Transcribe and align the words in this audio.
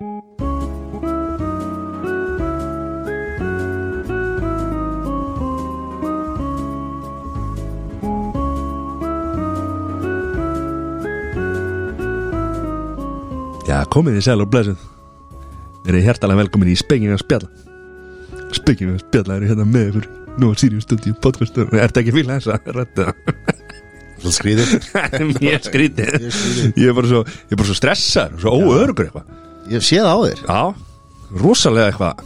Já, 0.00 0.06
komið 13.92 14.16
í 14.16 14.22
sæl 14.24 14.40
og 14.40 14.48
blessuð. 14.48 14.80
Verið 15.84 16.08
hjertalega 16.08 16.40
velkomin 16.40 16.72
í 16.72 16.78
Spengina 16.80 17.18
spjalla. 17.20 17.50
Spengina 18.56 18.96
spjalla 19.02 19.36
eru 19.36 19.50
hérna 19.52 19.68
með 19.68 19.84
ykkur. 19.90 20.08
Nú 20.40 20.48
á 20.48 20.56
Sirius 20.56 20.88
Studio 20.88 21.12
podcastur 21.20 21.68
Ertu 21.76 22.00
ekki 22.00 22.14
að 22.14 22.18
fíla 22.22 22.40
þessa 22.40 22.56
Mjög 24.24 24.32
skrítið 24.32 24.72
Mjög 25.42 25.68
skrítið. 25.68 26.08
Ég 26.78 26.88
er 26.88 26.96
bara 26.96 27.12
svo, 27.12 27.20
er 27.52 27.64
svo 27.68 27.76
stressar 27.76 28.32
Svo 28.40 28.56
óörugur 28.56 29.10
eitthvað 29.10 29.49
Ég 29.70 29.78
hef 29.78 29.86
séð 29.86 30.06
á 30.10 30.16
þér. 30.18 30.40
Já, 30.42 30.60
rosalega 31.38 31.90
eitthvað. 31.92 32.22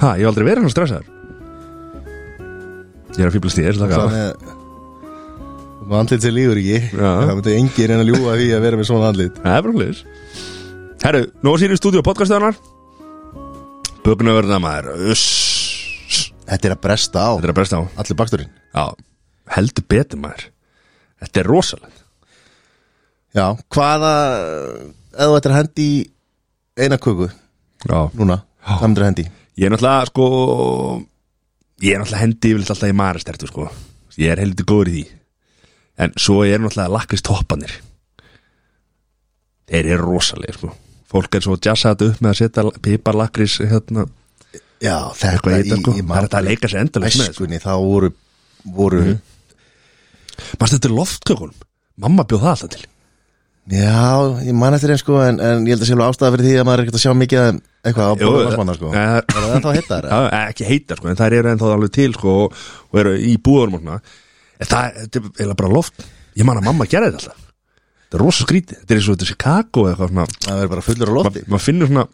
Ha, 0.00 0.08
ég 0.18 0.24
hef 0.24 0.30
aldrei 0.32 0.46
verið 0.48 0.64
hann 0.64 0.72
stressar 0.72 1.04
Ég 3.14 3.20
er 3.20 3.28
að 3.28 3.34
fýblast 3.36 3.60
í 3.60 3.66
þér. 3.66 3.78
Það 3.78 4.14
með 4.14 4.48
Og 5.90 5.94
andlit 5.98 6.22
sem 6.24 6.34
lífur 6.34 6.58
ekki. 6.60 6.80
Það 6.94 7.30
myndi 7.30 7.54
engin 7.58 7.90
reyna 7.90 8.02
að 8.04 8.10
ljúga 8.10 8.34
því 8.38 8.48
að 8.54 8.64
vera 8.66 8.78
með 8.80 8.88
svona 8.90 9.08
andlit. 9.10 9.38
Það 9.42 9.56
er 9.56 9.64
bara 9.66 9.76
hlis 9.78 10.02
Herru, 11.00 11.22
nú 11.42 11.54
á 11.54 11.56
Sirius 11.62 11.80
Studio 11.80 12.02
podcastöðunar 12.06 12.58
Bögnu 14.04 14.34
verða 14.36 14.58
maður. 14.62 15.10
Uss. 15.12 16.30
Þetta 16.48 16.68
er 16.70 16.74
að 16.74 16.82
bresta 16.86 17.22
á. 17.22 17.30
Þetta 17.36 17.46
er 17.46 17.52
að 17.52 17.58
bresta 17.60 17.80
á. 17.80 17.82
Allir 18.02 18.18
baksturinn 18.18 18.52
Já, 18.74 18.84
heldur 19.56 19.86
betur 19.90 20.22
maður. 20.22 20.46
Þetta 21.20 21.42
er 21.42 21.50
rosalegt. 21.50 21.98
Já, 23.36 23.46
hvaða 23.70 24.14
þú 25.14 25.36
ættir 25.36 25.52
að 25.52 25.58
hendi 25.60 25.86
í 25.86 25.98
eina 26.80 26.98
köku 27.00 27.30
Já. 27.88 28.10
Núna, 28.12 28.42
að 28.66 29.02
hendi. 29.06 29.24
Í? 29.24 29.30
Ég 29.60 29.68
er 29.68 29.72
náttúrulega 29.74 30.10
sko 30.10 30.26
Ég 31.80 31.94
er 31.94 32.02
náttúrulega 32.02 32.22
hendi 32.24 32.50
yfirleitt 32.50 32.74
alltaf 32.74 32.90
í 32.90 32.96
maristertu 32.96 33.48
sko. 33.48 33.70
Ég 34.20 34.34
er 34.34 34.42
heldur 34.42 34.66
góður 34.68 34.90
í 34.90 34.96
því. 34.98 35.04
En 36.04 36.12
svo 36.20 36.42
er 36.44 36.60
náttúrulega 36.60 36.92
lakrist 36.92 37.24
toppanir 37.28 37.72
Þeir 39.70 39.92
eru 39.94 40.08
rosalegir 40.10 40.58
sko. 40.58 40.72
Fólk 41.10 41.34
er 41.38 41.44
svo 41.46 41.56
jazzat 41.56 42.02
upp 42.06 42.20
með 42.22 42.32
að 42.32 42.40
setja 42.42 42.64
pipar 42.84 43.18
lakris 43.18 43.58
hérna 43.64 44.06
Já, 44.80 45.10
þetta 45.16 45.58
í 45.60 45.72
sko. 45.72 45.94
í 45.96 46.04
Það 46.04 46.16
er 46.16 46.26
þetta 46.26 46.38
að 46.40 46.46
leika 46.48 46.70
sér 46.70 46.84
endalaust 46.84 47.20
með. 47.20 47.32
Æskunni, 47.34 47.60
þá 47.60 47.72
voru 47.80 48.12
voru 48.76 49.02
Manstu 50.60 50.76
þetta 50.76 50.88
er 50.88 50.94
loftkökunum? 50.96 51.66
Mamma 52.00 52.24
bjóð 52.24 52.44
það 52.44 52.54
alltaf 52.54 52.72
til 52.74 52.86
Já, 53.70 54.40
ég 54.46 54.54
man 54.56 54.74
eftir 54.74 54.90
einn 54.94 54.98
sko 54.98 55.18
en, 55.22 55.36
en 55.44 55.66
ég 55.68 55.74
held 55.76 55.84
að 55.84 55.90
sé 55.90 55.94
alveg 55.94 56.08
ástæða 56.14 56.30
fyrir 56.34 56.46
því 56.48 56.54
að 56.58 56.64
maður 56.66 56.80
er 56.80 56.84
ekkert 56.86 56.96
að 56.98 57.02
sjá 57.04 57.12
mikið 57.20 57.42
eitthvað 57.84 58.08
á 58.08 58.14
mannsmanna 58.48 58.74
sko. 58.78 58.88
eh, 58.96 59.12
Er 59.20 59.36
það 59.36 59.52
ennþá 59.58 59.74
hittar? 59.76 60.08
Já, 60.10 60.18
ekki 60.48 60.66
heita 60.70 60.96
sko, 60.98 61.10
en 61.12 61.20
það 61.20 61.36
eru 61.38 61.52
ennþá 61.52 61.68
alveg 61.76 61.92
til 61.94 62.08
sko 62.16 62.34
og, 62.46 62.56
eru 63.04 63.12
í 63.20 63.34
svona. 63.84 64.00
En 64.60 64.70
það 64.72 64.88
er 64.88 65.06
eiginlega 65.20 65.58
bara 65.60 65.72
loft. 65.76 66.08
Ég 66.40 66.48
man 66.48 66.58
að 66.60 66.66
mamma 66.70 66.88
gerði 66.90 67.12
þetta 67.12 67.20
alltaf. 67.30 67.46
Þetta 68.10 68.18
er 68.18 68.24
rosa 68.24 68.44
skrítið, 68.48 68.80
þetta 68.80 68.94
er 68.94 68.98
eins 69.00 69.08
og 69.08 69.14
þetta 69.14 69.26
er 69.28 69.30
Chicago 69.30 69.84
eða 69.86 69.92
eitthvað 69.94 70.14
Það 70.48 70.56
verður 70.60 70.72
bara 70.74 70.86
fullur 70.88 71.10
á 71.10 71.14
lofti. 71.20 71.42
Maður 71.46 71.66
finnur 71.68 71.90
svona 71.92 72.06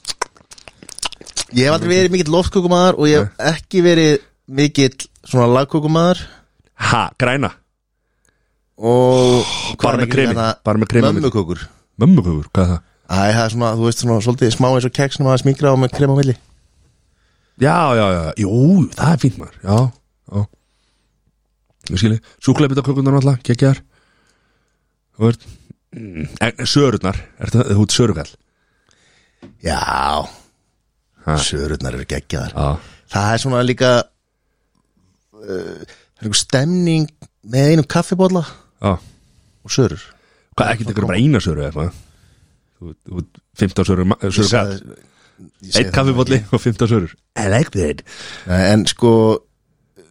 Ég 1.57 1.63
hef 1.69 1.77
aldrei 1.77 1.93
verið 1.95 2.13
mikill 2.13 2.33
loftkökumæður 2.35 2.99
og 3.01 3.07
ég 3.09 3.23
hef 3.23 3.45
ekki 3.55 3.83
verið 3.87 4.17
mikill 4.59 5.07
svona 5.25 5.47
græna, 7.23 7.53
og 8.77 9.79
bara 9.83 10.01
með 10.03 10.13
kremi 10.13 10.37
bara 10.37 10.83
með 10.83 10.93
kremi. 10.93 11.13
Mömmukökur. 11.17 11.65
Mömmukökur, 12.03 12.51
hvað 12.53 12.65
er 12.65 12.73
það? 12.75 12.83
Æ, 13.07 13.17
það 13.17 13.43
er 13.45 13.53
svona, 13.55 13.73
þú 13.79 13.87
veist 13.87 14.03
svona 14.03 14.19
svolítið 14.25 14.55
smá 14.57 14.69
eins 14.73 14.89
og 14.89 14.95
keks 14.99 15.21
sem 15.21 15.29
að 15.31 15.41
smingra 15.45 15.73
á 15.73 15.77
með 15.79 15.93
krem 15.97 16.13
á 16.13 16.17
milli. 16.19 16.37
Já, 17.63 17.77
já, 17.97 18.07
já, 18.13 18.23
jú, 18.43 18.55
það 18.93 19.13
er 19.13 19.21
fínt 19.23 19.39
maður. 19.41 19.61
Já, 19.63 19.77
já. 20.33 20.47
Ég 21.87 22.01
skilji, 22.03 22.19
súkulegbitakökunar 22.43 23.21
alltaf, 23.21 23.39
geggjar 23.47 23.79
þú 25.17 25.29
veist 25.31 25.47
mm, 25.97 26.67
sörurnar, 26.69 27.21
er 27.41 27.53
það, 27.53 27.71
þú 27.73 27.87
ert 27.87 27.95
sörugall? 27.97 28.33
Já. 29.65 29.81
Ha. 31.27 31.39
Sörurnar 31.43 31.97
eru 31.97 32.07
geggjaðar. 32.09 32.83
Það 33.11 33.33
er 33.33 33.43
svona 33.43 33.63
líka 33.65 33.91
uh, 35.41 35.97
stemning 36.37 37.09
með 37.47 37.73
einum 37.73 37.89
kaffibólla 37.91 38.45
já. 38.83 38.93
Og 39.67 39.71
sörur. 39.73 40.03
Hvað, 40.57 40.71
ekki 40.75 40.87
tekur 40.89 41.07
bara 41.09 41.19
eina 41.21 41.41
söru 41.43 41.63
eða 41.65 41.73
eitthvað? 41.73 42.03
Þú 42.77 42.95
þú 43.09 43.19
ert 43.23 43.41
15 43.61 43.85
söru, 43.89 44.05
Ég 44.07 44.33
söru 44.37 44.49
sagði- 44.51 44.79
gall 44.81 44.97
ég 45.63 45.73
segi 45.73 45.81
Eitt 45.83 45.89
það 45.91 45.95
kaffibólli 45.99 46.37
ekki. 46.41 46.53
og 46.53 46.61
15 46.61 46.89
sörur. 46.93 47.15
I 47.37 47.49
like 47.53 47.71
that. 47.77 48.03
En 48.47 48.87
sko 48.87 49.13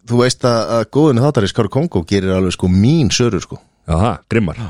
Þú 0.06 0.20
veist 0.22 0.44
að, 0.46 0.68
að 0.70 0.84
góðinu 0.94 1.22
þáttari 1.24 1.48
Skáru 1.50 1.68
Kongo 1.74 2.04
gerir 2.06 2.30
alveg 2.36 2.52
sko 2.54 2.68
mín 2.70 3.08
sörur 3.10 3.42
sko. 3.42 3.56
Já, 3.88 3.94
það, 3.98 4.18
grimmar. 4.30 4.60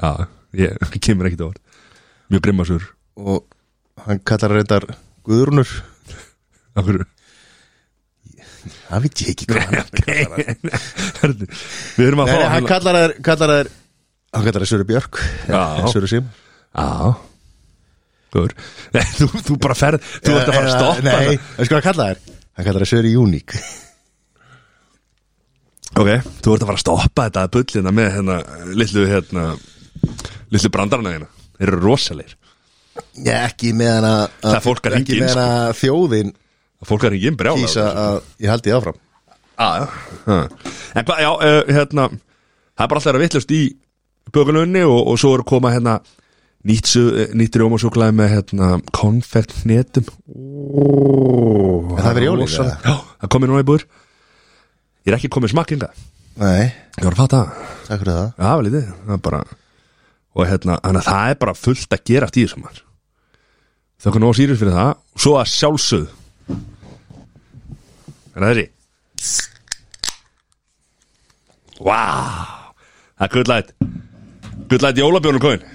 Já, 0.00 0.26
ég, 0.56 0.72
ég 0.80 1.00
kemur 1.04 1.28
ekkit 1.28 1.42
á 1.44 1.48
orð 1.50 1.60
Mjög 2.32 2.40
grimmar 2.46 2.64
sörur. 2.70 2.86
Og 3.20 3.44
hann 4.06 4.22
kallar 4.24 4.54
reyndar 4.56 4.86
Guðrunur 5.28 5.68
Akkur 6.76 7.04
Það 8.88 9.06
veit 9.06 9.22
ég 9.22 9.30
ekki 9.32 9.48
hvað 9.50 9.62
hann 9.66 9.78
Herðu, 11.20 11.48
Við 11.98 12.06
erum 12.08 12.22
að 12.24 12.32
fá 12.32 12.42
hann 12.54 12.68
kallar 12.70 12.98
þær 13.00 13.14
kallar 13.28 13.54
þær 13.54 13.70
hann 14.36 14.46
kallar 14.48 14.64
þær 14.66 14.70
Söru 14.72 14.86
Björk. 14.90 15.20
Söru 15.94 16.10
Sim 16.10 16.28
Já. 16.76 17.14
Góður 18.34 18.54
Nei, 18.92 19.04
þú, 19.16 19.30
þú 19.46 19.58
bara 19.62 19.78
ferð 19.78 20.06
Þú 20.20 20.36
ert 20.36 20.50
að 20.50 20.58
fara 20.58 20.66
að 20.66 20.76
stoppa 20.76 21.06
Nei, 21.06 21.66
sko 21.68 21.78
hann 21.78 21.86
kallar 21.86 22.12
þær? 22.12 22.38
Hann 22.56 22.68
kallar 22.68 22.84
þær 22.86 22.92
Söru 22.92 23.14
Uník 23.22 23.56
Ok, 25.96 26.10
þú 26.44 26.52
ert 26.52 26.64
að 26.64 26.68
fara 26.68 26.76
að 26.76 26.82
stoppa 26.82 27.24
þetta 27.30 27.46
bullina 27.54 27.92
með 27.96 28.10
hérna 28.18 28.34
Lillu 28.76 29.06
hérna 29.08 29.44
Lillu 30.52 30.70
brandarana 30.72 31.14
hérna. 31.14 31.28
Þeir 31.56 31.70
eru 31.72 31.80
rosalegir. 31.82 32.34
Ekki 33.32 33.72
með 33.76 33.92
hana 33.96 34.10
Það 34.42 34.56
er 34.58 34.64
fólk 34.64 34.88
að 34.90 34.96
sko. 35.32 35.46
þjóðin 35.80 36.34
Fólk 36.84 37.04
er 37.08 37.14
ekki 37.16 37.30
brjála 37.40 37.62
Kýsa 37.64 37.86
að 37.96 38.16
ég 38.44 38.50
haldi 38.52 38.68
því 38.70 38.74
áfram. 38.76 38.98
Já, 39.56 39.68
já. 39.80 39.86
Ha. 40.26 40.36
En 41.00 41.04
hvað, 41.08 41.20
já, 41.24 41.30
uh, 41.32 41.62
hérna 41.72 42.08
Það 42.76 42.84
er 42.84 42.88
bara 42.92 43.00
alltaf 43.00 43.14
að 43.16 43.22
vittlust 43.24 43.52
í 43.56 43.60
bökulunni 44.34 44.82
og, 44.84 44.98
og 45.08 45.16
svo 45.22 45.30
eru 45.38 45.46
koma 45.48 45.70
hérna 45.72 45.94
nýtt, 46.66 46.90
eh, 47.00 47.30
nýtt 47.38 47.56
rjómasúklaði 47.56 48.12
með 48.18 48.32
hérna 48.34 48.68
konfektnetum 48.92 50.04
Ó, 50.28 51.96
Er 51.96 52.02
það 52.04 52.18
verið 52.18 52.28
jólin, 52.28 52.44
rosa- 52.44 52.66
eða? 52.66 52.76
Já, 52.84 52.96
það 53.22 53.32
komið 53.32 53.48
núna 53.52 53.62
í 53.64 53.68
búr 53.70 53.86
Ég 55.06 55.12
er 55.12 55.16
ekki 55.16 55.30
komið 55.32 55.54
smakkinga 55.54 55.88
Nei, 56.36 56.66
Ég 56.98 57.04
var 57.06 57.14
að 57.14 57.20
fatta 57.22 57.38
það. 57.40 57.70
Takk 57.86 58.00
fyrir 58.02 58.12
það. 58.12 58.28
Já, 58.36 58.50
vel 58.60 58.66
í 58.68 58.74
þið, 58.76 58.88
það 59.06 59.14
er 59.16 59.22
bara 59.30 59.40
og 60.36 60.44
hérna, 60.50 60.74
þannig 60.84 61.00
að 61.00 61.06
það 61.08 61.30
er 61.32 61.38
bara 61.40 61.54
fullt 61.56 61.94
að 61.96 62.02
gera 62.10 62.26
í 62.28 62.42
þessum 62.44 62.60
mann 62.66 62.80
þau 64.04 64.10
kannu 64.12 64.28
á 64.28 64.32
sýris 64.36 64.58
fyrir 64.60 64.74
það. 64.76 64.90
Og 65.16 65.22
svo 65.24 65.32
að 65.40 65.48
sjálfsögð 65.54 66.08
að 68.44 68.50
þessi 68.52 68.66
Vá. 71.76 72.02
Það 73.16 73.26
er 73.26 73.32
gullætt 73.34 73.74
gullætt 74.70 75.02
jólabjónum 75.02 75.42
kóin 75.42 75.66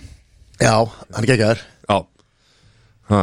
Já, 0.61 0.75
hann 1.13 1.29
geggar 1.29 1.61
Já. 1.89 1.97
Ha. 3.09 3.21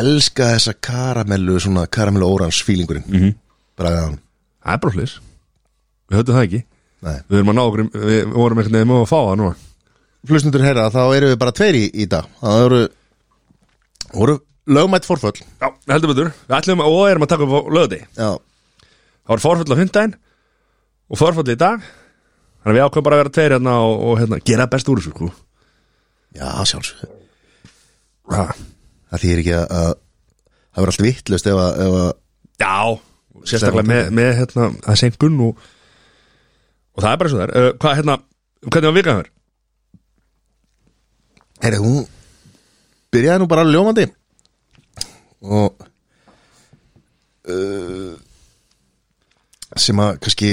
Elska 0.00 0.52
þessa 0.54 0.74
karamellu 0.78 1.58
Svona 1.62 1.86
karamellu 1.86 2.26
órans 2.26 2.62
fílingurinn 2.66 3.06
mm 3.06 3.18
-hmm. 3.18 3.34
Bragaðan 3.78 4.20
það 4.60 4.72
er 4.74 4.80
bara 4.84 4.96
hlis 4.98 5.20
við 6.10 6.18
höfum 6.18 6.34
það 6.34 6.46
ekki. 6.46 6.60
Nei. 7.00 7.16
Við 7.30 7.38
erum 7.38 7.50
að 7.52 7.56
ná 7.56 7.62
okkur, 7.64 7.82
við 7.94 8.32
vorum 8.34 8.60
ekkert 8.60 8.74
nefnum 8.76 8.96
að 8.98 9.08
fá 9.08 9.18
það 9.18 9.34
núna. 9.40 9.66
Flusnundur 10.28 10.64
heyra, 10.66 10.90
þá 10.92 11.02
eru 11.16 11.30
við 11.30 11.40
bara 11.40 11.56
tveir 11.56 11.78
í, 11.78 11.84
í 12.02 12.06
dag. 12.10 12.28
Það 12.42 12.64
eru 12.66 12.80
voru 14.10 14.36
lögmætt 14.70 15.08
forföll. 15.08 15.38
Já, 15.62 15.68
heldur 15.92 16.12
betur, 16.12 16.32
við 16.48 16.56
ætlum 16.58 16.84
og 16.84 17.00
erum 17.08 17.24
að 17.24 17.32
taka 17.32 17.46
upp 17.46 17.54
á 17.54 17.60
löði 17.78 18.00
Já, 18.18 18.30
Það 19.30 19.36
var 19.36 19.42
forfall 19.46 19.78
á 19.78 19.80
hundaginn 19.80 20.14
og 21.10 21.20
forfall 21.20 21.52
í 21.54 21.58
dag 21.58 21.84
Þannig 22.60 22.74
að 22.74 22.76
við 22.76 22.84
ákveðum 22.84 23.04
bara 23.06 23.16
að 23.16 23.20
vera 23.22 23.32
tveir 23.32 23.52
hérna 23.54 23.74
og, 23.80 23.92
og 24.04 24.18
hérna, 24.20 24.38
gera 24.44 24.66
best 24.68 24.88
úr 24.92 24.98
þessu 25.00 25.14
sko. 25.14 25.28
já 26.36 26.48
sjálfsög. 26.68 27.14
Það 28.28 29.22
þýr 29.22 29.40
ekki 29.40 29.54
að, 29.56 29.70
að 29.78 29.92
Það 30.70 30.84
verður 30.84 30.92
allt 30.92 31.04
vittlust 31.06 31.48
ef 31.50 31.58
að, 31.58 31.80
ef 31.82 31.94
Já, 32.60 32.74
sérstaklega 33.48 33.88
með, 33.88 34.10
með 34.14 34.30
hérna, 34.38 34.66
að 34.84 34.98
senkun 35.00 35.38
og, 35.48 35.64
og 36.94 37.02
það 37.02 37.10
er 37.10 37.20
bara 37.22 37.32
svo 37.32 37.40
þær 37.40 37.52
uh, 37.56 37.68
Hvað, 37.80 37.96
hérna, 37.98 38.16
hvernig 38.68 38.90
var 38.90 38.96
vikaðan 38.98 39.22
þér? 39.22 39.30
Herri, 41.64 41.80
hún 41.80 42.04
byrjaði 43.10 43.42
nú 43.42 43.48
bara 43.50 43.66
ljómandi 43.68 44.06
og 45.40 45.86
uh, 47.50 48.14
sem 49.80 50.02
að 50.02 50.18
kannski 50.24 50.50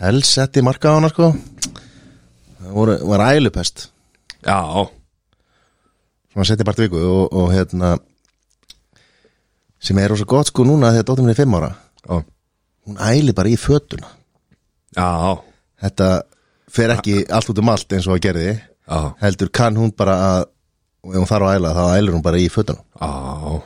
helst 0.00 0.36
setti 0.36 0.64
marka 0.64 0.92
á 0.92 0.96
hana 0.96 1.10
sko. 1.12 1.30
Það 2.58 2.74
voru, 2.78 2.98
var 3.10 3.24
ælupest. 3.34 3.88
Já, 4.44 4.58
svona 6.32 6.48
setja 6.48 6.66
part 6.66 6.82
viku 6.82 7.00
og, 7.00 7.32
og 7.32 7.48
hérna 7.54 7.94
sem 9.84 9.98
er 10.00 10.12
rosa 10.12 10.26
gott 10.28 10.50
sko 10.50 10.66
núna 10.66 10.92
þegar 10.92 11.08
dóttir 11.10 11.26
minni 11.26 11.36
er 11.36 11.42
fimm 11.42 11.58
ára. 11.60 11.72
Já, 12.04 12.22
hún 12.88 13.02
æli 13.08 13.36
bara 13.36 13.52
í 13.52 13.58
fötuna. 13.60 14.10
Já, 14.96 15.38
þetta 15.82 16.08
fer 16.74 16.94
ekki 16.94 17.22
allt 17.32 17.50
út 17.52 17.60
um 17.62 17.70
allt 17.72 17.94
eins 17.94 18.08
og 18.08 18.16
að 18.16 18.24
gerði 18.26 18.48
já, 18.54 18.98
heldur 19.22 19.52
kann 19.54 19.78
hún 19.78 19.92
bara 19.96 20.16
að 20.30 20.50
og 21.04 21.12
ef 21.12 21.20
hún 21.20 21.28
þarf 21.28 21.46
að 21.46 21.56
æla 21.58 21.72
þá 21.76 21.84
ælir 21.98 22.16
hún 22.16 22.24
bara 22.24 22.40
í 22.40 22.50
fötuna 22.52 22.80
já 22.80 23.60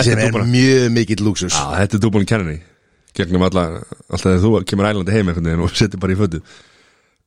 sem 0.00 0.18
er 0.18 0.24
er 0.24 0.44
mjög 0.48 0.90
mikill 0.96 1.24
lúksus 1.26 1.52
Já, 1.52 1.64
þetta 1.82 2.00
er 2.00 2.24
kenna 2.24 2.44
henni 2.44 2.60
Gegnum 3.12 3.42
alla, 3.44 3.62
alltaf 4.08 4.24
þegar 4.24 4.40
þú 4.44 4.52
kemur 4.64 4.86
ælandi 4.88 5.12
heim 5.12 5.28
og 5.60 5.74
setur 5.76 6.00
bara 6.00 6.14
í 6.14 6.16
fötu 6.16 6.40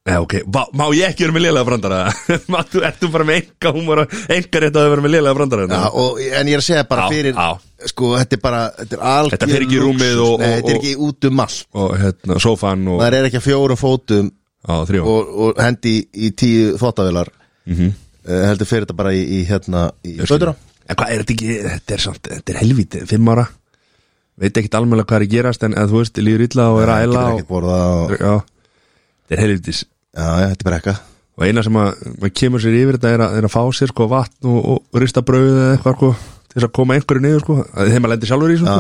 Nei, 0.05 0.19
ok, 0.21 0.33
má, 0.53 0.59
má 0.77 0.83
ég 0.93 1.07
ekki 1.09 1.25
vera 1.25 1.33
með 1.33 1.43
lélega 1.47 1.65
brandara? 1.65 1.99
Þú, 2.69 2.81
ert 2.85 2.99
þú 3.01 3.07
bara 3.09 3.25
með 3.25 3.39
enga 3.39 3.71
húmor 3.73 4.01
og 4.03 4.11
enga 4.35 4.59
rétt 4.61 4.75
að 4.77 4.89
vera 4.91 5.01
með 5.01 5.13
lélega 5.15 5.37
brandara? 5.39 5.65
Já, 5.65 5.87
og, 5.97 6.19
en 6.21 6.51
ég 6.51 6.57
er 6.57 6.61
að 6.61 6.65
segja 6.67 6.83
bara 6.91 7.07
Já, 7.07 7.13
fyrir 7.15 7.33
já. 7.39 7.47
sko, 7.89 8.09
þetta 8.19 8.37
er 8.37 8.41
bara 8.43 8.59
þetta, 8.77 8.99
er 8.99 9.05
algjör 9.15 9.33
Þetta 9.33 9.49
fer 9.49 9.65
ekki 9.65 9.79
í 9.79 9.81
rúmið 9.81 10.13
lúxus. 10.19 10.27
og- 10.27 10.43
Nei, 10.43 10.45
og- 10.45 10.59
þetta 10.59 10.69
er 10.69 10.77
og- 10.77 10.83
ekki 10.85 10.93
út 11.07 11.27
um 11.31 11.41
allt 11.41 11.65
Og 11.73 11.95
hérna, 12.03 12.37
sófan 12.45 12.85
og 12.93 13.01
það 13.01 13.17
er 13.17 13.27
ekki 13.31 13.39
að 13.41 13.47
fjórum 13.47 13.81
fótum 13.81 14.29
á 14.69 14.73
og, 15.01 15.33
og 15.47 15.63
hendi 15.65 15.95
í, 16.13 16.29
tíu 16.37 16.77
þvottavelar 16.77 17.33
mm 17.65 17.73
Mhm. 17.73 17.91
heldur 18.45 18.65
fyrir 18.69 18.85
þetta 18.85 18.95
bara 19.01 19.09
í, 19.17 19.25
í 19.25 19.41
hérna 19.49 19.87
í 20.05 20.19
fötuna 20.21 20.53
En 20.85 20.97
hvað 20.99 21.11
er 21.11 21.23
þetta 21.23 21.35
ekki, 21.35 21.55
þetta 21.65 21.95
er 21.95 22.03
samt, 22.03 22.29
þetta 22.29 22.53
er 22.53 22.59
helvítið, 22.61 23.07
fimm 23.09 23.31
ára. 23.33 23.47
Veit 24.41 24.59
ekkit 24.59 24.77
almennilega 24.77 25.07
hvað 25.07 25.21
er 25.21 25.23
að 25.23 25.31
gerast 25.31 25.61
En 25.63 25.77
að 25.79 25.93
þú 25.93 25.99
veist, 26.01 26.17
líður 26.19 26.41
illa 26.43 26.63
og 26.73 26.81
er 26.83 26.89
að 26.91 27.03
getur 27.39 27.67
og, 27.71 28.15
og, 28.19 28.49
þetta 29.23 29.37
er 29.37 29.41
helvítis. 29.45 29.85
Já, 30.11 30.25
já, 30.27 30.47
þetta 30.51 30.59
er 30.59 30.67
bara 30.67 30.79
ekka 30.81 30.95
Og 31.35 31.45
eina 31.47 31.63
sem 31.63 31.77
að, 31.79 32.03
kemur 32.35 32.63
sér 32.63 32.75
yfir 32.81 32.97
þetta 32.97 33.13
er 33.15 33.23
að, 33.23 33.37
er 33.39 33.47
að 33.47 33.53
fá 33.55 33.61
sér 33.75 33.93
sko 33.93 34.09
vatn 34.11 34.49
og, 34.51 34.67
og 34.75 34.99
rista 34.99 35.23
brauð 35.23 35.53
eða 35.53 35.77
eitthvað 35.77 35.95
sko 35.99 36.11
Til 36.55 36.59
þess 36.59 36.67
að 36.67 36.75
koma 36.75 36.95
einhverju 36.95 37.23
niður 37.23 37.41
sko. 37.43 37.55
Að 37.75 37.89
Þeim 37.91 38.05
að 38.07 38.11
lendi 38.13 38.27
sjálfur 38.29 38.51
í 38.53 38.59
sko. 38.61 38.75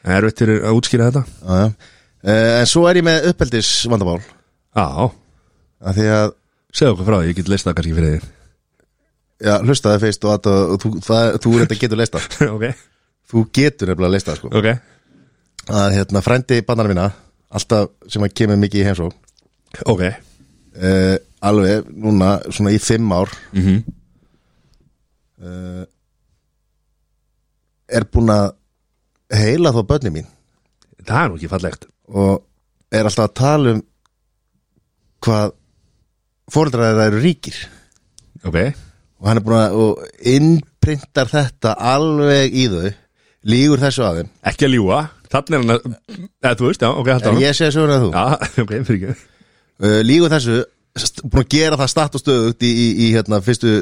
Það 0.00 0.14
er 0.16 0.24
veitt 0.26 0.40
fyrir 0.42 0.64
að 0.66 0.78
útskýra 0.78 1.10
þetta. 1.10 1.22
Já, 1.42 1.58
já. 1.60 1.90
Uh, 2.20 2.60
en 2.60 2.66
svo 2.68 2.82
er 2.84 2.98
ég 3.00 3.04
með 3.06 3.30
uppeldis 3.30 3.68
vandamál 3.88 4.18
Já, 4.20 5.06
af 5.80 5.94
því 5.96 6.08
að, 6.12 6.34
segðu 6.76 6.92
okkur 6.92 7.06
frá 7.06 7.16
því, 7.16 7.30
ég 7.30 7.38
get 7.38 7.48
leist 7.48 7.64
það 7.64 7.76
kannski 7.78 7.94
fyrir 7.96 8.12
þig 8.12 8.26
já, 9.40 9.54
hlustaði 9.64 10.02
fyrst 10.04 10.24
og, 10.28 10.36
að, 10.36 10.76
þú, 10.82 10.92
það, 11.06 11.26
þú 11.42 11.54
er 11.54 11.64
þetta 11.64 11.80
getur 11.84 12.00
leista 12.00 12.22
Ok, 12.56 12.66
þú 13.30 13.44
getur 13.56 13.92
nefnilega 13.92 14.14
leista 14.16 14.36
sko. 14.38 14.52
ok. 14.52 14.70
Að 15.70 15.96
hérna 15.98 16.22
frændi 16.24 16.62
bannar 16.66 16.90
mína 16.90 17.10
alltaf 17.50 17.90
sem 18.10 18.24
að 18.24 18.36
kemur 18.40 18.60
mikið 18.60 18.82
í 18.82 18.86
heimsók 18.88 19.16
Ok. 19.86 20.02
Uh, 20.80 21.16
alveg 21.42 21.88
núna 21.90 22.36
svona 22.50 22.72
í 22.74 22.78
fimm 22.82 23.10
ár 23.12 23.30
mm 23.52 23.62
-hmm. 23.62 23.80
uh, 25.46 25.84
er 27.88 28.04
búin 28.12 28.30
að 28.30 28.54
heila 29.34 29.72
þó 29.72 29.82
börni 29.86 30.10
mín. 30.10 30.26
Það 31.06 31.22
er 31.22 31.28
nú 31.28 31.36
ekki 31.36 31.48
fallegt. 31.48 31.86
Og 32.08 32.42
er 32.90 33.04
alltaf 33.04 33.30
að 33.30 33.34
tala 33.34 33.72
um 33.74 33.82
hvað 35.20 35.52
fóreldrar 36.50 36.86
þeirra 36.90 37.06
eru 37.06 37.20
ríkir. 37.22 37.58
Ok, 38.44 38.58
og 39.20 39.28
hann 39.28 39.40
er 39.40 39.44
búin 39.44 39.60
að 39.60 39.78
innprintar 40.34 41.30
þetta 41.30 41.76
alveg 41.92 42.56
í 42.56 42.66
þau. 42.72 42.90
Lígur 43.50 43.80
þessu 43.80 44.04
að 44.04 44.20
þeim. 44.20 44.30
Ekki 44.50 44.66
að 44.66 44.74
ljúa 44.76 45.00
Þannig 45.30 45.54
er 45.54 45.60
hann 45.62 45.72
að, 45.76 45.84
eða 46.42 46.56
þú 46.58 46.66
veist, 46.66 46.82
já, 46.82 46.90
ok, 46.90 47.08
hættu 47.12 47.28
en 47.28 47.36
hann 47.36 47.44
ég 47.44 47.54
segi 47.54 47.74
söguna 47.76 47.98
að 47.98 48.04
þú. 48.04 48.08
Já, 48.16 48.48
ok, 48.64 48.72
fyrir 48.88 48.96
ekki. 48.96 49.28
Uh, 49.80 49.98
lígur 50.02 50.32
þessu 50.32 50.56
búin 51.22 51.44
að 51.44 51.52
gera 51.54 51.78
það 51.78 51.92
statt 51.92 52.16
og 52.18 52.22
stöðugt 52.24 52.66
í, 52.66 52.70
í, 52.70 52.86
í 53.04 53.10
hérna, 53.14 53.38
fyrstu 53.44 53.74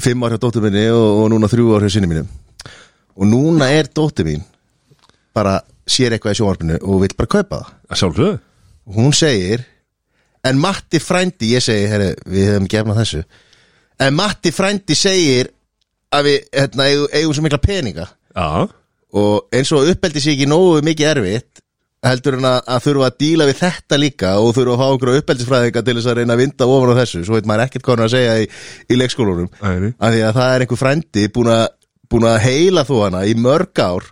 fimm 0.00 0.24
ár 0.24 0.32
hjá 0.32 0.40
dóttur 0.40 0.64
minni 0.64 0.86
og, 0.88 1.04
og 1.20 1.28
núna 1.34 1.50
þrjú 1.52 1.74
ár 1.76 1.84
hjá 1.84 1.92
sinni 1.92 2.08
mínum. 2.08 2.30
Og 3.12 3.28
núna 3.28 3.68
er 3.74 3.90
dóttur 3.92 4.30
mín 4.30 4.46
bara 5.36 5.58
sér 5.84 6.16
eitthvað 6.16 6.38
í 6.38 6.40
sjónvarpinu 6.40 6.80
og 6.80 7.04
vill 7.04 7.12
bara 7.18 7.32
kaupa 7.36 7.60
það. 7.60 7.76
Að 7.92 8.00
sjálfsögðu. 8.00 8.40
Og 8.88 8.96
hún 8.96 9.14
segir 9.16 9.66
en 10.48 10.60
Matti 10.62 11.02
frændi, 11.04 11.52
ég 11.52 11.64
segi 11.64 11.84
herri, 11.92 12.14
við 12.24 12.48
hefum 12.48 12.70
gefnað 12.72 13.02
þessu 13.02 13.26
en 14.00 14.14
Matti 14.16 14.52
frændi 14.54 14.96
segir 14.98 15.50
að 16.12 16.28
við 16.28 16.38
hérna, 16.52 16.86
eigum, 16.88 17.10
eigum 17.12 17.36
svo 17.36 17.44
mikla 17.44 17.60
peninga. 17.62 18.06
Já, 18.32 18.68
og 19.12 19.52
eins 19.52 19.72
og 19.76 19.90
uppeldi 19.92 20.22
sé 20.24 20.32
ekki 20.32 20.48
nógu 20.48 20.80
mikið 20.86 21.10
erfitt 21.10 21.62
heldur 22.02 22.38
en 22.38 22.46
að, 22.48 22.56
að 22.74 22.86
þurfa 22.86 23.08
að 23.08 23.18
díla 23.22 23.46
við 23.46 23.58
þetta 23.60 23.98
líka 24.00 24.30
og 24.42 24.54
þurfa 24.56 24.74
að 24.74 24.80
fá 24.80 24.86
einhverju 24.88 25.22
uppeldisfræðinga 25.22 25.82
til 25.86 25.94
þess 25.98 26.08
að 26.10 26.16
reyna 26.18 26.34
að 26.34 26.42
vinda 26.42 26.68
ofan 26.74 26.92
á 26.92 27.00
þessu 27.02 27.22
svo 27.26 27.36
veit 27.36 27.48
maður 27.50 27.64
ekkert 27.66 27.84
hvað 27.86 27.94
hann 27.94 28.06
að 28.06 28.14
segja 28.16 28.32
í, 28.40 28.48
í 28.88 28.98
leikskólunum. 28.98 29.52
Af 29.62 30.14
því 30.16 30.24
að 30.26 30.40
það 30.40 30.54
er 30.54 30.64
einhver 30.64 30.80
frændi 30.80 31.26
búin 31.36 31.52
að, 31.54 31.62
búin 32.10 32.28
að 32.32 32.40
heila 32.46 32.84
þú 32.88 32.98
hana 33.04 33.22
í 33.28 33.36
mörg 33.38 33.84
ár 33.84 34.08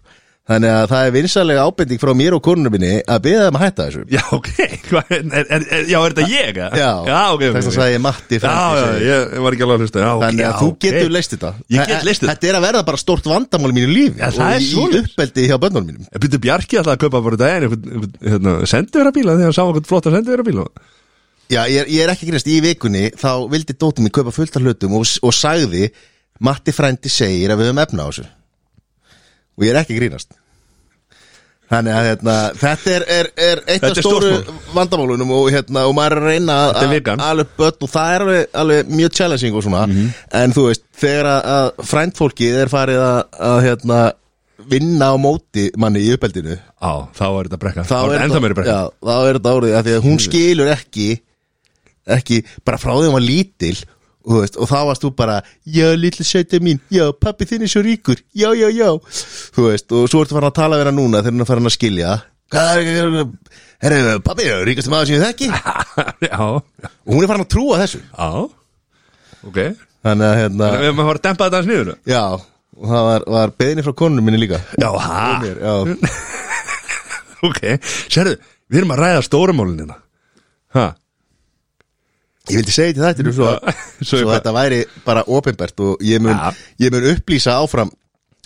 þannig 0.50 0.73
að 0.75 0.87
það 0.91 1.06
er 1.06 1.12
vinsalega 1.14 1.64
ábending 1.69 2.00
frá 2.02 2.11
mér 2.19 2.35
og 2.37 2.43
konunum 2.43 2.75
minni 2.75 2.91
að 3.00 3.20
beða 3.26 3.44
þeim 3.47 3.58
að 3.58 3.62
hætta 3.64 3.87
þessu. 3.87 4.02
Já, 4.11 4.23
ok, 4.35 4.49
er, 4.58 5.29
er, 5.41 5.44
er, 5.47 5.85
já, 5.87 5.97
er 6.00 6.14
þetta 6.17 6.26
ég? 6.31 6.50
eða? 6.50 6.70
Já, 6.81 6.91
já 7.06 7.19
ok, 7.20 7.44
ok 7.44 7.56
þess 7.56 7.70
að 7.70 7.76
sagði 7.76 7.94
ég 7.94 8.02
Matti 8.05 8.38
Já, 8.38 8.43
frændi 8.43 8.81
já, 8.81 8.82
segir. 8.82 9.06
ég 9.11 9.44
var 9.44 9.56
ekki 9.56 9.67
alveg 9.67 9.76
að 9.76 9.85
hlusta. 9.85 10.02
Já, 10.02 10.11
Þannig 10.25 10.43
að 10.43 10.50
já, 10.50 10.56
þú 10.61 10.70
getur 10.85 11.14
leist 11.14 11.37
þetta. 11.37 11.52
Ég 11.70 11.93
get 11.93 12.08
leyst 12.08 12.25
þetta. 12.25 12.35
Þetta 12.35 12.50
er 12.50 12.58
að 12.58 12.67
verða 12.67 12.82
bara 12.91 13.02
stort 13.05 13.31
vandamál 13.31 13.70
í 13.70 13.76
mínu 13.79 13.93
lífi 13.94 14.19
Já, 14.19 14.26
það 14.38 14.56
er 14.56 14.67
og 14.81 14.97
í 14.97 15.02
uppeldi 15.05 15.47
hjá 15.47 15.56
bönnunum 15.62 15.87
mínum. 15.91 16.08
En 16.11 16.25
Byrju 16.25 16.43
Bjarki 16.47 16.81
alltaf 16.81 16.96
að 16.96 17.05
kaupa 17.05 17.23
bara 17.29 17.41
daginn 17.44 18.11
hérna, 18.26 18.56
senduvera 18.70 19.14
bíla 19.14 19.37
þegar 19.38 19.50
hann 19.50 19.56
sá 19.56 19.62
einhvern 19.64 19.88
flotta 19.91 20.14
senduvera 20.14 20.46
bíla 20.46 20.67
Já, 21.50 21.64
ég 21.67 21.81
er, 21.82 21.88
ég 21.91 22.05
er 22.05 22.12
ekki 22.12 22.29
grínast. 22.29 22.50
Í 22.50 22.61
vikunni 22.62 23.08
þá 23.19 23.46
vildi 23.50 23.75
af 23.82 24.61
hlutum 24.62 24.99
og, 24.99 25.06
og 25.26 25.35
sagði 25.35 25.88
Matti 26.41 26.73
frændi 26.73 27.11
segir 27.12 27.53
að 27.53 27.61
við 27.61 27.69
höfum 27.69 27.82
efna 27.82 28.06
á 28.06 28.08
þessu. 28.08 28.29
Og 29.58 29.67
ég 29.67 29.75
er 29.75 29.81
ekki 29.82 29.99
grínast 29.99 30.39
Þannig 31.70 31.94
að 31.94 32.06
hérna, 32.08 32.37
þetta 32.58 32.90
er, 32.96 33.05
er, 33.14 33.26
er 33.38 33.61
eitt 33.70 33.84
Þetta 33.84 33.90
af 33.93 34.06
stóru 34.06 34.31
vandamálunum 34.75 35.31
og, 35.37 35.44
hérna, 35.55 35.84
og 35.87 35.93
maður 35.94 36.17
er 36.17 36.20
að 36.25 36.31
reyna 36.32 36.56
að- 36.64 36.72
Þetta 36.81 37.12
að 37.14 37.22
alveg 37.28 37.52
börn 37.61 37.84
og 37.87 37.90
það 37.93 38.14
er 38.14 38.25
alveg, 38.25 38.46
alveg 38.62 38.90
mjög 39.00 39.12
challenging 39.20 39.55
og 39.61 39.62
svona. 39.67 39.84
Mhm. 39.87 40.08
en 40.40 40.52
þú 40.56 40.64
veist, 40.67 40.82
þegar 40.99 41.28
að, 41.31 41.40
að 41.55 41.87
frændfólkið 41.93 42.58
er 42.64 42.72
farið 42.75 43.00
að, 43.06 43.20
að 43.50 43.62
hérna, 43.69 44.00
vinna 44.70 45.08
á 45.08 45.17
móti 45.17 45.70
manni 45.81 46.02
í 46.05 46.12
uppeldinu. 46.17 46.58
Já, 46.58 46.93
þá 47.17 47.25
er 47.31 47.49
þetta 47.49 47.61
brekka. 47.62 47.87
Þá 47.88 47.99
er, 48.02 48.19
enda 48.26 48.40
meiri 48.43 48.58
brekka. 48.58 48.75
Já, 48.75 48.90
þá 49.06 49.14
er 49.31 49.38
þetta 49.38 49.55
árið 49.55 49.76
að 49.78 49.87
því 49.87 49.94
að 50.00 50.05
hún 50.11 50.19
skilur 50.26 50.72
ekki 50.75 51.08
ekki 52.11 52.40
bara 52.67 52.78
frá 52.81 52.93
því 52.96 53.06
hún 53.06 53.17
var 53.17 53.25
lítil 53.25 53.76
og, 54.26 54.34
veist, 54.43 54.58
og 54.61 54.69
þá 54.70 54.76
varst 54.90 55.05
þú 55.05 55.11
bara 55.19 55.38
já, 55.64 55.88
litli 55.96 56.26
sæti 56.26 56.61
mín, 56.64 56.81
já, 56.93 57.06
pappi 57.17 57.49
þinn 57.49 57.64
er 57.67 57.72
svo 57.72 57.82
ríkur 57.86 58.20
já, 58.36 58.50
já, 58.58 58.69
já. 58.74 58.91
Veist, 59.56 59.89
og 59.96 60.10
svo 60.10 60.24
ertu 60.24 60.36
farin 60.36 60.50
að 60.50 60.58
tala 60.60 60.79
við 60.81 60.86
hana 60.86 60.96
núna 60.96 61.22
þegar 61.24 61.36
hún 61.36 61.46
er 61.46 61.50
farin 61.50 61.70
að 61.70 61.77
skilja. 61.77 62.15
Er, 62.50 63.19
herru, 63.84 64.15
pappi 64.27 64.48
ríkast 64.67 64.91
maður 64.91 65.12
sem 65.12 65.20
ég 65.20 65.27
þekki. 65.29 65.50
Já, 66.31 66.39
og 66.43 67.12
hún 67.15 67.22
er 67.22 67.31
farin 67.31 67.44
að 67.44 67.53
trúa 67.55 67.79
þessu. 67.79 68.00
Já. 68.10 68.31
Ok. 69.46 69.60
Þannig 70.05 70.27
að, 70.27 70.39
hérna, 70.41 70.70
Við 70.81 70.96
maður 70.96 71.10
fara 71.10 71.20
að 71.20 71.27
dempa 71.29 71.46
þetta 71.46 71.60
aðeins 71.60 71.70
niður 71.70 71.93
já 72.08 72.24
og 72.81 72.89
það 72.89 73.06
var, 73.06 73.24
var 73.34 73.53
beðinni 73.60 73.84
frá 73.84 73.94
konunum 74.00 74.27
minni 74.27 74.41
líka. 74.41 74.60
Já, 74.81 74.89
hæ? 75.05 75.20
Ok, 77.41 77.60
sérðu, 78.12 78.34
við 78.69 78.82
erum 78.82 78.91
að 78.93 78.98
ræða 79.00 79.20
stórumálin 79.24 79.79
hérna. 79.81 79.94
Hæ? 80.77 80.82
Ég 82.49 82.56
vildi 82.56 82.73
segja 82.73 82.97
til 82.97 83.05
þetta 83.05 83.35
svo, 83.37 83.51
Svo 84.01 84.23
þetta 84.31 84.55
væri 84.56 84.81
bara 85.05 85.27
opinbert 85.29 85.82
og 85.85 86.01
ég 86.06 86.23
mun, 86.25 86.32
Ja. 86.32 86.53
ég 86.81 86.94
mun 86.94 87.11
upplýsa 87.13 87.59
áfram 87.61 87.93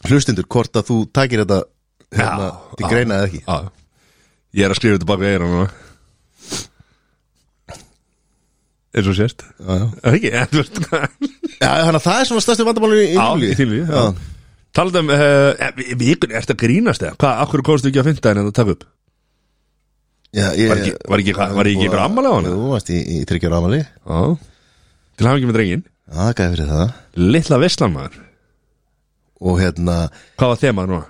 hlustundur 0.08 0.48
hvort 0.50 0.74
að 0.76 0.90
þú 0.90 0.98
takir 1.14 1.44
þetta 1.44 1.62
hérna, 2.14 2.50
Já, 2.50 2.76
til 2.78 2.90
greina 2.90 3.20
eða 3.22 3.30
ekki 3.30 3.42
Já 3.46 3.58
Ég 4.54 4.66
er 4.66 4.70
að 4.70 4.78
skrifa 4.78 4.98
þetta 4.98 5.10
baka 5.10 5.30
eira 5.30 5.48
núna 5.50 5.70
eins 8.94 9.08
og. 9.10 9.18
Er 9.18 9.32
það 9.34 10.16
ekki? 10.18 10.30
En 10.30 10.50
þú 10.52 10.60
veist 10.60 10.76
það 12.04 12.18
er 12.20 12.28
svona 12.28 12.44
stærsti 12.44 12.66
vandamáli 12.68 13.06
í 13.10 13.16
lífi. 13.42 13.80
Talað 14.74 15.00
um, 15.00 15.10
uh, 15.14 15.82
vikun, 15.98 16.34
ertu 16.34 16.54
að 16.54 16.60
grínast 16.64 17.02
eða? 17.04 17.14
Hvað, 17.22 17.40
akkur 17.44 17.62
komstu 17.66 17.90
ekki 17.90 18.00
að 18.02 18.08
finna 18.10 18.30
en 18.32 18.40
að 18.48 18.54
taka 18.56 18.74
upp? 18.74 18.86
Já 20.34 20.46
ég, 20.58 20.68
Var 20.70 20.80
ekki- 20.82 20.96
var 21.10 21.22
ekki- 21.22 21.34
var 21.38 21.64
ekki 21.70 21.84
einhver 21.86 22.02
afmæli 22.04 22.28
á 22.30 22.34
hana? 22.34 22.48
Jú, 22.52 22.68
varst 22.74 22.90
í, 22.90 22.98
í 23.00 23.24
þryggjar 23.28 23.54
ámali 23.58 23.80
Já, 23.84 23.88
Já 24.04 24.36
Til 25.16 25.26
hafa 25.28 25.38
ekki 25.38 25.48
með 25.50 25.56
drengin 25.58 25.84
það 26.14 26.30
gæði 26.38 26.54
fyrir 26.56 26.70
það. 26.74 26.94
Litla 27.34 27.58
veslan 27.62 27.92
maður. 27.94 28.16
Og 29.40 29.60
hérna, 29.60 29.94
Hvað 30.38 30.50
var 30.52 30.58
þemað 30.62 30.88
núna? 30.90 31.06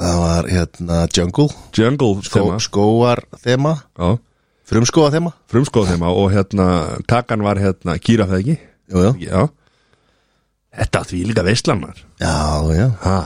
það 0.00 0.16
var 0.24 0.48
hérna 0.50 1.00
jungle. 1.16 1.48
Jungle 1.76 2.22
skó, 2.22 2.38
þema. 2.40 2.60
Skóar 2.64 3.20
þema. 3.44 3.72
Já. 3.98 4.18
Frumskóa 4.70 5.10
þema. 5.12 5.32
Frumskóð 5.52 5.90
þema 5.92 6.08
og 6.14 6.32
hérna 6.32 6.68
Kakan 7.06 7.42
var 7.44 7.56
hérna 7.60 7.98
Gírafið 8.00 8.38
ekki? 8.40 8.56
Jú, 8.90 9.02
já. 9.04 9.12
Já 9.28 9.48
Þetta 10.74 11.04
því 11.06 11.20
líka 11.28 11.44
veslan 11.46 11.80
maður. 11.84 12.00
Já, 12.18 12.34
já. 12.74 12.86
Ha. 13.04 13.18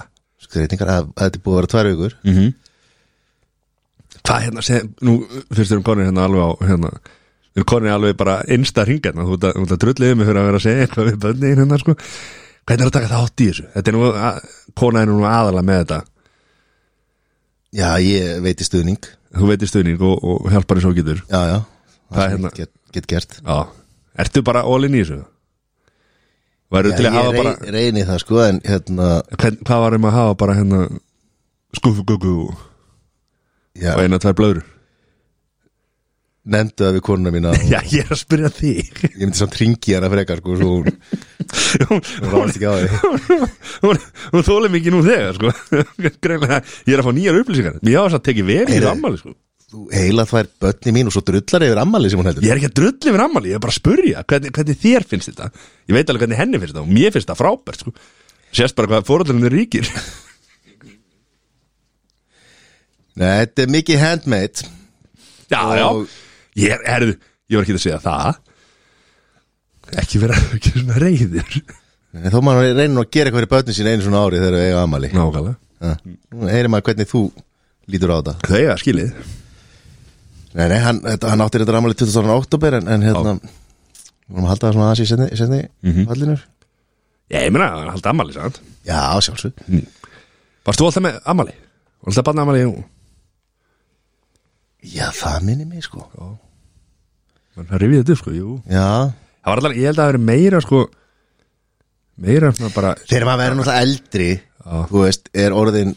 Skreitingar, 0.45 0.91
þetta 1.17 1.39
er 1.39 1.45
búið 1.45 1.55
að 1.55 1.61
vera 1.61 1.71
tvær 1.73 1.89
vikur. 1.93 2.17
Mm 2.25 2.55
Hvað 4.29 4.45
hérna 4.45 4.65
seg, 4.65 4.91
Nú 5.07 5.21
fyrst 5.55 5.73
erum 5.73 5.87
konir 5.87 6.11
hérna 6.11 6.27
alveg 6.29 6.45
á 6.45 6.51
hérna 6.69 6.93
Við 7.57 7.67
konið 7.73 7.95
alveg 7.95 8.19
bara 8.21 8.37
einsta 8.45 8.85
hringarna 8.85 9.25
Þú 9.25 9.39
ert 9.39 9.49
að, 9.49 9.63
að 9.65 9.81
drulliðið 9.85 10.19
mig 10.19 10.29
fyrir 10.29 10.41
að 10.43 10.49
vera 10.51 10.61
að 10.61 10.67
segja 10.67 10.85
eitthvað 10.85 11.09
við 11.09 11.19
bönni 11.25 11.55
hérna 11.55 11.81
sko. 11.81 11.95
Hvernig 12.69 12.85
er 12.85 12.91
að 12.91 12.95
taka 12.99 13.09
þátt 13.15 13.43
í 13.43 13.49
þessu? 13.49 13.65
Þetta 13.73 13.91
er 13.91 13.97
nú, 13.97 14.05
að, 14.29 14.39
kona 14.77 15.03
er 15.03 15.09
nú 15.11 15.25
aðalega 15.25 15.65
með 15.65 15.81
þetta. 15.83 15.99
Já, 17.79 17.89
ég 18.05 18.45
veit 18.45 18.61
í 18.61 18.67
stuðning. 18.69 19.09
Þú 19.39 19.49
veitir 19.49 19.71
stuðning 19.73 20.05
og, 20.05 20.29
og 20.29 20.53
hjálpar 20.53 20.81
eins 20.81 20.89
og 20.89 20.95
getur. 20.99 21.25
Já, 21.33 21.41
já, 21.49 21.57
Hvað 22.13 22.21
er 22.21 22.29
það 22.29 22.35
hérna? 22.35 22.53
get, 22.61 22.73
get 22.93 23.09
gert. 23.09 23.41
Já, 23.41 23.59
ertu 24.25 24.45
bara 24.45 24.65
in 24.69 24.95
í 24.95 25.03
þessu? 25.03 25.19
Já, 25.25 25.25
til 26.93 27.09
að 27.09 27.09
ég 27.09 27.17
hafa 27.17 27.33
rey, 27.33 27.41
bara 27.41 27.73
reyni 27.73 28.05
það 28.05 28.19
sko 28.21 28.41
En 28.45 28.59
hérna, 28.61 29.05
hvern, 29.41 29.55
Hvað 29.65 29.85
var 29.87 29.95
um 29.97 30.07
að 30.09 30.17
hafa 30.19 30.35
bara 30.43 30.57
hérna 30.59 30.81
og 31.81 32.68
já, 33.79 33.95
og 33.95 34.03
eina 34.05 34.19
tvær 34.23 34.37
blöður 34.39 34.61
nefndu 36.49 36.81
það 36.87 36.95
við 36.97 37.03
konuna 37.05 37.33
mína 37.35 37.51
og 37.53 37.65
Já, 37.73 37.81
ég 37.93 38.07
er 38.07 38.13
að 38.15 38.21
spyrja 38.23 38.51
þig 38.57 39.01
Ég 39.05 39.17
myndi 39.21 39.37
samt 39.41 39.57
ringi 39.61 39.97
hana 39.97 40.09
frekar 40.13 40.41
sko 40.41 40.55
Svo 40.57 40.69
hún, 40.79 40.87
Hún, 41.91 42.01
ráðast 42.25 42.57
ekki 42.57 42.71
á 42.71 42.73
því 42.79 43.39
hún, 43.85 44.01
hún 44.33 44.47
þóli 44.47 44.71
mikið 44.73 44.95
nú 44.95 45.03
þegar 45.05 45.37
sko. 45.37 45.53
Greinlega, 46.25 46.61
Ég 46.89 46.95
er 46.97 47.03
að 47.03 47.09
fá 47.11 47.13
nýjar 47.19 47.41
upplýsingar 47.43 47.77
Mér 47.85 47.99
hafa 48.01 48.15
satt 48.17 48.25
tekið 48.31 48.49
vel 48.49 48.63
í 48.65 48.73
Heyrðu. 48.79 48.89
ammali 48.95 49.21
sko. 49.21 49.35
Þú 49.69 49.83
heila 49.93 50.25
þvær 50.31 50.47
börni 50.65 50.95
mín 50.97 51.11
og 51.11 51.13
svo 51.13 51.23
drullar 51.29 51.67
yfir 51.67 51.81
ammali 51.83 52.09
sem 52.15 52.23
hún 52.23 52.31
heldur 52.31 52.47
Ég 52.49 52.55
er 52.55 52.61
ekki 52.63 52.71
að 52.71 52.79
drulli 52.81 53.11
fyrir 53.13 53.25
ammali 53.27 53.51
Ég 53.53 53.59
er 53.59 53.65
bara 53.67 53.75
að 53.75 53.81
spyrja 53.83 54.23
hvernig, 54.33 54.55
hvernig 54.57 54.81
þér 54.87 55.07
finnst 55.11 55.29
þetta 55.35 55.51
Ég 55.53 55.99
veit 55.99 56.09
alveg 56.15 56.25
hvernig 56.25 56.41
henni 56.41 56.63
finnst 56.63 56.73
þetta 56.73 56.87
og 56.87 56.95
mér 56.97 57.13
finnst 57.13 57.29
þetta 57.29 57.37
frábært 57.43 57.85
sko. 57.85 57.93
Sérst 58.57 58.79
bara 58.81 58.89
hvað 58.95 59.05
fóröldurinn 59.11 59.45
er 59.51 59.53
ríkir 59.59 59.91
Nei, 63.19 63.31
þetta 63.43 63.65
er 63.65 63.73
mikið 63.75 64.03
handmade. 64.03 64.69
Já, 65.51 65.61
já. 65.81 65.89
Ég 66.59 66.85
er, 66.95 67.05
ég 67.51 67.59
var 67.59 67.65
ekki 67.67 67.75
að 67.79 67.83
segja 67.83 68.01
það. 68.05 68.39
Ekki 70.03 70.21
vera 70.23 70.37
ekki 70.59 70.73
svona 70.77 70.99
reyðir 71.01 71.61
Nei, 72.13 72.29
Þó 72.33 72.39
maður 72.45 72.71
reynir 72.77 73.01
að 73.03 73.11
gera 73.15 73.29
eitthvað 73.31 73.39
fyrir 73.43 73.51
börnin 73.53 73.77
sín 73.77 73.89
einu 73.89 74.05
svona 74.05 74.21
ári 74.27 74.41
þegar 74.41 74.57
þau 74.59 74.65
eiga 74.67 74.83
ammali 74.85 75.11
Nákvæmlega. 75.13 75.93
Nú 76.35 76.49
heyrir 76.51 76.71
maður 76.73 76.87
hvernig 76.89 77.09
þú 77.11 77.21
lítur 77.93 78.13
á 78.13 78.17
þetta. 78.19 78.35
Þau 78.49 78.59
eiga 78.59 78.77
skilið. 78.81 79.11
Nei, 80.59 80.65
nei, 80.73 80.79
hann, 80.83 81.01
hann 81.05 81.45
áttir 81.45 81.63
þetta 81.65 81.77
ammali 81.81 81.97
20. 82.01 82.31
oktober 82.35 82.79
en, 82.81 82.89
en 82.93 83.05
hérna 83.05 83.35
Við 83.39 84.37
vorum 84.37 84.47
að 84.47 84.53
halda 84.53 84.67
það 84.67 84.75
svona 84.77 84.87
aðeins 84.91 85.03
í 85.05 85.09
setni, 85.13 85.27
í 85.33 85.39
setni 85.41 85.59
Mhm. 85.89 86.07
fallinur 86.09 86.41
Já, 87.29 87.39
ég 87.45 87.53
meina, 87.53 87.69
hann 87.77 87.91
haldi 87.93 88.09
ammali 88.13 88.35
sann 88.37 88.57
Já, 88.89 89.01
sjálfsög 89.25 89.61
Varst 90.69 90.81
þú 90.81 90.89
alltaf 90.89 91.05
með? 91.05 91.19
Varst 91.29 92.13
alltaf 92.13 92.27
banna 92.31 92.45
ammali? 92.47 92.65
Já, 94.85 95.09
það 95.11 95.43
minni 95.49 95.65
mig 95.67 95.83
sko. 95.87 96.05
Það 97.59 97.81
rifið 97.83 97.99
þetta 98.03 98.15
upp, 98.15 98.21
sko, 98.23 98.35
jú. 98.37 98.53
Já, 98.71 99.11
Það 99.39 99.51
var 99.51 99.61
alltaf, 99.63 99.77
ég 99.79 99.87
held 99.89 99.99
að 99.99 100.05
það 100.05 100.11
veri 100.13 100.25
meira, 100.29 100.61
sko 100.63 100.81
Meira 102.19 102.49
svona 102.53 102.75
bara 102.75 102.91
þegar 103.07 103.25
maður 103.29 103.41
verður 103.45 103.59
náttúrulega 103.61 103.85
eldri 103.87 104.29
Já. 104.39 104.79
Þú 104.91 105.03
veist, 105.05 105.29
er 105.39 105.55
orðin 105.57 105.95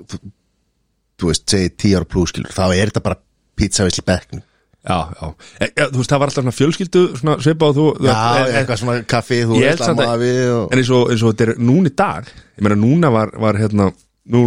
Þú, 0.00 1.28
veist, 1.28 1.44
segi 1.50 1.72
10 1.84 1.96
ára 1.98 2.08
plus 2.08 2.32
skilur 2.32 2.54
Þá 2.54 2.62
er 2.70 2.90
þetta 2.92 3.02
bara 3.04 3.18
pizzavisli 3.60 4.04
bekknum. 4.06 4.44
Já, 4.80 4.96
já, 5.12 5.26
e, 5.60 5.66
ja, 5.76 5.86
þú 5.90 5.98
veist, 6.00 6.08
það 6.14 6.20
var 6.22 6.30
alltaf 6.30 6.40
svona 6.46 6.56
fjölskyldu 6.56 7.02
Svona 7.20 7.34
svipað 7.44 7.68
og 7.68 7.76
þú 8.00 8.06
Já, 8.08 8.14
e, 8.16 8.44
e, 8.46 8.54
eitthvað 8.62 8.80
svona 8.80 8.94
kaffi, 9.12 9.40
þú 9.44 9.58
veist, 9.60 9.82
að- 9.84 10.00
amafi 10.06 10.30
og... 10.54 10.62
En 10.72 10.80
eins 10.80 10.92
og, 10.96 11.02
eins 11.12 11.24
og 11.26 11.34
þetta 11.34 11.46
er 11.50 11.60
núna 11.60 11.90
í 11.92 11.96
dag 12.00 12.30
Ég 12.30 12.64
meina, 12.64 12.78
núna 12.80 13.10
var, 13.12 13.34
var 13.44 13.58
hérna 13.60 13.90
Nú, 14.30 14.44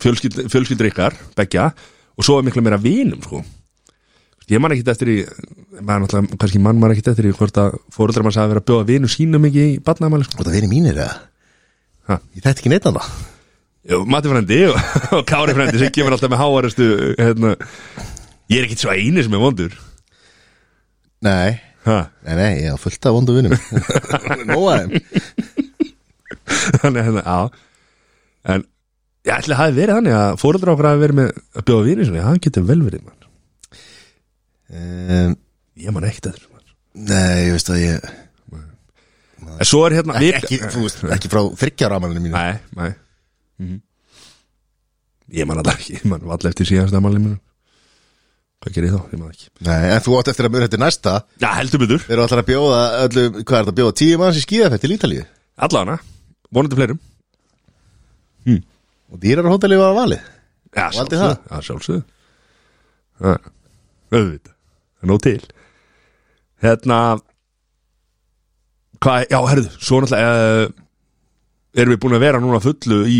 fjölskyld, 0.00 0.40
fjölskyldur 0.54 0.88
ykkar 0.88 1.18
Beggja, 1.36 1.66
og 2.20 2.26
svo 2.26 2.36
er 2.38 2.46
miklu 2.46 2.62
meira 2.64 2.80
vinum, 2.80 3.22
sko 3.24 3.42
Ég 4.50 4.58
man 4.58 4.72
ekki 4.74 4.82
eftir 4.90 5.08
í 5.12 5.16
maður 5.78 6.08
náttúrulega, 6.08 6.36
kannski 6.42 6.58
mann 6.58 6.80
maður 6.82 6.96
ekki 6.96 7.12
eftir 7.12 7.28
í 7.28 7.34
hvort 7.38 7.58
að 7.62 7.76
fóruldrar 7.94 8.24
mann 8.26 8.34
sagði 8.34 8.48
að 8.48 8.50
vera 8.50 8.62
að 8.64 8.70
bjóða 8.70 8.86
vinu 8.88 9.10
sínum 9.12 9.44
ekki 9.46 9.62
í 9.62 9.76
barnaðamæli 9.86 10.26
sko. 10.26 10.40
Og 10.40 10.48
það 10.48 10.56
vini 10.56 10.70
mínir, 10.72 10.96
eða? 10.98 11.12
Ha. 12.10 12.16
Ég 12.34 12.42
þætti 12.42 12.64
ekki 12.64 12.72
neitt 12.72 12.88
annað 12.90 13.06
Jú, 13.90 14.00
Matti 14.10 14.32
frendi 14.32 14.58
og, 14.66 14.78
og 15.16 15.22
Kári 15.28 15.54
frendi 15.56 15.78
sem 15.80 15.92
kemur 15.94 16.16
alltaf 16.16 16.32
með 16.32 16.42
háaristu 16.42 16.88
hérna, 17.14 17.54
ég 18.50 18.58
er 18.58 18.66
ekki 18.66 18.78
svo 18.80 18.90
eini 18.92 19.22
sem 19.24 19.36
er 19.38 19.44
vondur 19.44 19.76
Nei, 21.24 21.60
ha. 21.86 21.98
nei, 22.26 22.34
nei, 22.34 22.50
ég 22.64 22.74
á 22.74 22.76
fullt 22.80 23.06
af 23.06 23.14
vondu 23.16 23.36
vinum 23.38 23.54
Nóa 24.50 24.80
þeim 24.82 24.92
þannig 26.82 27.00
að 27.00 27.06
hérna, 27.06 27.24
já 27.24 27.38
en 28.50 28.66
ég 29.28 29.34
ætli 29.36 29.56
að 29.56 29.60
hafi 29.60 29.76
verið 29.76 29.98
þannig 29.98 30.16
að 30.20 30.38
fóruldrar 30.40 30.72
okkar 30.74 30.90
hafi 30.90 31.02
verið 31.04 31.18
með 31.20 31.30
að 31.36 31.66
bjóða 31.70 31.86
vinu 31.88 32.08
sinni, 32.08 32.24
það 32.24 32.40
getur 32.46 32.66
vel 32.70 32.80
verið 32.86 33.04
mann. 33.04 33.28
um, 34.80 35.36
ég 35.84 35.94
man 35.96 36.08
ekkert 36.08 36.32
eftir 36.32 36.48
mann. 36.48 36.74
Nei, 37.10 37.36
ég 37.46 37.54
veist 37.58 37.70
að 37.72 37.84
ég 37.84 38.10
en 39.60 39.68
svo 39.68 39.80
er 39.86 39.94
hérna 39.98 40.18
Ekki, 40.20 40.56
ekki, 40.56 40.72
þú 40.72 40.82
veist, 40.84 41.00
ekki 41.16 41.30
frá 41.32 41.40
þryggjára 41.60 41.96
amalinu 42.00 42.22
mínu. 42.26 42.34
Nei, 42.36 42.60
nei. 42.76 42.90
Mm 43.60 43.78
ég 45.30 45.46
man 45.46 45.60
alltaf 45.60 45.78
ekki 45.78 45.98
ég 45.98 46.06
man 46.10 46.24
alltaf 46.26 46.50
eftir 46.50 46.68
síðast 46.68 46.96
aðmæli 46.96 47.20
mínu. 47.22 47.36
Hvað 48.60 48.74
gerir 48.76 48.90
ég 48.90 48.96
þá, 48.96 49.12
ég 49.14 49.20
man 49.20 49.30
ekki. 49.32 49.46
Nei, 49.64 49.84
en 49.94 50.02
þú 50.04 50.16
átt 50.18 50.30
eftir 50.32 50.48
að 50.48 50.54
mjög 50.54 50.64
þetta 50.66 50.80
næsta. 50.82 51.12
Já, 51.40 51.48
heldur 51.56 51.82
betur, 51.84 52.02
Þeir 52.04 52.16
eru 52.16 52.24
alltaf 52.26 52.42
að 52.42 52.48
bjóða 52.50 52.80
öllu, 53.04 53.22
hvað 53.38 53.56
er 53.56 53.62
þetta 53.62 53.72
að 53.72 53.78
bjóða? 53.78 53.94
Tíu 54.00 54.18
manns 54.20 54.40
í 54.40 54.44
skíðafett 54.44 54.84
til 54.84 54.92
Ítalíu? 54.96 55.24
Allana 55.60 55.96
vonandi 56.50 56.76
fleirum 56.76 57.00
Og 59.10 59.20
dýrarhóteli 59.22 59.78
var 59.80 59.92
að 59.94 59.98
valið 60.00 60.28
Já, 60.70 60.84
Valdi 60.94 61.18
sjálfsögðu. 61.18 61.38
Já, 61.50 61.62
sjálfsögðu. 61.66 62.02
Já, 63.20 63.32
auðvitað. 64.14 64.52
Það 65.00 65.06
er 65.06 65.10
nóg 65.10 65.22
til. 65.24 65.40
Hérna 66.62 66.98
Hvað, 69.00 69.24
já, 69.32 69.38
herðu, 69.48 69.70
svo 69.80 69.98
náttúrulega 70.04 70.32
uh, 70.68 70.72
Erum 71.80 71.94
við 71.94 72.00
búin 72.02 72.16
að 72.18 72.24
vera 72.26 72.40
núna 72.42 72.60
fullu 72.60 72.98
í 73.08 73.18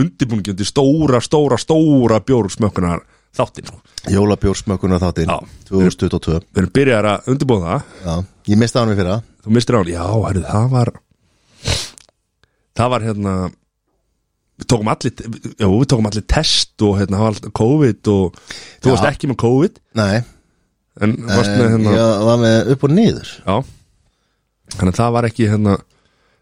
undirbúningjandi 0.00 0.66
stóra, 0.66 1.20
stóra, 1.22 1.58
stóra 1.60 2.18
bjórsmökkunar 2.24 3.02
þáttinn, 3.36 3.68
sko. 3.70 3.78
Jólabjórsmökkunar 4.10 5.02
þáttinn 5.02 5.30
Já. 5.30 5.38
2022 5.70 6.40
Við 6.50 6.62
erum 6.62 6.72
byrjar 6.74 7.08
að 7.12 7.30
undirbúða 7.34 7.70
það. 7.70 7.94
Já, 8.04 8.14
ég 8.52 8.60
misti 8.60 8.78
á 8.78 8.80
hann 8.82 8.92
við 8.92 9.00
fyrra. 9.02 9.16
Þú 9.44 9.54
mistir 9.56 9.76
á 9.76 9.78
hann, 9.80 9.92
já, 9.94 10.04
herðu, 10.26 10.44
það 10.50 10.68
var 10.74 10.92
Það 12.80 12.92
var 12.94 13.06
hérna 13.08 13.34
Við 14.60 14.66
tókum 14.70 14.90
allir 14.92 15.14
Já, 15.56 15.66
við 15.66 15.86
tókum 15.92 16.08
allir 16.10 16.26
test 16.28 16.84
og 16.84 16.98
hérna, 17.00 17.16
það 17.18 17.24
var 17.24 17.34
alltaf 17.34 17.54
COVID 17.60 18.10
og 18.14 18.40
þú 18.44 18.90
Já. 18.90 18.92
varst 18.94 19.08
ekki 19.10 19.30
með 19.32 19.38
COVID. 19.44 19.80
Nei, 20.00 20.22
En 21.00 21.14
varst 21.24 21.54
með 21.56 21.70
hérna 21.74 21.92
já. 21.94 22.00
ég 22.00 22.24
var 22.28 22.40
með 22.42 22.72
upp 22.74 22.82
og 22.84 22.90
niður. 22.92 23.30
Þannig 24.76 24.90
að 24.92 24.98
það 25.00 25.14
var 25.16 25.28
ekki 25.30 25.48
hérna 25.50 25.76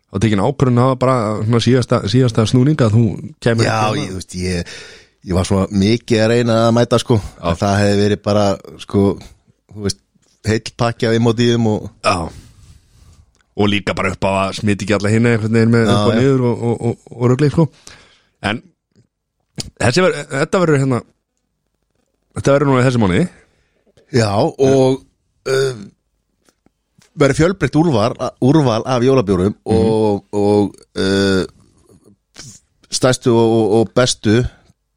Það 0.09 0.23
tekin 0.25 0.41
ákvörðun 0.41 0.79
var 0.81 0.95
bara 0.97 1.17
svona, 1.43 1.59
síðasta, 1.61 1.99
síðasta 2.09 2.47
snúning 2.49 2.81
að 2.81 2.95
þú 2.97 3.03
kemur 3.45 3.67
Já, 3.67 3.75
ekki 3.93 4.01
ég, 4.01 4.09
þú 4.09 4.17
veist, 4.17 4.37
ég, 4.41 4.71
ég 5.29 5.37
var 5.37 5.49
svona 5.49 5.81
mikið 5.83 6.23
að 6.25 6.31
reyna 6.33 6.57
að 6.65 6.71
mæta 6.79 7.01
sko. 7.03 7.19
En 7.45 7.59
það 7.61 7.75
hefði 7.83 7.99
verið 8.01 8.23
bara, 8.25 8.45
sko, 8.81 9.03
þú 9.75 9.85
veist, 9.85 10.01
heill 10.49 10.73
pakki 10.81 11.11
af 11.11 11.19
emótíum 11.19 11.69
og 11.75 11.91
Já. 12.01 12.17
Og 13.59 13.69
líka 13.69 13.93
bara 13.99 14.15
upp 14.15 14.25
á 14.25 14.31
að 14.47 14.57
smiti 14.63 14.87
ekki 14.87 14.97
alla 14.97 15.11
einhvern 15.13 15.53
veginn 15.59 15.73
með 15.77 15.85
Já, 15.85 15.93
upp 15.93 16.09
og 16.09 16.15
já. 16.15 16.19
niður 16.23 16.45
og, 16.49 16.65
og, 16.71 16.83
og, 16.89 17.15
og 17.19 17.31
rögleik 17.35 17.57
sko 17.57 17.69
En 18.43 18.63
ver, 19.79 20.19
þetta 20.31 20.61
verður 20.63 20.83
hérna 20.83 21.01
Þetta 22.39 22.55
verður 22.55 22.71
núna 22.71 22.83
í 22.83 22.87
þessi 22.87 23.01
mánuði. 23.03 23.23
Já, 24.15 24.31
og 24.31 25.01
uh, 25.51 25.81
verið 27.19 27.41
fjölbreytt 27.41 27.79
úrval, 27.81 28.13
úrval 28.47 28.85
af 28.87 29.03
jólabjórum 29.03 29.57
og, 29.67 30.21
og 30.39 30.77
uh, 31.03 31.43
stærstu 32.95 33.35
og, 33.35 33.57
og, 33.57 33.75
og 33.81 33.91
bestu 33.97 34.37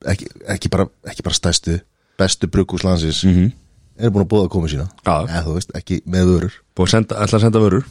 ekki, 0.06 0.30
ekki, 0.54 0.70
bara, 0.72 0.86
ekki 1.10 1.26
bara 1.26 1.40
stærstu 1.40 1.80
bestu 2.22 2.50
bruggúslandsins 2.54 3.24
mm 3.26 3.34
-hmm. 3.34 3.52
eru 3.98 4.14
búin 4.14 4.26
að 4.28 4.32
bóða 4.36 4.46
að 4.46 4.54
koma 4.54 4.70
sína 4.70 4.88
þú 5.44 5.58
veist, 5.58 5.76
ekki 5.76 6.02
með 6.06 6.26
vörur. 6.30 6.54
Ætla 6.78 7.26
að 7.26 7.42
senda 7.42 7.60
vörur. 7.60 7.86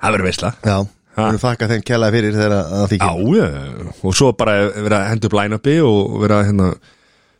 Það 0.00 0.12
verður 0.12 0.24
veisla. 0.24 0.54
Já. 0.64 0.86
Við 1.18 1.28
erum 1.32 1.42
þakka 1.42 1.68
þeim 1.72 1.82
kjallaði 1.88 2.16
fyrir 2.18 2.36
þegar 2.38 2.54
að 2.58 2.68
það 2.68 2.82
Já, 2.82 2.88
þykir 2.92 3.38
já, 3.38 3.92
og 4.08 4.16
svo 4.18 4.30
bara 4.38 4.54
vera 4.76 5.00
að 5.02 5.08
henda 5.12 5.28
upp 5.30 5.36
line-upi 5.38 5.76
og 5.88 6.14
vera 6.24 6.38
hérna 6.48 6.68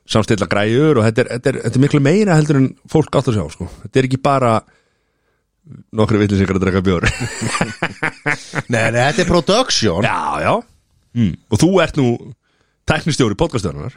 samstilla 0.09 0.49
græjur 0.49 0.99
og 1.03 1.05
þetta 1.09 1.25
er, 1.25 1.31
þetta, 1.37 1.51
er, 1.53 1.61
þetta 1.67 1.79
er 1.81 1.85
miklu 1.85 2.01
meira 2.05 2.37
heldur 2.39 2.61
en 2.63 2.69
fólk 2.89 3.19
átt 3.21 3.31
að 3.33 3.39
sjá 3.39 3.47
sko. 3.53 3.69
þetta 3.85 4.01
er 4.03 4.09
ekki 4.09 4.21
bara 4.25 4.53
nokkru 5.99 6.21
vitlisingar 6.23 6.57
að 6.57 6.65
draka 6.65 6.81
bjór. 6.87 7.05
Nei, 8.73 8.87
nei, 8.89 9.01
þetta 9.03 9.21
er 9.25 9.29
production. 9.29 10.05
Já, 10.07 10.41
já. 10.41 10.53
Mm. 11.19 11.33
og 11.51 11.61
þú 11.61 11.69
ert 11.83 11.97
nú 11.99 12.07
teknistjóri 12.89 13.35
podcastöðunar 13.41 13.95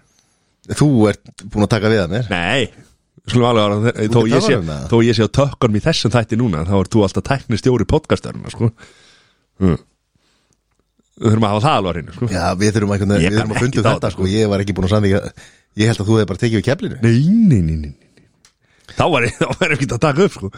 Þú 0.77 0.87
ert 1.09 1.31
búin 1.51 1.65
að 1.65 1.71
taka 1.73 1.89
við 1.91 1.99
að 2.03 2.11
mér. 2.13 2.27
Nei, 2.31 2.67
skulum 3.27 3.47
alveg 3.49 3.63
ára 3.65 3.77
þó, 3.81 4.21
ekki 4.21 4.31
ég 4.31 4.43
sé- 4.45 4.57
tala 4.59 4.77
um 4.77 4.89
þó 4.91 4.95
ég 5.07 5.17
sé 5.17 5.25
á 5.27 5.35
tökkunum 5.37 5.77
í 5.79 5.81
þessum 5.83 6.13
þætti 6.13 6.37
núna 6.39 6.61
þá 6.69 6.73
ert 6.79 6.91
þú 6.95 7.03
alltaf 7.07 7.25
teknistjóri 7.27 7.87
podcastöðunar 7.89 8.53
sko. 8.55 8.69
Mm. 9.61 9.79
Við 11.21 11.27
þurfum 11.29 11.45
að 11.45 11.51
hafa 11.53 11.63
það 11.65 11.75
alveg 11.77 11.91
á 11.91 11.93
hreinu 11.93 12.13
sko. 12.15 12.27
Já, 12.31 12.43
við 12.57 12.75
þurfum 12.75 12.93
að, 12.95 13.01
við 13.11 13.35
þurfum 13.35 13.51
að 13.53 13.59
fundi 13.61 13.77
ekkert 13.77 13.85
á 13.85 13.91
þetta 13.91 13.97
þetta, 13.97 14.11
sko. 14.15 14.29
Ég 14.31 14.51
var 14.51 14.63
ekki 14.63 14.75
búin 14.77 14.87
að 14.87 14.93
samþykja 14.95 15.19
Ég 15.79 15.87
held 15.91 16.01
að 16.01 16.07
þú 16.07 16.15
hefði 16.17 16.29
bara 16.31 16.41
tekið 16.41 16.57
við 16.57 16.65
keflinu 16.67 16.97
Nei, 17.01 17.11
nei, 17.29 17.59
nei, 17.61 17.75
nei, 17.77 17.91
nei. 17.91 18.25
Þá 18.91 19.03
var 19.13 19.27
ég, 19.27 19.43
ekki 19.75 19.87
að 19.87 20.01
taka 20.03 20.25
upp 20.25 20.35
sko 20.35 20.51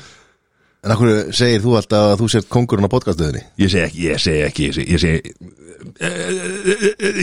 En 0.83 0.91
akkur 0.91 1.11
segir 1.35 1.61
þú 1.63 1.75
alltaf 1.79 2.09
að 2.09 2.17
þú 2.19 2.29
sért 2.33 2.49
kongurinn 2.51 2.87
á 2.89 2.91
podcastöðinni 2.91 3.43
Ég 3.61 3.71
segi 3.71 3.83
ekki, 3.85 4.07
ég 4.07 4.23
segi 4.23 4.41
ekki 4.47 4.65
Ég 4.67 5.03
segi, 5.03 5.35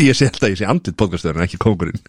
ég 0.06 0.14
segi, 0.16 0.30
alltaf, 0.30 0.48
ég 0.48 0.60
segi 0.60 0.68
andlit 0.70 1.00
podcastöður 1.00 1.40
en 1.40 1.46
ekki 1.48 1.60
kongurinn 1.60 2.00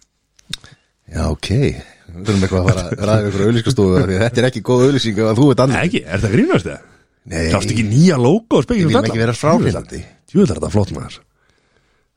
Já, 1.12 1.26
ok 1.28 1.50
Við 1.52 2.24
þurfum 2.28 2.46
eitthvað 2.46 2.62
að 2.62 2.70
fara 2.70 2.86
að 2.86 3.04
ræða 3.08 3.28
ykkur 3.28 3.44
auðlýskastofu 3.48 3.98
af 3.98 4.06
því 4.08 4.16
að 4.16 4.24
Þetta 4.24 4.42
er 4.42 4.48
ekki 4.48 4.64
góð 4.68 4.86
auðlýsing 4.86 5.20
ef 5.20 5.28
að 5.32 5.42
þú 5.42 5.50
ert 5.52 5.62
andlit 5.66 5.82
ekki, 5.82 6.02
er 6.06 6.22
það 6.22 6.34
grínast 6.36 6.68
það? 6.68 6.88
Nei, 7.30 7.50
Sástu 7.52 7.74
ekki 7.74 7.84
nýja 7.86 8.16
logo 8.18 8.56
og 8.56 8.62
við 8.62 8.66
spekjum 8.66 8.88
viljum 8.90 9.04
ekki 9.06 9.20
vera 9.20 9.34
fráhrindandi 9.36 10.00
Jú, 10.32 10.46
þetta 10.48 10.70
flott 10.72 10.90
maður. 10.96 11.20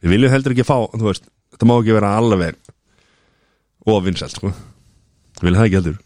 Við 0.01 0.15
viljum 0.15 0.33
heldur 0.33 0.55
ekki 0.55 0.65
fá, 0.65 0.77
þú 0.95 1.09
veist 1.09 1.27
Þetta 1.53 1.67
má 1.69 1.75
ekki 1.77 1.95
vera 1.97 2.15
alveg 2.17 2.57
Og 3.85 4.01
vinsælt, 4.01 4.39
sko. 4.39 4.49
Við 5.37 5.45
viljum 5.45 5.59
það 5.59 5.67
ekki 5.67 5.79
heldur. 5.79 5.99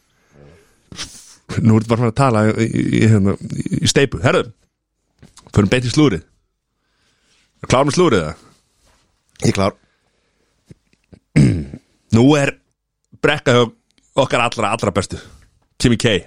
Nú 1.63 1.77
ertu 1.79 1.89
bara 1.89 2.01
fyrir 2.01 2.11
að 2.11 2.17
tala 2.19 2.41
í, 2.51 2.65
í, 2.67 2.83
í, 2.99 3.03
hérna, 3.07 3.37
í 3.79 3.89
steipu 3.89 4.19
Herðu, 4.23 4.49
fyrir 5.55 5.71
beint 5.71 5.87
í 5.87 5.93
slúrið 5.93 6.27
Klárum 7.69 7.93
slúrið 7.95 8.27
það 8.27 8.45
Ég 9.47 9.55
klár. 9.55 9.77
Nú 12.15 12.25
er 12.35 12.51
brekka 13.23 13.53
okkar 14.19 14.41
allra, 14.43 14.73
allra 14.73 14.91
bestu. 14.91 15.19
Kimi 15.79 15.95
K 15.95 16.17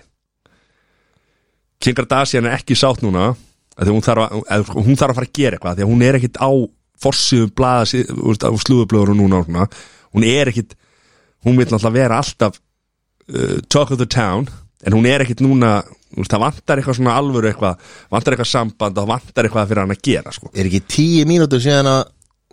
Kim 1.83 1.97
Kardashian 1.99 2.47
er 2.49 2.59
ekki 2.59 2.77
sátt 2.79 3.03
núna 3.05 3.33
hún 3.79 4.05
þarf, 4.05 4.37
að, 4.47 4.67
sko, 4.69 4.85
hún 4.85 4.99
þarf 5.01 5.15
að 5.15 5.19
fara 5.19 5.29
að 5.29 5.39
gera 5.39 5.59
eitthvað 5.59 5.79
því 5.79 5.87
að 5.87 5.93
hún 5.93 6.05
er 6.07 6.19
ekkit 6.19 6.39
á 6.39 6.51
forsíðum 7.03 7.55
blaða 7.59 7.87
slúðublöður 8.63 9.17
núna 9.19 9.41
og 9.41 9.49
svona. 9.49 9.67
hún 10.15 10.27
er 10.29 10.53
ekkit 10.53 10.77
hún 11.47 11.59
vil 11.59 11.67
náttúrulega 11.67 11.97
vera 11.97 12.21
alltaf 12.23 12.61
uh, 12.61 13.59
talk 13.73 13.91
of 13.91 13.99
the 13.99 14.07
town 14.07 14.47
en 14.85 14.97
hún 14.97 15.09
er 15.09 15.25
ekkit 15.25 15.43
núna 15.43 15.81
það 16.29 16.43
vantar 16.45 16.79
eitthvað 16.79 16.99
svona 16.99 17.17
alvöru 17.17 17.49
eitthvað 17.49 17.93
vantar 18.13 18.35
eitthvað 18.35 18.51
samband 18.53 18.99
og 18.99 19.03
það 19.03 19.13
vantar 19.15 19.49
eitthvað 19.49 19.71
fyrir 19.71 19.83
hann 19.83 19.95
að 19.95 20.03
gera 20.05 20.35
sko. 20.35 20.51
Er 20.53 20.69
ekki 20.69 20.83
tíu 20.85 21.29
mínútur 21.29 21.63
síðan 21.65 21.89
að 21.89 22.03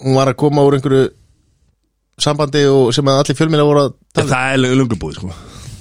hún 0.06 0.16
var 0.16 0.32
að 0.32 0.40
koma 0.40 0.64
úr 0.64 0.78
einhverju 0.78 1.10
sambandi 2.20 2.64
og 2.72 2.94
sem 2.96 3.10
að 3.10 3.22
allir 3.24 3.40
fjölmina 3.40 3.68
voru 3.68 3.86
að 3.88 3.94
tala 4.16 4.32
það 4.32 4.54
er 4.54 4.62
sko. 5.18 5.34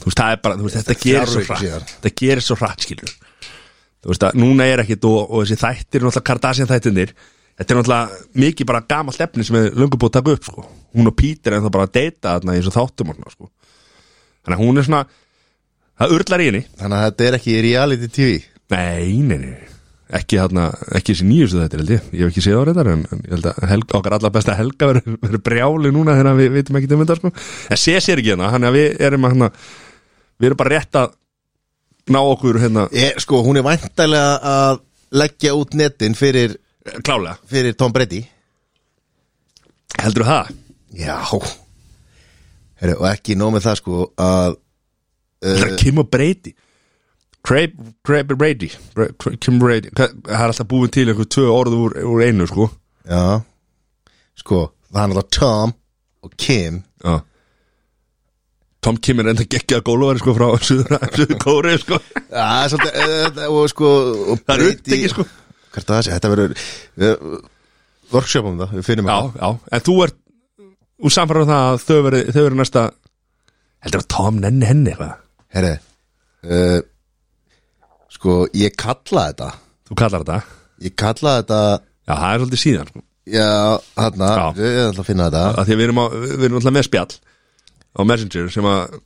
veist, 0.09 0.19
það 0.19 0.35
er 0.35 0.43
þú 0.59 0.67
veist, 0.67 0.78
þetta 0.78 0.95
er 0.95 1.00
gerir 1.05 1.33
svo 1.33 1.45
hratt 1.47 1.95
þetta 1.95 2.14
gerir 2.23 2.47
svo 2.47 2.59
hratt 2.59 2.87
skilur 2.87 3.14
þú 4.02 4.12
veist 4.12 4.26
að 4.28 4.38
núna 4.38 4.67
er 4.69 4.85
ekkit 4.85 5.07
og, 5.09 5.21
og 5.26 5.45
þessi 5.45 5.61
þættir 5.62 6.05
náttúrulega 6.05 6.26
Kardashian 6.31 6.71
þættinir 6.71 7.14
þetta 7.59 7.75
er 7.75 7.81
náttúrulega 7.81 8.43
mikið 8.45 8.71
bara 8.71 8.85
gamalt 8.95 9.25
efni 9.25 9.47
sem 9.47 9.59
er 9.59 9.73
lungubúið 9.75 10.12
að 10.12 10.19
taka 10.19 10.37
upp 10.37 10.50
sko. 10.50 10.67
hún 10.95 11.11
og 11.11 11.17
Peter 11.19 11.57
er 11.57 11.64
þá 11.64 11.73
bara 11.75 11.88
að 11.88 11.97
deyta 11.99 12.37
þarna 12.37 12.55
í 12.55 12.61
þessu 12.61 12.76
þáttum 12.76 13.17
sko. 13.33 13.50
þannig 14.45 14.59
að 14.59 14.62
hún 14.62 14.78
er 14.78 14.87
svona 14.88 15.02
það 15.99 16.14
urlar 16.19 16.45
í 16.45 16.52
henni 16.52 16.62
Þannig 16.78 16.99
að 17.00 17.09
þetta 17.09 17.26
er 17.26 17.38
ekki 17.40 17.59
reality 17.67 18.12
TV 18.14 18.38
nei, 18.69 19.19
nei, 19.26 19.38
nei 19.43 19.78
ekki, 20.09 20.38
þarna, 20.40 20.69
ekki 20.97 21.14
þessi 21.14 21.26
nýjustu 21.28 21.61
þetta 21.61 21.78
held 21.81 21.93
ég 21.93 22.07
ég 22.14 22.23
hef 22.23 22.33
ekki 22.33 22.45
séð 22.45 22.62
á 22.62 22.62
þetta 22.71 22.85
en, 22.95 23.02
en 23.12 23.25
ég 23.26 23.35
held 23.35 23.49
að 23.50 23.59
helga, 23.73 23.99
okkar 23.99 24.17
allar 24.17 24.33
besta 24.33 24.57
helga 24.57 24.88
verður 24.93 25.43
brjáli 25.45 25.93
núna 25.93 26.17
þegar 26.17 26.38
við 26.38 26.55
veitum 26.55 26.78
ekki 26.81 26.90
um 26.95 27.02
þetta 27.05 27.19
sko. 27.19 27.33
en 27.69 27.81
sé 27.83 27.97
sér 28.00 28.23
ekki 28.23 28.33
hérna, 28.33 28.52
hann 28.55 28.69
að 28.69 28.78
við 28.78 29.02
erum 29.09 29.28
hérna, 29.28 29.50
við 30.40 30.50
erum 30.50 30.61
bara 30.62 30.75
rétt 30.76 31.00
að 31.00 31.12
ná 32.12 32.21
okkur 32.33 32.59
hérna? 32.62 32.87
Er, 32.93 33.19
Sko, 33.23 33.43
hún 33.47 33.57
er 33.61 33.65
væntalega 33.67 34.38
að 34.53 34.81
leggja 35.19 35.55
út 35.57 35.75
netin 35.79 36.15
fyrir, 36.19 36.57
klálega, 37.05 37.37
fyrir 37.49 37.77
Tom 37.79 37.93
Brady. 37.93 38.23
Heldur 39.99 40.25
það? 40.29 40.50
Já. 40.99 41.19
Heru, 42.79 42.95
Og 43.00 43.07
ekki 43.11 43.35
nóg 43.38 43.55
með 43.57 43.65
það 43.67 43.79
sko 43.81 44.00
að 44.23 44.57
Það 45.43 45.62
er 45.69 45.77
Kim 45.79 46.00
og 46.03 46.09
Brady? 46.11 46.53
Craig, 47.47 47.75
Brady. 48.05 48.69
Bra- 48.95 49.37
Kim 49.41 49.59
Brady, 49.62 49.88
það 49.95 50.17
er 50.27 50.43
alltaf 50.50 50.67
búin 50.69 50.91
til 50.93 51.07
einhver 51.09 51.29
tvö 51.31 51.45
orð 51.55 51.77
úr, 51.79 51.95
úr 52.03 52.23
einu 52.27 52.47
sko. 52.50 52.67
Já. 53.07 53.41
Sko, 54.37 54.59
það 54.93 55.03
er 55.05 55.12
náttúrulega 55.15 55.38
Tom 55.38 55.73
og 56.27 56.35
Kim. 56.37 56.83
Já 57.05 57.21
Tom 58.85 58.99
Kim 59.03 59.19
er 59.23 59.31
enda 59.33 59.45
geggjað 59.51 59.83
gólfari 59.88 60.23
sko 60.23 60.35
frá 60.37 60.47
Suður 60.62 61.33
Kóri 61.43 61.75
sko. 61.83 61.99
Já, 62.31 62.43
það 62.45 62.62
er 62.62 62.73
svolítið 62.73 63.41
uh, 63.43 63.55
og 63.59 63.71
sko 63.73 63.93
og 64.35 64.43
Það 64.45 64.55
er 64.55 64.73
upptekið, 64.73 65.09
sko. 65.14 65.27
Hvert 65.75 65.88
að 65.91 65.97
það 65.97 66.05
sé, 66.07 66.12
þetta 66.14 66.31
verður 66.35 66.55
uh, 66.59 67.41
workshop 68.14 68.51
um 68.51 68.61
það, 68.62 68.77
við 68.79 68.87
finnum 68.87 69.11
Já, 69.11 69.19
já, 69.35 69.49
en 69.75 69.85
þú 69.88 69.97
ert 70.07 70.21
úr 70.99 71.14
samfæra 71.14 71.49
það 71.49 71.64
að 71.73 71.83
þau 71.88 71.99
veri, 72.09 72.23
þau 72.31 72.41
veri 72.45 72.61
næsta 72.61 72.85
heldur 73.87 74.05
að 74.05 74.09
Tom 74.14 74.38
nenni 74.43 74.69
henni 74.71 74.95
eitthvað? 74.95 75.27
Herri 75.55 75.75
uh, 76.47 76.79
Sko, 78.19 78.41
ég 78.57 78.75
kalla 78.79 79.29
þetta. 79.29 79.49
Þú 79.87 79.97
kallar 80.01 80.25
þetta? 80.25 80.57
Ég 80.83 80.95
kalla 80.99 81.35
þetta 81.43 81.59
Já, 82.09 82.14
það 82.14 82.29
er 82.31 82.41
svolítið 82.41 82.61
síðan 82.62 82.88
sko. 82.88 83.03
Já, 83.29 83.49
þarna, 83.99 84.29
Já. 84.33 84.45
ég 84.64 84.79
ætla 84.87 85.03
að 85.03 85.09
finna 85.11 85.27
þetta. 85.29 85.43
Að 85.53 85.69
Því 85.69 85.75
að 85.75 85.81
við 85.83 86.47
erum 86.49 86.59
alltaf 86.59 86.75
með 86.79 86.87
spjall 86.88 87.19
á 87.98 88.02
Messenger 88.06 88.48
sem 88.54 88.66
að 88.70 88.98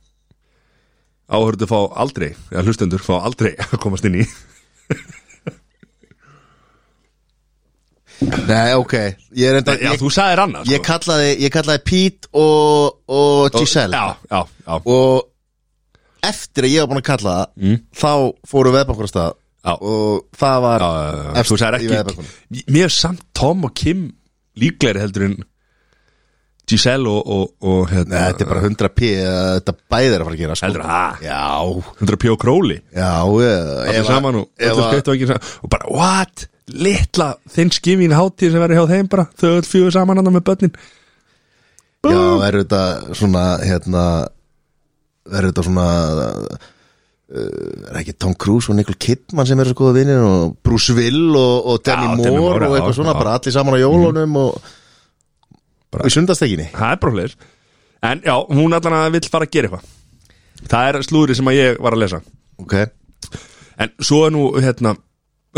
áhörðu 1.33 1.67
fá 1.71 1.77
aldrei 2.03 2.31
eða 2.51 2.63
hlustendur 2.67 3.01
fá 3.03 3.15
aldrei 3.25 3.53
að 3.71 3.79
komast 3.81 4.05
inn 4.09 4.21
í 4.21 4.25
Nei, 8.23 8.73
ok 8.77 8.93
Ég 9.35 9.49
er 9.49 9.57
enda 9.59 9.73
Já, 9.75 9.89
ég, 9.91 9.99
þú 9.99 10.09
sagðir 10.13 10.41
annað 10.45 10.65
sko. 10.67 10.71
ég, 10.75 10.81
kallaði, 10.85 11.29
ég 11.43 11.51
kallaði 11.53 11.81
Pete 11.89 12.29
og, 12.39 12.99
og 13.11 13.55
Giselle 13.57 13.97
Já, 13.99 14.13
já, 14.29 14.41
já 14.67 14.75
Og 14.93 15.29
eftir 16.23 16.67
að 16.67 16.71
ég 16.75 16.83
var 16.85 16.91
búin 16.93 17.01
að 17.01 17.07
kalla 17.09 17.33
það 17.39 17.49
Mm. 17.63 17.79
Þá 17.99 18.11
fóru 18.53 18.71
veðbankur 18.75 19.07
að 19.07 19.11
stað 19.11 19.33
Já. 19.63 19.73
Og 19.79 20.23
það 20.39 20.57
var 20.67 20.83
Já, 20.85 20.87
já, 20.93 21.03
já, 21.03 21.23
já. 21.23 21.33
efst 21.41 21.51
Þú 21.53 21.57
sagðir 21.63 21.83
í 21.87 21.89
veðbankunum. 21.93 22.31
ekki 22.53 22.75
Mér 22.77 22.87
er 22.89 22.93
samt 22.99 23.25
Tom 23.39 23.67
og 23.67 23.73
Kim 23.79 24.05
líklegri 24.63 25.01
heldur 25.03 25.25
en 25.31 25.35
Giselle 26.69 27.09
og, 27.11 27.27
og, 27.27 27.49
og 27.67 27.89
hérna, 27.91 28.13
Nei, 28.13 28.21
þetta 28.31 28.45
er 28.45 28.49
bara 28.53 28.61
100 28.63 28.89
p 28.95 29.09
að 29.19 29.49
Þetta 29.57 29.73
bæðir 29.91 30.15
að 30.15 30.25
fara 30.29 30.35
að 30.37 30.41
gera 30.43 30.55
sko. 30.55 30.65
Heldur 30.69 30.85
það? 30.87 31.21
Já, 31.27 31.41
100 31.99 32.19
P 32.23 32.29
og 32.31 32.39
Króli 32.43 32.77
já 32.95 33.09
allir 33.19 33.91
ef 33.91 33.99
að- 33.99 34.09
saman 34.13 34.35
og, 34.41 34.47
ef 34.57 34.71
öllu 34.71 34.83
að- 34.83 34.91
skeitt 34.93 35.07
og, 35.11 35.15
ekki, 35.17 35.27
saman. 35.27 35.49
og 35.63 35.69
bara, 35.75 35.89
what? 35.97 36.45
Litla 36.71 37.27
þinn 37.51 37.71
skifin 37.75 38.15
hátíð 38.15 38.53
sem 38.53 38.61
verður 38.63 38.79
hjá 38.79 38.91
þeim 38.93 39.09
bara 39.11 39.25
þau 39.35 39.49
öll 39.57 39.67
fjögur 39.67 39.91
saman 39.97 40.17
hann 40.21 40.31
með 40.37 40.45
börnin 40.47 40.71
Já, 42.03 42.19
verður 42.39 42.63
þetta 42.63 43.15
svona 43.15 43.43
hérna 43.63 44.03
verður 45.31 45.51
þetta 45.51 45.63
svona 45.67 45.87
uh, 46.23 47.89
er 47.91 47.99
ekki 48.01 48.15
Tom 48.19 48.33
Cruise 48.39 48.71
og 48.71 48.77
Nicole 48.77 48.99
Kidman 48.99 49.47
sem 49.47 49.59
eru 49.63 49.73
skoða 49.75 49.95
vinnir 49.99 50.23
og 50.23 50.55
Bruce 50.63 50.95
Will 50.97 51.35
og, 51.39 51.67
og 51.73 51.83
Demi 51.87 52.15
Moore, 52.19 52.67
og 52.69 52.75
eitthvað 52.77 52.97
svona. 52.99 53.13
Mhm. 53.15 53.19
bara 53.23 53.35
allir 53.39 53.55
saman 53.55 53.75
á 53.75 53.83
jólunum 53.83 54.35
og 54.43 54.71
bara 55.93 56.09
í 56.09 56.13
sundastekinni 56.13 56.71
það 56.73 56.95
er 56.95 57.01
bara 57.03 57.15
hlir 57.17 57.35
en 58.03 58.21
já, 58.25 58.35
hún 58.49 58.75
allan 58.75 58.97
að 58.97 59.15
vill 59.15 59.29
fara 59.31 59.47
að 59.47 59.55
gera 59.55 59.69
eitthvað. 59.69 59.91
Það 60.69 60.89
er 60.89 61.05
slúðri 61.07 61.37
sem 61.37 61.49
að 61.49 61.57
ég 61.57 61.81
var 61.83 61.95
að 61.95 62.03
lesa. 62.03 62.19
Ok, 62.61 62.75
en 63.83 63.93
svo 64.03 64.23
er 64.27 64.33
nú 64.35 64.43
hérna 64.63 64.95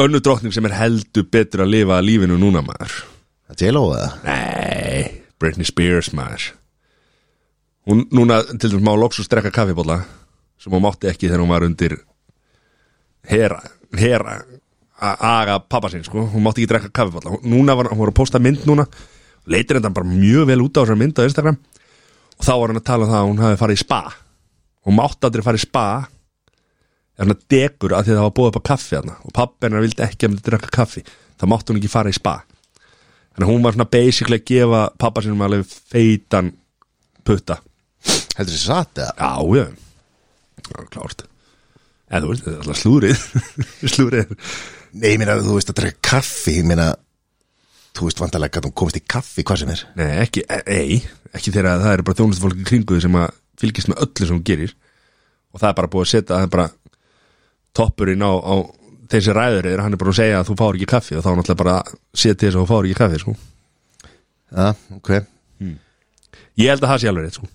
önnu 0.01 0.21
drottning 0.23 0.53
sem 0.53 0.65
er 0.69 0.75
heldur 0.77 1.27
betur 1.31 1.65
að 1.65 1.73
lifa 1.73 2.01
lífinu 2.03 2.37
núna 2.41 2.63
maður. 2.65 2.99
Það 3.45 3.55
er 3.55 3.63
J-Lo 3.63 3.83
eða 3.95 4.11
Nei, 4.25 5.23
Britney 5.41 5.67
Spears 5.67 6.11
maður. 6.17 6.51
Hún 7.85 8.05
núna 8.13 8.41
til 8.49 8.71
dæmis 8.71 8.85
má 8.85 8.93
loksus 8.97 9.29
drekka 9.29 9.53
kaffibólla 9.53 9.99
sem 10.61 10.73
hún 10.73 10.85
mátti 10.85 11.09
ekki 11.09 11.27
þegar 11.29 11.43
hún 11.43 11.53
var 11.53 11.65
undir 11.67 11.99
hera, 13.29 13.59
hera 13.97 14.39
að 15.05 15.25
aga 15.29 15.59
pappa 15.69 15.91
sinn 15.93 16.05
sko. 16.05 16.25
Hún 16.33 16.45
mátti 16.45 16.63
ekki 16.63 16.73
drekka 16.73 16.93
kaffibólla 16.93 17.37
núna 17.45 17.77
var 17.77 17.91
hún 17.93 18.09
að 18.09 18.17
posta 18.17 18.41
mynd 18.41 18.65
núna 18.69 18.87
leitir 19.51 19.79
þetta 19.79 19.93
bara 19.95 20.09
mjög 20.09 20.49
vel 20.51 20.61
út 20.65 20.77
á 20.77 20.81
þessar 20.81 20.99
mynd 21.01 21.21
á 21.21 21.27
Instagram 21.27 21.59
og 22.35 22.43
þá 22.47 22.53
var 22.53 22.71
hann 22.73 22.81
að 22.81 22.87
tala 22.89 23.05
um 23.05 23.11
það 23.13 23.21
að 23.21 23.29
hún 23.29 23.43
hafi 23.45 23.61
farið 23.61 23.79
í 23.79 23.83
spa 23.85 24.01
hún 24.85 24.99
mátti 24.99 25.29
aldrei 25.29 25.45
farið 25.45 25.63
í 25.63 25.67
spa 25.67 25.85
er 27.15 27.23
hann 27.23 27.35
að 27.35 27.45
degur 27.53 27.95
að 27.95 28.07
því 28.07 28.15
að 28.15 28.19
það 28.19 28.27
var 28.27 28.35
búið 28.39 28.51
upp 28.51 28.59
á 28.59 28.69
kaffi 28.71 28.99
hana 28.99 29.15
og 29.23 29.35
pappi 29.37 29.67
hennar 29.67 29.85
vildi 29.85 30.05
ekki 30.05 30.27
að 30.27 30.33
myndi 30.33 30.49
drekka 30.49 30.73
kaffi 30.75 31.05
þá 31.05 31.47
mátti 31.51 31.71
hún 31.73 31.79
ekki 31.81 31.93
fara 31.95 32.11
í 32.11 32.17
spa 32.17 32.35
Þannig 33.35 33.49
að 33.49 33.51
hún 33.51 33.63
var 33.65 33.75
svona 33.75 33.91
basically 33.91 34.37
að 34.39 34.45
gefa 34.47 34.81
pappa 35.03 35.21
sinum 35.23 35.41
alveg 35.43 35.65
feitan 35.67 36.53
putta. 37.27 37.57
heldur 38.37 38.53
þessi 38.53 38.69
satt 38.69 39.01
eða 39.03 39.11
Já, 39.19 39.57
já. 39.59 39.65
Já, 40.65 40.85
klárt. 40.93 41.25
En 42.07 42.23
þú 42.23 42.29
veist, 42.31 42.45
þetta 42.45 42.53
er 42.55 42.61
alltaf 42.63 42.79
slúrið. 42.79 43.25
slúrið. 43.95 44.31
nei, 44.95 45.09
ég 45.11 45.19
meina, 45.19 45.35
þú 45.43 45.57
veist 45.57 45.73
að 45.73 45.79
drekka 45.81 46.13
kaffi 46.13 46.55
ég 46.61 46.69
meina, 46.69 46.93
þú 47.95 48.07
veist 48.09 48.21
vantarlega 48.21 48.61
að 48.61 48.69
hún 48.69 48.75
komist 48.81 48.99
í 48.99 49.03
kaffi 49.07 49.43
hvað 49.47 49.61
sem 49.61 49.73
er 49.73 49.83
Nei, 49.99 50.09
ekki, 50.23 50.43
e- 50.49 50.63
ei, 50.67 50.97
ekki 51.35 51.53
þegar 51.55 51.81
það 51.83 51.93
eru 51.93 52.07
bara 52.07 52.19
þjónustu 52.19 52.43
fólki 52.45 52.67
kringuði 52.67 53.05
sem 53.05 53.19
að 53.19 53.35
fylgist 53.61 53.91
með 53.91 54.01
öllu 54.05 54.27
sem 54.27 54.35
hún 54.35 54.45
gerir. 54.47 54.73
Og 55.55 55.61
það 55.61 55.69
er 55.69 55.77
bara 55.79 55.91
búið 55.93 56.05
að 56.05 56.11
setja, 56.11 56.31
það 56.35 56.47
er 56.47 56.53
bara 56.55 56.67
toppurinn 57.75 58.25
á, 58.27 58.31
á 58.35 58.55
þessi 59.11 59.35
ræður 59.35 59.69
er 59.71 59.83
hann 59.83 59.95
er 59.95 60.01
bara 60.01 60.11
að 60.11 60.19
segja 60.19 60.39
að 60.41 60.49
þú 60.49 60.57
fáir 60.59 60.79
ekki 60.79 60.91
kaffi 60.91 61.15
og 61.15 61.23
þá 61.23 61.29
er 61.31 61.37
náttúrulega 61.39 61.61
bara 61.63 61.75
að 61.79 61.93
setja 62.15 62.47
þess 62.47 62.55
að 62.55 62.61
þú 62.63 62.69
fáir 62.71 62.89
ekki 62.89 62.99
kaffi, 62.99 63.21
sko. 63.23 63.35
já, 64.55 64.67
ok, 64.99 65.11
Ég 66.55 66.71
held 66.71 66.83
að 66.85 66.91
það 66.93 67.01
sé 67.01 67.09
alveg 67.11 67.25
rétt, 67.25 67.37
sko. 67.39 67.49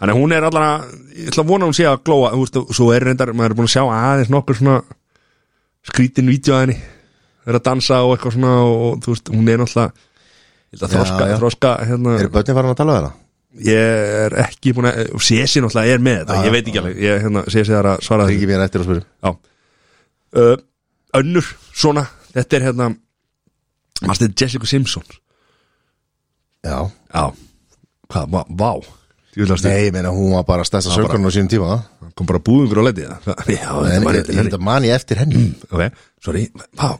Þannig 0.00 0.14
að 0.14 0.20
hún 0.22 0.32
er 0.32 0.46
allan 0.48 0.84
ég 1.12 1.26
ætla 1.28 1.42
að 1.44 1.50
vona 1.50 1.66
að 1.66 1.68
hún 1.68 1.76
sé 1.76 1.84
að 1.84 1.98
glóa 2.08 2.30
þú 2.32 2.44
veist, 2.44 2.58
svo 2.78 2.86
er 2.96 3.04
reyndar, 3.04 3.32
maður 3.36 3.52
er 3.52 3.56
búin 3.58 3.68
að 3.68 3.74
sjá 3.74 3.82
aðeins 3.84 4.30
nokkur 4.32 4.56
svona 4.56 4.76
skrítin 5.90 6.30
vídeo 6.32 6.56
er 7.50 7.58
að 7.58 7.66
dansa 7.70 8.00
og 8.06 8.14
eitthvað 8.14 8.36
svona 8.36 8.54
og, 8.66 9.00
þú 9.04 9.14
veist, 9.14 9.32
hún 9.34 9.50
er 9.50 9.60
náttúrulega 9.62 11.28
já. 11.30 11.36
þroska 11.40 11.74
hérna, 11.88 12.16
Eru 12.20 12.32
börnin 12.36 12.58
farin 12.58 12.74
að 12.74 12.80
tala 12.80 12.94
við 12.96 13.00
hana? 13.02 13.12
ég 13.66 14.08
er 14.24 14.36
ekki 14.44 14.72
búin 14.76 14.86
að 14.90 15.14
og 15.16 15.22
Sesi 15.26 15.62
náttúrulega 15.62 15.94
er 15.94 16.02
með 16.06 16.18
þetta, 16.20 16.40
ég 16.46 16.54
veit 16.54 16.64
ekki 16.64 16.82
alveg 16.82 17.00
ég 17.02 17.22
hérna, 17.26 17.44
Sesi 17.50 17.74
þar 17.74 17.92
að 17.94 18.04
svara 18.06 18.26
Það 18.26 18.32
er 18.32 18.36
ekki 18.36 18.50
mér 18.50 18.66
eftir 18.66 18.84
uh, 20.40 20.56
Önnur, 21.18 21.46
svona, 21.74 22.06
þetta 22.36 22.56
er 22.56 22.66
hérna 22.68 22.92
þetta 24.06 24.30
Jessica 24.38 24.66
Simpson? 24.70 25.04
Já. 26.62 26.90
Já, 27.10 27.24
hvað, 28.12 28.32
vá, 28.34 28.42
vá. 28.48 28.72
Nei, 29.30 29.86
ég 29.86 29.94
meina 29.94 30.10
hún 30.12 30.34
var 30.34 30.44
bara 30.46 30.64
stærsta 30.66 30.92
söngurinn 30.92 31.26
á 31.26 31.32
sínum 31.32 31.50
tíma. 31.50 31.78
Kom 32.18 32.28
bara 32.28 32.42
búðungur 32.42 32.82
á 32.82 32.84
leiti 32.84 33.06
það 33.06 33.52
Já, 33.56 33.70
En 33.94 34.06
þetta 34.06 34.60
man 34.62 34.86
ég 34.86 34.94
eftir 34.94 35.20
henni. 35.22 35.50
Ok, 35.70 36.02
sorry, 36.22 36.48
vá 36.78 36.94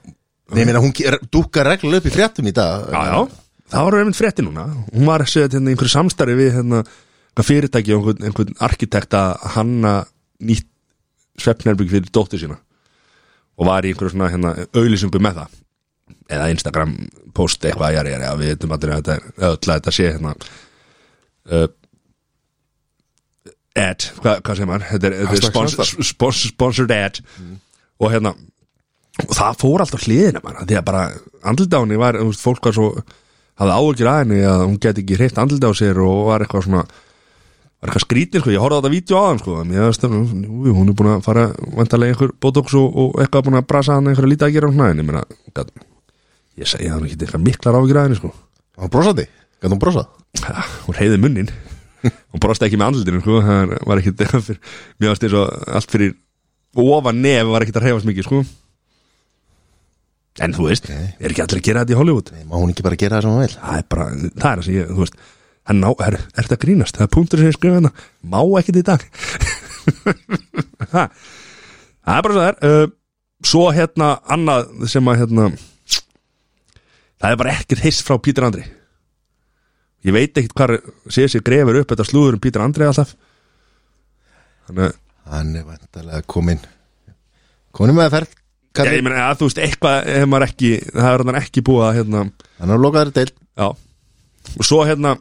Nei, 0.51 0.63
ég 0.63 0.69
meina 0.69 0.83
hún 0.83 0.95
dúkkar 1.31 1.69
reglulega 1.71 2.03
upp 2.03 2.11
í 2.11 2.15
fréttum 2.15 2.49
í 2.51 2.55
dag. 2.57 2.89
Já, 2.91 3.01
já, 3.07 3.63
það 3.71 3.87
var 3.87 3.99
einmitt 4.01 4.19
frétti 4.19 4.45
núna. 4.47 4.67
Hún 4.91 5.07
var 5.07 5.25
að 5.25 5.33
segja 5.35 5.51
hérna 5.53 5.73
einhverju 5.73 5.95
samstarfi 5.95 6.37
við 6.39 6.53
hérna 6.59 6.83
fyrirtæki 7.41 7.95
og 7.95 8.03
einhvern, 8.03 8.27
einhvern 8.29 8.59
arkitekt 8.67 9.15
að 9.17 9.47
hanna 9.55 9.95
nýtt 10.45 10.67
svefnherbygg 11.41 11.93
fyrir 11.93 12.13
dóttur 12.13 12.41
sína 12.43 12.59
og 13.61 13.69
var 13.69 13.87
í 13.87 13.93
einhverju 13.93 14.13
svona 14.13 14.31
hérna 14.33 14.55
auðlýsingu 14.75 15.23
með 15.23 15.43
það. 15.43 15.59
Eða 16.31 16.49
Instagram 16.53 16.95
post 17.37 17.65
eitthvað 17.65 17.95
jari, 17.97 18.15
jari, 18.15 18.31
við 18.41 18.53
veitum 18.55 18.75
að 18.75 18.89
þetta 18.91 19.17
er 19.17 19.29
öll 19.51 19.55
að 19.55 19.71
þetta 19.71 19.95
sé 19.95 20.09
hérna 20.11 20.35
uh, 21.51 21.67
ad, 23.79 24.07
hvað, 24.21 24.41
hvað 24.47 24.59
segir 24.59 24.71
maður? 24.71 24.87
Þetta 24.91 25.09
er, 25.09 25.17
þetta 25.21 25.25
er 25.25 25.35
Hashtag 25.35 25.53
spons, 25.55 25.75
samstarf. 25.77 26.09
spons, 26.11 26.43
sponsored 26.51 26.95
ad. 26.97 27.21
Og 28.01 28.13
hérna 28.15 28.35
og 29.27 29.35
það 29.37 29.61
fór 29.61 29.85
alltaf 29.85 30.07
hliðina 30.07 30.43
manna 30.45 30.67
því 30.67 30.79
að 30.79 30.87
bara 30.89 31.05
henni 31.45 32.01
var, 32.01 32.19
veist, 32.21 32.43
fólk 32.45 32.69
var 32.69 32.77
svo 32.77 32.91
hafði 33.61 33.77
áhugir 33.77 34.11
að 34.11 34.19
henni 34.23 34.43
að 34.47 34.65
hún 34.65 34.81
geti 34.81 35.05
ekki 35.05 35.19
hreift 35.19 35.41
andlita 35.41 35.71
á 35.71 35.75
sér 35.77 36.01
og 36.05 36.21
var 36.31 36.45
eitthvað 36.45 36.67
svona 36.69 36.85
var 37.81 37.89
eitthvað 37.89 38.05
skrítin, 38.05 38.45
sko, 38.45 38.53
ég 38.53 38.63
horfði 38.63 38.77
á 38.77 38.81
þetta 38.81 38.93
vídeo 38.95 39.21
á 39.21 39.25
hann 39.27 39.41
sko, 39.41 39.57
mér 39.65 39.87
veist, 39.89 40.05
jú, 40.05 40.75
hún 40.77 40.93
er 40.93 40.97
búin 40.97 41.13
að 41.15 41.25
fara 41.25 41.47
vantarlega 41.79 42.15
einhver 42.15 42.35
botox 42.45 42.77
og, 42.77 42.99
og 43.03 43.23
eitthvað 43.23 43.47
búin 43.49 43.61
að 43.61 43.69
brasa 43.73 43.97
hann 43.97 44.11
einhverja 44.11 44.33
lítið 44.35 44.49
að 44.49 44.55
gera 44.59 44.71
hún 44.71 44.85
en 44.85 45.03
ég 46.61 46.67
ég 46.67 46.69
segi 46.69 46.91
það 46.91 47.07
ekki 47.07 47.25
eitthvað 47.25 47.45
miklar 47.47 47.79
áhugir 47.79 47.97
að 47.97 48.09
henni, 48.09 48.19
sko. 48.21 48.35
Hún 48.77 48.93
brosandi, 48.93 49.25
gæti 49.63 49.73
hún 49.73 49.81
brosað? 49.81 50.11
Ha, 50.45 50.65
hún 50.85 50.99
heiði 50.99 51.21
munnin 51.23 51.49
hún 52.05 52.43
brosti 52.43 52.67
ekki 52.67 52.79
með 52.81 52.91
andlutinu 52.91 53.23
sko. 53.23 53.41
það 53.45 53.75
var 53.89 54.01
ekkit 54.01 54.25
fyrir 54.47 55.11
varst 55.11 55.27
eins 55.27 55.37
og 55.37 55.71
allt 55.79 55.95
fyrir 55.95 56.15
ofan 56.81 57.23
nef 57.25 57.51
var 57.51 57.65
ekkit 57.65 57.81
að 57.81 57.87
reyfast 57.89 58.09
mikið 58.09 58.29
sko. 58.29 58.43
En 60.39 60.55
þú 60.55 60.69
veist 60.69 60.87
er 60.91 61.33
ekki 61.33 61.43
allir 61.45 61.61
að 61.61 61.67
gera 61.67 61.83
þetta 61.83 61.97
í 61.97 61.99
Hollywood? 61.99 62.31
Nei, 62.37 62.45
má 62.47 62.57
hún 62.57 62.73
ekki 62.73 62.87
bara 62.87 63.01
gera 63.01 63.19
það 63.19 63.27
sem 63.27 63.35
hún 63.35 63.43
vil 63.43 63.57
það 63.57 63.81
er 63.81 63.87
bara, 63.91 64.07
það 64.15 64.51
er 64.51 64.61
það 64.61 64.67
sem 64.69 64.77
ég, 64.77 64.91
þú 64.91 65.03
veist 65.03 65.17
hann 65.71 65.83
ná, 65.83 65.91
er, 66.07 66.17
er 66.19 66.47
þetta 66.47 66.57
að 66.57 66.65
grínast, 66.65 66.97
það 66.97 67.07
er 67.07 67.15
punktur 67.15 67.41
sem 67.41 67.51
ég 67.51 67.57
skrifa 67.57 67.79
hérna. 67.79 67.93
Má 68.27 68.41
ekkit 68.61 68.81
í 68.81 68.87
dag. 68.87 69.01
Það 72.01 72.17
er 72.17 72.25
bara 72.25 72.35
svo 72.35 72.41
það 72.41 72.49
er. 72.49 72.57
Uh, 72.65 72.87
svo 73.47 73.65
hérna 73.73 74.09
annað 74.33 74.63
sem 74.91 75.09
að 75.09 75.19
hérna 75.23 75.45
það 77.21 77.31
er 77.31 77.41
bara 77.41 77.55
ekkert 77.55 77.85
heist 77.85 78.05
frá 78.05 78.15
Pítur 78.21 78.47
Andri. 78.49 78.65
Ég 80.09 80.17
veit 80.17 80.33
ekkert 80.33 80.57
hvað 80.57 80.71
sé 81.13 81.23
sér 81.29 81.45
grefur 81.45 81.81
upp 81.83 81.91
þetta 81.93 82.09
slúður 82.09 82.37
um 82.39 82.43
Pítur 82.43 82.65
Andri 82.65 82.89
alltaf. 82.89 83.11
Að 84.71 84.77
Hann 85.31 85.51
er 85.55 85.65
vantarlega 85.69 86.23
komin 86.27 86.63
Komin 87.77 87.95
með 87.95 88.13
ferð 88.17 88.31
Já, 88.71 88.87
ég 88.87 89.03
meina 89.03 89.25
að 89.27 89.41
þú 89.41 89.49
veist, 89.49 89.61
eitthvað 89.65 89.97
hefur 90.07 90.31
maður 90.31 90.47
ekki, 90.47 90.71
það 90.93 91.11
er 91.11 91.25
hann 91.25 91.41
ekki 91.41 91.65
búið 91.67 91.87
að 91.89 91.97
hérna, 91.99 92.23
Hann 92.61 92.71
er 92.75 92.81
lokaður 92.81 93.13
deild. 93.17 93.35
Já. 93.59 93.69
Og 94.61 94.67
svo 94.67 94.85
hérna 94.87 95.17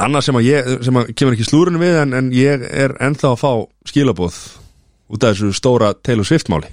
annað 0.00 0.26
sem 0.26 0.38
að 0.38 0.48
ég, 0.48 0.70
sem 0.86 0.98
að 0.98 1.10
kemur 1.18 1.36
ekki 1.36 1.46
slúrinu 1.46 1.80
við 1.82 1.98
en, 2.02 2.14
en 2.18 2.30
ég 2.34 2.64
er 2.66 2.94
ennþá 3.02 3.32
að 3.32 3.40
fá 3.42 3.50
skilabóð 3.90 4.38
út 5.12 5.26
af 5.26 5.34
þessu 5.34 5.52
stóra 5.56 5.92
Taylor 6.00 6.26
Swift 6.26 6.50
máli. 6.52 6.70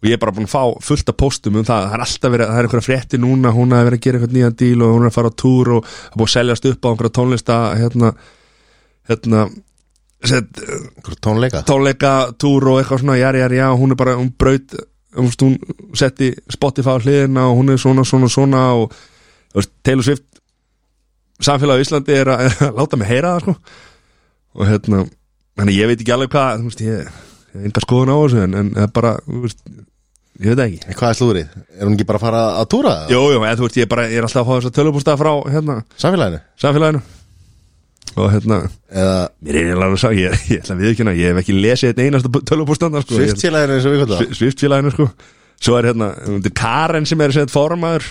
Og 0.00 0.08
ég 0.08 0.16
er 0.16 0.22
bara 0.22 0.32
búin 0.32 0.48
að 0.48 0.54
fá 0.54 0.62
fullt 0.84 1.12
af 1.12 1.18
póstum 1.20 1.58
um 1.60 1.66
það, 1.68 1.86
það 1.90 1.96
er 1.96 2.04
alltaf 2.06 2.32
verið, 2.32 2.50
það 2.50 2.60
er 2.60 2.68
einhverja 2.68 2.86
frétti 2.86 3.20
núna 3.20 3.52
hún 3.52 3.74
er 3.76 3.88
verið 3.90 4.00
að 4.00 4.04
gera 4.06 4.20
eitthvað 4.20 4.36
nýjan 4.36 4.60
díl 4.62 4.84
og 4.86 4.94
hún 4.94 5.04
er 5.04 5.10
að 5.10 5.16
fara 5.18 5.32
á 5.32 5.40
túr 5.42 5.72
og 5.76 5.90
er 5.90 6.14
búið 6.16 6.30
að 6.30 6.36
seljast 6.38 6.68
upp 6.70 6.86
á 6.86 6.90
einhverja 6.90 7.16
tónlista 7.18 7.58
hérna 7.76 8.12
hérna 9.10 9.42
set, 10.28 10.62
tónleika? 11.24 11.62
Tónleika, 11.68 12.12
túr 12.40 12.66
og 12.72 12.80
eitthvað 12.80 13.02
svona 13.04 13.16
jari, 13.20 13.40
jari, 13.42 13.60
já, 13.60 13.68
hún 13.76 13.94
er 13.94 13.98
bara, 14.00 14.16
hún 14.20 14.32
braut 14.38 14.74
um, 15.16 15.28
veist, 15.28 15.44
hún 15.44 15.56
setti 15.96 16.32
Spotify 16.52 16.98
hliðina 17.00 17.46
og 17.50 17.60
hún 17.60 17.72
er 17.74 17.80
svona, 17.80 18.04
svona, 18.04 18.28
svona 18.32 18.64
og 18.80 18.92
Taylor 19.82 20.04
Swift 20.06 20.26
samfélag 21.40 21.80
á 21.80 21.82
Íslandi 21.82 22.18
er 22.20 22.32
að, 22.34 22.48
að 22.68 22.80
láta 22.82 23.00
mig 23.00 23.08
heyra 23.10 23.36
það, 23.36 23.46
sko. 23.46 23.54
Og 24.60 24.66
hérna, 24.68 25.04
þannig 25.60 25.78
ég 25.78 25.90
veit 25.90 26.00
ekki 26.02 26.14
alveg 26.16 26.34
hvað 26.34 26.58
þú 26.58 26.72
veist, 26.72 26.82
ég, 26.84 27.22
ég 27.54 27.70
enga 27.70 27.84
skoðun 27.86 28.12
á 28.12 28.16
þessu 28.18 28.42
en, 28.44 28.58
en 28.60 28.74
það 28.76 28.92
bara, 28.98 29.14
þú 29.28 29.44
veist 29.46 29.62
ég 30.40 30.52
veit 30.54 30.64
ekki, 30.66 30.82
En 30.88 30.98
Hvað 30.98 31.10
er 31.12 31.18
slúðrið? 31.18 31.56
Er 31.76 31.86
hún 31.88 31.96
ekki 31.96 32.08
bara 32.08 32.20
að 32.20 32.26
fara 32.26 32.42
að 32.60 32.68
túra 32.74 32.92
jú, 33.12 33.22
jú, 33.34 33.40
eða 33.40 33.56
þú 33.60 33.66
veist, 33.66 33.80
ég 33.80 33.88
er 33.88 33.92
bara 33.94 34.06
ég 34.10 34.20
er 34.20 34.26
alltaf 34.28 34.42
að 34.42 34.50
fá 34.50 34.54
þess 34.58 34.70
að 34.70 34.76
tölubústa 34.78 35.16
frá, 35.20 35.32
hérna, 35.54 35.76
Samfélaginu? 36.00 36.40
samfélaginu 36.60 37.02
og 38.18 38.30
hérna, 38.32 38.56
Eða 38.90 39.18
mér 39.44 39.54
er 39.60 39.66
eiginlega 39.70 39.94
að 39.94 40.00
sagja, 40.02 40.30
ég, 40.30 40.46
ég 40.50 40.62
ætla 40.64 40.74
að 40.76 40.80
viðkynna 40.86 41.12
ég 41.18 41.30
hef 41.30 41.40
ekki 41.44 41.54
lesið 41.60 41.92
þetta 41.92 42.06
einasta 42.08 42.42
tölubústanda, 42.50 43.02
sko. 43.04 43.14
Ég- 43.20 43.30
Sviftfélaginu 43.30 43.76
eins 43.76 43.86
og 43.86 43.94
við 43.94 44.00
kvölda 44.04 44.38
Sviftfélaginu 44.40 44.92
sko. 44.96 45.06
Svo 45.60 45.76
er 45.78 45.88
hérna, 45.90 46.08
þetta 46.24 46.50
er 46.50 46.56
Karen 46.62 47.06
sem 47.06 47.20
er 47.26 47.34
sett 47.36 47.52
formaður 47.54 48.06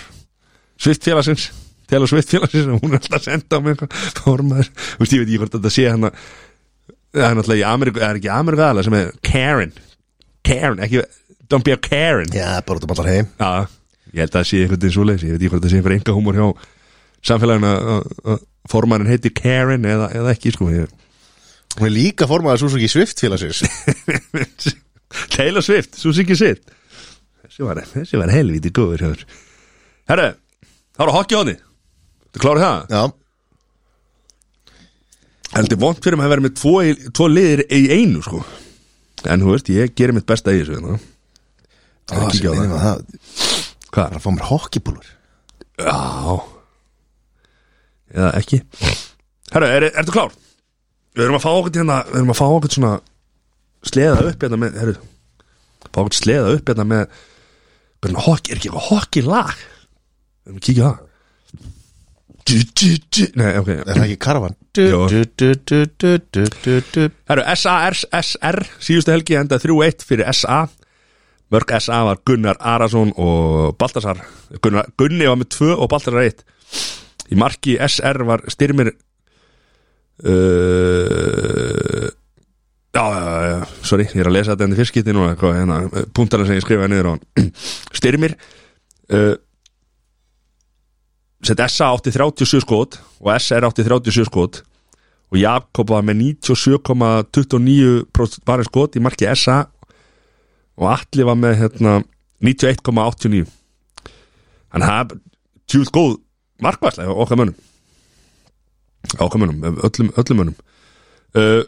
Sviftfélagsins 0.79 1.49
Tela 1.89 2.05
Sviftfélagsins 2.07 2.67
og 2.69 2.79
hún 2.83 2.93
er 2.93 2.99
alltaf 3.01 3.17
að 3.19 3.25
senda 3.27 3.57
á 3.57 3.59
mig 3.65 3.73
eitthvað 3.75 4.21
formaður, 4.23 4.69
þú 4.77 5.01
veist 5.03 5.15
ég 5.17 5.23
veit 5.23 5.29
ekki 5.33 5.41
hvort 5.41 5.55
þetta 5.57 5.71
sé 5.73 5.87
hérna 5.89 6.11
það 7.09 7.25
er 7.25 7.37
náttúrulega 7.39 7.59
í 7.63 7.67
Ameríku, 7.73 7.99
það 8.03 8.11
er 8.13 8.19
ekki 8.21 8.31
Ameríku 8.35 8.65
aðla 8.69 8.83
sem 8.85 8.95
er 8.99 9.07
Karen. 9.25 9.71
Karen, 10.45 10.83
ekki, 10.85 11.01
don't 11.49 11.65
be 11.65 11.73
a 11.73 11.79
Karen. 11.81 12.29
Já, 12.35 12.51
bara 12.67 12.77
út 12.77 12.85
um 12.85 12.93
allar 12.93 13.09
heim. 13.09 13.31
Já, 13.41 13.49
ég 14.13 14.21
held 14.21 14.29
að 14.29 14.35
það 14.37 14.45
sé 14.51 14.59
einhvern 14.61 14.83
veginn 14.83 14.93
svoleiðis. 14.95 15.25
Ég 15.25 15.33
veit 15.33 15.41
ekki 15.41 15.49
hvort 15.55 15.65
það 15.65 15.73
sé 15.73 15.79
einhver 15.81 15.95
enga 15.97 16.15
húmor 16.19 16.37
hjá 16.37 16.45
samfélaginu 17.31 17.71
að- 17.73 18.43
að 18.69 18.73
að 18.73 18.73
formaðurinn 18.73 19.13
heiti 19.13 19.31
Karen 19.33 19.87
eða, 19.87 20.09
eða 20.15 20.33
ekki 20.35 20.53
sko 20.55 20.69
ég, 20.73 20.89
Hún 21.77 21.85
er 21.85 21.93
líka 21.93 22.27
formaður 22.29 22.65
Suzuki 22.65 22.89
Swiftfélagsins 22.89 23.63
Taylor 25.35 25.65
Swift, 25.65 25.97
Suzuki 25.97 26.37
Sitt 26.37 26.69
þessi 27.45 27.65
var, 27.65 27.81
þessi 27.93 28.19
var 28.19 28.33
helviti 28.33 28.73
góður 28.73 29.23
Herre, 30.09 30.35
það 30.97 31.05
var 31.05 31.15
hockey 31.17 31.39
á 31.39 31.43
því 31.45 31.57
Þú 32.29 32.43
klárið 32.43 32.65
það? 32.67 32.81
Já, 32.93 33.03
Heldur 35.49 35.79
vont 35.81 36.03
fyrir 36.03 36.19
mig 36.19 36.27
að 36.27 36.33
vera 36.35 36.43
með 36.45 36.51
tvo, 36.59 36.73
tvo 37.17 37.25
liðir 37.25 37.63
í 37.73 37.79
einu 37.89 38.19
sko? 38.21 38.43
En 39.25 39.41
þú 39.41 39.55
veist, 39.55 39.71
ég 39.73 39.95
gerir 39.97 40.13
mitt 40.13 40.27
besta 40.29 40.53
í 40.53 40.59
þessu 40.59 40.75
hérna. 40.75 40.99
Það 42.05 42.19
er 42.19 42.27
ekki 42.27 42.37
ekki 42.37 42.45
á 42.45 42.53
það. 42.53 42.75
það 42.83 42.99
Hvað? 43.89 43.95
Bara 43.97 44.19
að 44.19 44.21
fá 44.21 44.29
mér 44.35 44.45
hockeypúlur. 44.51 45.09
Já 45.81 46.58
Eða 48.13 48.29
ekki 48.39 48.61
Herra, 49.53 49.69
er, 49.73 49.87
ertu 49.91 50.13
klár? 50.13 50.33
Við 51.17 51.25
erum 51.25 51.39
að 51.39 51.45
fá 51.45 51.51
okkur 51.51 51.75
hérna 51.79 51.99
Við 52.09 52.21
erum 52.21 52.33
að 52.33 52.39
fá 52.39 52.45
okkur 52.47 52.75
svona 52.75 52.93
Sleða 53.89 54.23
upp 54.29 54.45
hérna 54.45 54.61
með 54.61 54.79
Herru 54.81 54.95
Fá 55.89 56.01
okkur 56.03 56.17
sleða 56.19 56.55
upp 56.57 56.71
hérna 56.71 56.87
með 56.87 57.19
Hvernig 57.99 58.25
hockey, 58.25 58.53
er 58.53 58.59
ekki 58.59 58.69
eitthvað 58.69 58.89
hockey 58.89 59.25
lag 59.25 59.53
Við 59.59 60.49
erum 60.49 60.59
að 60.59 60.65
kíkja 60.69 60.89
það 60.89 61.05
Du, 62.49 62.55
du, 62.81 62.87
du. 63.13 63.25
Nei, 63.37 63.49
ok 63.59 63.67
Er 63.75 63.89
það 63.91 64.03
ekki 64.07 64.19
karvan? 64.25 64.55
Jó. 64.79 65.03
Herru, 67.29 67.43
SAR, 67.59 67.97
SR 68.23 68.59
Síðustu 68.81 69.13
helgi 69.13 69.37
enda 69.37 69.59
3-1 69.61 70.05
fyrir 70.07 70.29
SA 70.33 70.63
Mörg 71.49 71.73
SA 71.81 71.99
var 72.05 72.21
Gunnar 72.25 72.57
Arason 72.61 73.11
og 73.17 73.75
Baltasar 73.81 74.21
Gunnar, 74.61 74.89
Gunni 74.97 75.25
var 75.29 75.37
með 75.41 75.51
2 75.57 75.69
og 75.75 75.89
Baltasar 75.91 76.25
1 76.25 76.43
Í 77.29 77.37
marki 77.37 77.77
SR 77.77 78.23
var 78.27 78.41
styrmir 78.51 78.89
uh, 80.25 82.09
Já, 82.89 83.05
já, 83.13 83.21
já, 83.45 83.61
sorry, 83.85 84.09
ég 84.09 84.17
er 84.17 84.25
að 84.31 84.33
lesa 84.33 84.55
þetta 84.55 84.65
enn 84.65 84.73
í 84.73 84.77
fyrstskipti 84.79 85.13
núna, 85.13 85.35
hérna, 85.37 85.75
punktarinn 86.17 86.47
sem 86.49 86.57
ég 86.57 86.65
skrifaði 86.65 86.89
niður 86.89 87.13
á 87.13 87.21
Styrmir 87.99 88.33
uh, 89.13 89.37
Sett 91.45 91.61
SA 91.69 91.93
átti 91.93 92.09
37 92.11 92.65
skot 92.65 92.97
og 93.21 93.29
SR 93.37 93.63
átti 93.69 93.85
37 93.85 94.25
skot 94.27 94.65
og 95.29 95.37
Jakob 95.37 95.85
var 95.93 96.01
með 96.07 96.15
97,29% 96.41 98.41
bara 98.49 98.65
skot 98.65 98.97
í 98.97 98.99
marki 99.05 99.29
SA 99.37 99.69
og 100.79 100.85
Atli 100.89 101.23
var 101.27 101.37
með 101.37 101.53
hérna, 101.61 101.91
91,89 102.41 103.45
þannig 104.73 104.81
að 104.81 104.89
það 104.89 104.99
er 104.99 105.05
tjúð 105.69 105.89
góð 105.93 106.17
markværslega 106.63 107.15
okkar 107.15 107.39
mönnum? 107.39 107.57
Ákomunum, 109.17 109.63
öllum, 109.63 110.09
öllum 110.17 110.41
önum 110.43 110.55
uh, 111.39 111.61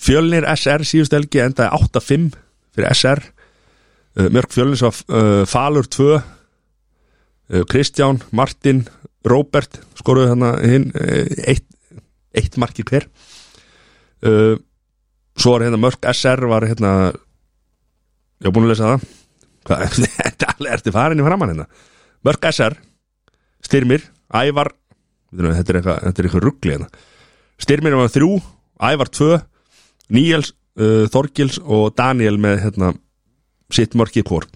Fjölnir 0.00 0.46
SR 0.54 0.84
síðust 0.88 1.12
helgi 1.12 1.42
endaði 1.44 1.68
8-5 1.76 2.30
fyrir 2.74 2.94
SR 2.94 3.20
uh, 3.22 4.28
Mörg 4.32 4.54
Fjölnir 4.54 4.80
svo 4.80 4.90
uh, 4.90 5.44
Falur 5.46 5.86
2 5.86 6.08
uh, 6.16 6.22
Kristján, 7.68 8.22
Martin 8.32 8.86
Róbert 9.28 9.80
skoruðu 9.98 10.32
þarna 10.32 10.50
hinn 10.62 10.86
eitt, 11.50 11.66
eitt 12.32 12.54
marki 12.56 12.84
hver. 12.86 13.08
Svo 14.22 15.52
var 15.52 15.64
hérna 15.66 15.80
mörg 15.82 16.06
SR 16.14 16.46
var 16.48 16.64
hérna 16.70 16.92
ég 17.10 18.46
var 18.46 18.54
búin 18.54 18.68
að 18.68 18.72
lesa 18.72 18.92
það. 18.92 19.08
Þetta 20.14 20.54
ertu 20.76 20.94
farin 20.94 21.20
í 21.20 21.26
framann 21.26 21.52
hérna? 21.52 21.66
Mörg 22.24 22.46
SR 22.54 22.78
Styrmir, 23.66 24.06
Ævar 24.34 24.74
Þetta 25.28 25.72
er 25.74 25.76
eitthvað, 25.76 26.04
eitthvað 26.08 26.44
ruggli 26.44 26.72
hérna. 26.72 26.86
Styrmir 27.60 27.96
var 27.98 28.08
þrjú, 28.08 28.38
Ævar 28.80 29.10
tvö 29.12 29.34
Níels, 30.14 30.54
uh, 30.80 31.04
Þorgils 31.12 31.58
og 31.60 31.90
Daniel 31.98 32.38
með 32.40 32.62
hérna 32.64 32.94
sitt 33.74 33.96
markið 33.98 34.24
hvort 34.30 34.48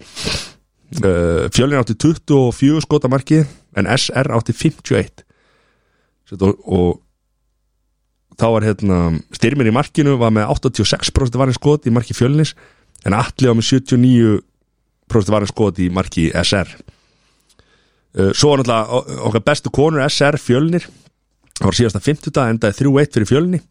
uh, 1.03 1.45
Fjölin 1.53 1.77
átti 1.77 1.95
24 1.99 2.81
skota 2.85 3.11
markið 3.11 3.45
en 3.77 3.89
SR 3.93 4.31
átti 4.33 4.55
51 4.57 5.21
Sett, 6.29 6.41
og, 6.41 6.57
og 6.65 8.39
þá 8.39 8.47
var 8.55 8.65
hérna 8.65 8.99
styrmir 9.35 9.69
í 9.69 9.75
markinu 9.75 10.15
var 10.21 10.33
með 10.33 10.49
86% 10.55 11.37
varin 11.37 11.57
skot 11.57 11.85
í 11.85 11.93
marki 11.93 12.15
Fjölinis 12.17 12.55
en 13.05 13.13
Atli 13.17 13.51
var 13.51 13.59
með 13.59 13.69
79% 13.69 15.33
varin 15.35 15.51
skot 15.51 15.81
í 15.83 15.91
marki 15.93 16.31
SR 16.33 16.73
svo 18.13 18.51
var 18.51 18.61
náttúrulega 18.61 19.23
okkar 19.29 19.45
bestu 19.47 19.71
konur 19.73 20.03
SR 20.05 20.37
Fjölinir 20.37 20.85
það 21.57 21.67
var 21.69 21.77
síðasta 21.77 22.03
50 22.03 22.35
dag 22.35 22.51
endaði 22.53 22.79
3-1 22.83 23.15
fyrir 23.15 23.29
Fjölini 23.29 23.61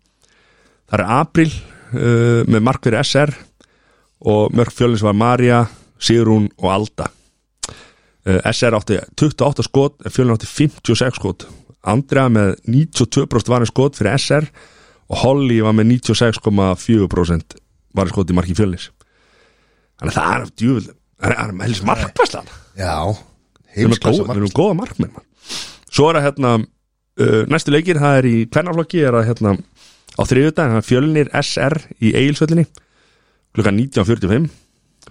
það 0.91 0.99
er 0.99 1.05
April 1.19 1.49
uh, 1.53 2.43
með 2.49 2.65
mark 2.67 2.85
fyrir 2.85 3.03
SR 3.03 3.35
og 4.33 4.55
mörg 4.55 4.75
Fjölins 4.75 5.03
var 5.03 5.17
Marja, 5.19 5.65
Sigrún 5.99 6.45
og 6.61 6.69
Alda. 6.71 7.09
Uh, 8.23 8.39
SR 8.53 8.77
átti 8.79 9.01
28 9.19 9.67
skot 9.67 10.07
Fjölin 10.07 10.37
átti 10.37 10.47
56 10.47 11.19
skot. 11.19 11.49
Andrea 11.83 12.29
með 12.31 12.55
92% 12.71 13.51
varin 13.51 13.71
skot 13.71 13.99
fyrir 13.99 14.15
SR 14.15 14.47
og 15.11 15.19
Holly 15.25 15.59
var 15.65 15.75
með 15.75 15.97
96,4% 15.99 17.59
varin 17.99 18.15
skot 18.15 18.31
í 18.31 18.37
marki 18.37 18.55
Fjölins 18.57 18.93
þannig 19.99 20.13
að 20.13 20.19
það 20.19 20.37
er 20.37 20.53
djúvel 20.63 20.85
það 20.87 21.35
er, 21.35 21.53
með 21.57 21.67
helst 21.67 21.87
markvæslan 21.89 22.53
Já, 22.79 22.95
heimsklassa 23.77 24.23
góð- 24.23 24.33
við 24.33 24.43
erum 24.43 24.57
góða 24.57 24.79
markmenn 24.81 25.15
svo 25.93 26.09
er 26.11 26.21
að 26.21 26.27
hérna 26.29 26.53
uh, 27.21 27.43
næstu 27.53 27.73
leikir, 27.75 28.01
það 28.01 28.19
er 28.21 28.29
í 28.31 28.37
kvennaflokki 28.53 29.05
er 29.05 29.19
að 29.19 29.29
hérna 29.31 29.57
á 30.17 30.23
er 30.29 30.85
fjölnir 30.85 31.31
SR 31.33 31.79
í 32.01 32.13
Egilsvöllinni 32.17 32.67
klukkan 33.53 33.77
19.45 33.79 34.49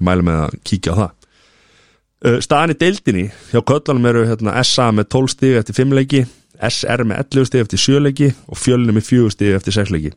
mælum 0.02 0.26
með 0.30 0.39
að 0.45 0.54
kíkja 0.65 0.93
á 0.93 1.00
það. 1.02 1.12
Uh, 2.21 2.38
staðan 2.41 2.74
í 2.74 2.78
deildinni 2.82 3.26
hjá 3.52 3.62
köllunum 3.65 4.08
eru 4.10 4.26
hérna, 4.30 4.56
SA 4.65 4.91
með 4.93 5.10
12 5.13 5.34
stig 5.36 5.58
eftir 5.58 5.78
5 5.78 5.95
leiki 5.97 6.24
SR 6.62 7.04
með 7.10 7.24
11 7.26 7.50
stig 7.50 7.63
eftir 7.65 7.82
7 7.82 8.02
leiki 8.06 8.30
og 8.47 8.60
fjölnir 8.62 8.93
með 8.97 9.08
4 9.10 9.32
stig 9.34 9.56
eftir 9.58 9.78
6 9.78 9.93
leiki. 9.95 10.12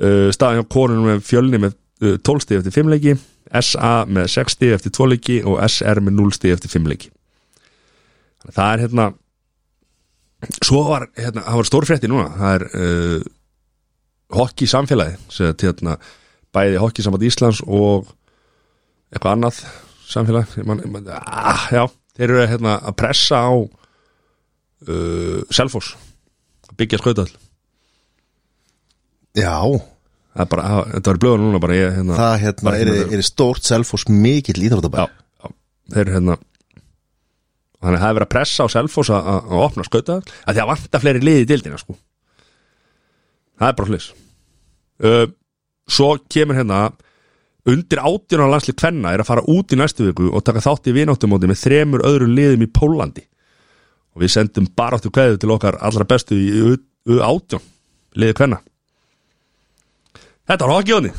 Uh, 0.00 0.28
staðan 0.34 0.62
hjá 0.62 0.68
konunum 0.70 1.08
með 1.10 1.24
fjölnir 1.26 1.62
með 1.66 1.74
uh, 2.06 2.14
12 2.22 2.44
stig 2.46 2.60
eftir 2.60 2.76
5 2.78 2.92
leiki 2.94 3.16
SA 3.60 3.94
með 4.06 4.30
6 4.30 4.54
stig 4.56 4.74
eftir 4.76 4.94
2 4.94 5.08
leiki 5.14 5.40
og 5.42 5.58
SR 5.66 6.02
með 6.06 6.18
0 6.22 6.36
stig 6.38 6.54
eftir 6.54 6.70
5 6.78 6.90
leiki 6.94 7.10
það 8.48 8.72
er 8.72 8.84
hérna 8.86 9.10
svo 10.64 10.84
var, 10.88 11.08
hérna, 11.18 11.44
það 11.44 11.60
var 11.60 11.68
stórfrétti 11.68 12.10
núna. 12.10 12.30
Það 12.38 12.56
er 12.56 12.64
uh, 12.80 13.28
hokki 14.40 14.68
samfélagi 14.70 15.18
sagt, 15.32 15.64
hérna, 15.66 15.98
bæði 16.54 16.80
hokki 16.80 17.04
samband 17.04 17.26
Íslands 17.28 17.60
og 17.66 18.10
eitthvað 19.10 19.36
annað 19.36 19.62
samfélag. 20.10 20.56
Man, 20.66 20.82
man, 20.90 21.10
ah, 21.14 21.68
já, 21.74 21.84
þeir 22.16 22.28
eru 22.30 22.48
hérna, 22.54 22.78
að 22.80 22.98
pressa 23.02 23.44
á 23.46 23.52
uh, 23.52 25.38
Selfoss 25.52 25.94
að 26.70 26.76
byggja 26.80 27.00
skautall 27.02 27.30
Já, 29.38 29.54
það 30.34 30.42
er 30.42 30.48
bara, 30.50 30.70
þetta 30.90 31.12
var 31.12 31.18
blöður 31.22 31.42
núna 31.44 31.60
bara 31.62 31.76
ég, 31.78 31.92
hérna, 31.94 32.16
það 32.18 32.32
hérna 32.44 32.66
bara 32.66 32.80
er, 32.82 32.88
hérna- 32.96 33.18
er 33.18 33.26
stórt 33.26 33.66
selfos 33.66 34.08
mikill 34.10 34.58
já, 34.58 34.64
íþróttabær. 34.66 35.12
Já, 35.12 35.52
þeir 35.94 36.02
eru 36.02 36.16
hérna 36.16 36.36
þannig 37.80 37.98
að 37.98 38.02
það 38.02 38.10
er 38.10 38.16
verið 38.18 38.26
að 38.26 38.32
pressa 38.34 38.66
á 38.66 38.72
Selfoss 38.74 39.12
að, 39.12 39.28
að, 39.32 39.50
að 39.50 39.64
opna 39.66 39.86
skauta 39.86 40.16
að 40.20 40.56
því 40.56 40.62
að 40.62 40.70
vanta 40.70 41.02
fleiri 41.02 41.22
liði 41.24 41.44
í 41.44 41.48
dildina 41.48 41.80
sko. 41.80 41.96
Það 43.60 43.70
er 43.70 43.78
bara 43.78 43.90
hlis 43.90 44.10
uh, 45.04 45.24
svo 45.90 46.10
kemur 46.32 46.60
hérna 46.60 46.82
undir 47.70 48.00
átján 48.00 48.44
á 48.48 48.52
landslið 48.54 48.78
kvenna 48.80 49.14
er 49.14 49.22
að 49.22 49.30
fara 49.30 49.46
út 49.52 49.74
í 49.74 49.78
næstu 49.80 50.08
viku 50.08 50.30
og 50.32 50.44
taka 50.44 50.62
þátt 50.64 50.88
í 50.90 50.96
vináttumóti 50.96 51.50
með 51.50 51.62
þremur 51.64 52.06
öðrum 52.08 52.36
liðum 52.36 52.64
í 52.64 52.70
Pólandi 52.72 53.26
og 54.16 54.24
við 54.24 54.34
sendum 54.34 54.68
bara 54.76 54.98
áttu 54.98 55.12
kveðu 55.12 55.40
til 55.40 55.52
okkar 55.54 55.78
allra 55.80 56.08
bestu 56.08 56.36
í 56.36 57.20
átján 57.20 57.62
liði 58.18 58.36
kvenna. 58.36 58.58
Þetta 60.48 60.66
var 60.66 60.80
hokkjóni 60.80 61.12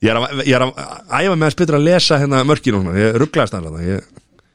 Ég 0.00 0.14
er, 0.14 0.62
að, 0.64 0.78
æfa 1.12 1.34
með 1.36 1.44
að 1.44 1.52
spytur 1.52 1.76
að 1.76 1.82
lesa 1.84 2.16
hérna 2.22 2.40
mörkinu 2.48 2.94
ég 2.96 3.18
rugglaðist 3.20 3.56
aðlega 3.58 3.82
ég, 3.84 4.06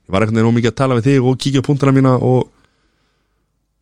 ég 0.05 0.13
var 0.13 0.21
einhvern 0.25 0.37
veginn 0.39 0.51
ómikið 0.51 0.71
að 0.71 0.77
tala 0.81 0.97
við 0.99 1.07
þig 1.09 1.29
og 1.29 1.39
kíkja 1.41 1.63
á 1.65 1.67
punktana 1.67 1.95
mína 1.95 2.13
og 2.21 2.51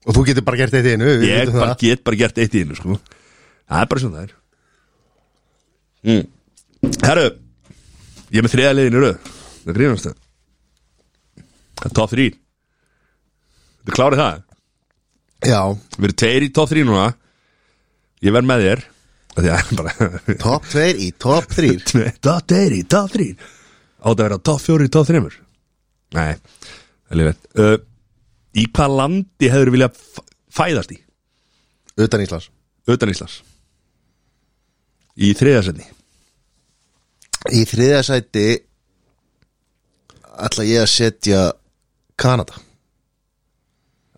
Og 0.03 0.11
þú 0.17 0.23
getur 0.27 0.43
bara 0.43 0.59
gert 0.59 0.73
þetta 0.75 0.89
í 0.91 0.95
einu 0.97 1.11
ég 1.23 1.51
bara, 1.55 1.75
get 1.79 2.01
bara 2.03 2.17
gert 2.19 2.39
eitt 2.43 2.55
í 2.59 2.63
einu 2.65 2.75
sko. 2.75 2.97
það 3.71 3.83
er 3.83 3.87
bara 3.87 4.01
svona 4.03 4.17
það 4.17 4.25
er. 4.25 4.33
Mm. 6.03 6.25
Herru 7.07 7.23
ég 8.33 8.39
er 8.41 8.43
með 8.43 8.55
þriða 8.55 8.73
liðin 8.75 8.97
í 8.97 9.03
röð. 9.03 9.29
Það 9.63 9.77
grínast 9.77 10.07
það 10.09 10.17
það 11.79 11.87
er 11.87 11.95
top 11.99 12.11
3 12.15 12.25
Þið 13.83 13.95
klárið 13.97 14.21
það? 14.23 14.41
Já, 15.43 15.61
Við 15.97 16.05
erum 16.07 16.19
tveir 16.23 16.43
í 16.43 16.51
top 16.55 16.69
3 16.71 16.83
núna. 16.87 17.07
Ég 18.23 18.35
verð 18.35 18.47
með 18.47 18.61
þér. 18.63 18.83
Top 20.43 20.67
2 20.71 20.85
í 21.03 21.09
top 21.19 21.47
3 21.49 21.71
Top 22.27 22.45
2 22.51 22.59
í 22.77 22.83
top 22.85 23.09
3 23.15 23.31
Átt 23.33 24.11
að 24.13 24.21
vera 24.27 24.37
top 24.37 24.61
4 24.61 24.85
í 24.85 24.91
top 24.93 25.07
3 25.09 25.42
Nei, 26.13 26.35
það 27.07 27.13
er 27.15 27.19
lífið 27.21 27.63
uh, 27.63 27.77
Í 28.61 28.67
hvað 28.69 28.95
landi 28.99 29.49
hefur 29.49 29.71
viljað 29.73 29.95
f- 29.97 30.21
fæðast 30.53 30.91
í? 30.93 30.99
Utan 32.03 32.21
Íslands. 32.21 32.47
Utan 32.89 33.09
Íslands. 33.13 33.39
Í 35.17 35.31
þriðasenni 35.37 35.87
Í 37.53 37.63
þriðja 37.69 38.03
sæti 38.07 38.45
ætla 40.47 40.63
ég 40.65 40.81
að 40.81 40.89
setja 40.89 41.41
Kanada. 42.17 42.55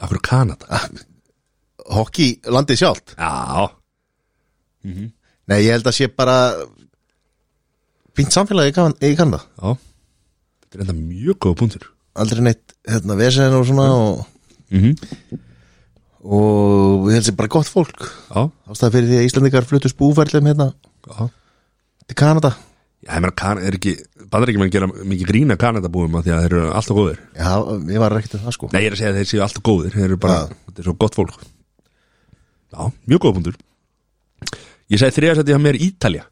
Akkur 0.03 0.19
Kanada? 0.23 0.79
Hockey 1.95 2.37
landið 2.51 2.79
sjálft. 2.83 3.15
Já, 3.17 3.65
Nei, 4.85 5.57
ég 5.65 5.71
held 5.75 5.87
að 5.89 5.95
sé 5.97 6.07
bara 6.13 6.35
fínt 8.17 8.33
samfélagi 8.35 8.71
í 9.09 9.15
Kanada. 9.17 9.41
Já 9.59 9.73
Þetta 10.75 10.83
er 10.83 10.91
enda 10.91 11.15
mjög 11.15 11.37
góða 11.39 11.57
punktur. 11.61 11.87
Aldrei 12.19 12.43
neitt 12.43 12.73
hérna, 12.83 13.15
vesen 13.19 13.55
og 13.55 13.65
svona 13.69 13.85
og, 13.95 14.25
mm 14.71 14.81
-hmm. 14.83 15.39
og 16.27 17.07
held 17.11 17.23
sé 17.23 17.31
bara 17.31 17.47
gott 17.47 17.71
fólk. 17.71 18.03
Já, 18.29 18.51
Ástæða 18.67 18.91
fyrir 18.91 19.07
því 19.07 19.17
að 19.19 19.27
Íslandingar 19.29 19.65
flutust 19.65 19.97
búferðlum 19.97 20.47
hérna 20.51 20.73
já. 21.07 21.29
til 22.07 22.15
Kanada. 22.15 22.57
Já, 23.07 23.15
ég 23.15 23.21
meina, 23.21 23.31
kan, 23.31 23.57
er 23.57 23.71
ekki, 23.71 23.95
bandar 24.29 24.49
ekki 24.49 24.59
með 24.59 24.67
að 24.67 24.75
gera 24.75 24.87
mikið 24.87 25.27
grína 25.27 25.55
Kanadabúum 25.55 26.15
af 26.15 26.23
því 26.25 26.31
að 26.31 26.41
þeir 26.43 26.51
eru 26.51 26.71
alltaf 26.73 26.97
góðir. 26.97 27.19
Já, 27.35 27.51
ég 27.93 27.99
var 27.99 28.17
ekkert 28.17 28.35
um 28.35 28.45
það 28.45 28.51
sko. 28.51 28.69
Nei, 28.73 28.81
ég 28.81 28.87
er 28.87 28.93
að 28.93 28.97
segja 28.97 29.11
að 29.11 29.17
þeir 29.17 29.29
séu 29.31 29.41
alltaf 29.41 29.63
góðir. 29.63 29.91
Þeir 29.93 30.05
eru 30.05 30.17
bara, 30.17 30.47
þetta 30.67 30.79
er 30.79 30.83
svo 30.83 30.93
gott 30.99 31.15
fólk. 31.15 31.39
Já, 32.73 32.91
mjög 33.07 33.19
góða 33.21 33.33
punktur. 33.33 33.55
Ég 34.89 34.99
segi 34.99 35.15
þriðast 35.15 35.47
að 35.47 35.61
meir 35.61 35.79
Ítalja 35.79 36.25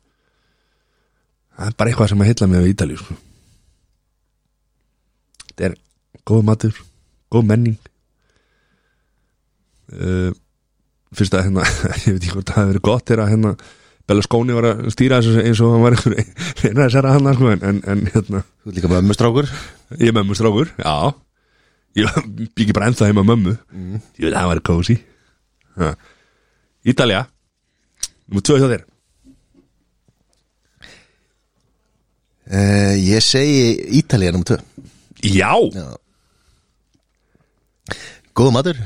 Það 1.53 1.69
er 1.69 1.75
bara 1.77 1.91
eitthvað 1.91 2.09
sem 2.09 2.21
að 2.23 2.29
heilla 2.29 2.47
mig 2.49 2.63
við 2.63 2.73
Ítalju 2.73 2.97
sko. 2.97 3.15
Þetta 5.53 5.69
er 5.69 5.77
góð 6.27 6.43
matur 6.49 6.81
Góð 7.33 7.47
menning. 7.49 7.77
Uh, 9.93 10.33
Fyrst 11.13 11.33
að 11.37 11.47
hérna 11.47 11.65
Ég 12.07 12.15
veit 12.15 12.19
ekki 12.19 12.35
hvort 12.35 12.49
það 12.49 12.59
hefur 12.59 12.71
verið 12.73 12.85
gott 12.89 13.07
Þegar 13.09 13.23
að 13.23 13.33
hérna 13.33 13.55
Berlusconi 14.09 14.55
var 14.57 14.65
að 14.67 14.87
stýra 14.91 15.21
þessu 15.23 15.43
eins 15.45 15.59
og 15.63 15.75
hann 15.75 15.83
var 15.85 15.95
einhver 15.95 16.15
reyna 16.63 16.87
að 16.87 16.95
særa 16.95 17.13
hann 17.15 17.29
sko, 17.37 17.51
en, 17.53 17.77
en, 17.87 18.01
hérna. 18.11 18.41
Þú 18.59 18.71
ert 18.71 18.79
líka 18.79 18.89
með 18.91 18.99
ömmustrákur 19.03 19.51
Ég 19.99 20.09
er 20.09 20.17
mömmu 20.17 20.35
strákur, 20.35 20.73
já. 20.75 20.95
Ég 22.01 22.17
byggi 22.57 22.75
bara 22.75 22.89
ennþá 22.89 23.07
heima 23.07 23.23
mömmu. 23.27 23.53
Mm. 23.71 24.01
Ég 24.17 24.25
veit 24.25 24.33
að 24.33 24.39
það 24.41 24.49
væri 24.51 24.65
kósi. 24.67 24.97
Ítalja 26.89 27.21
Númer 28.27 28.43
tvö 28.47 28.57
hjá 28.59 28.67
þér. 28.71 28.83
Uh, 32.43 32.95
Ég 32.99 33.23
segi 33.23 33.99
Ítalía 34.01 34.33
nummer 34.35 34.57
2 34.57 34.59
Já, 35.23 35.53
Já. 35.71 35.87
Góð 38.33 38.51
matur. 38.51 38.77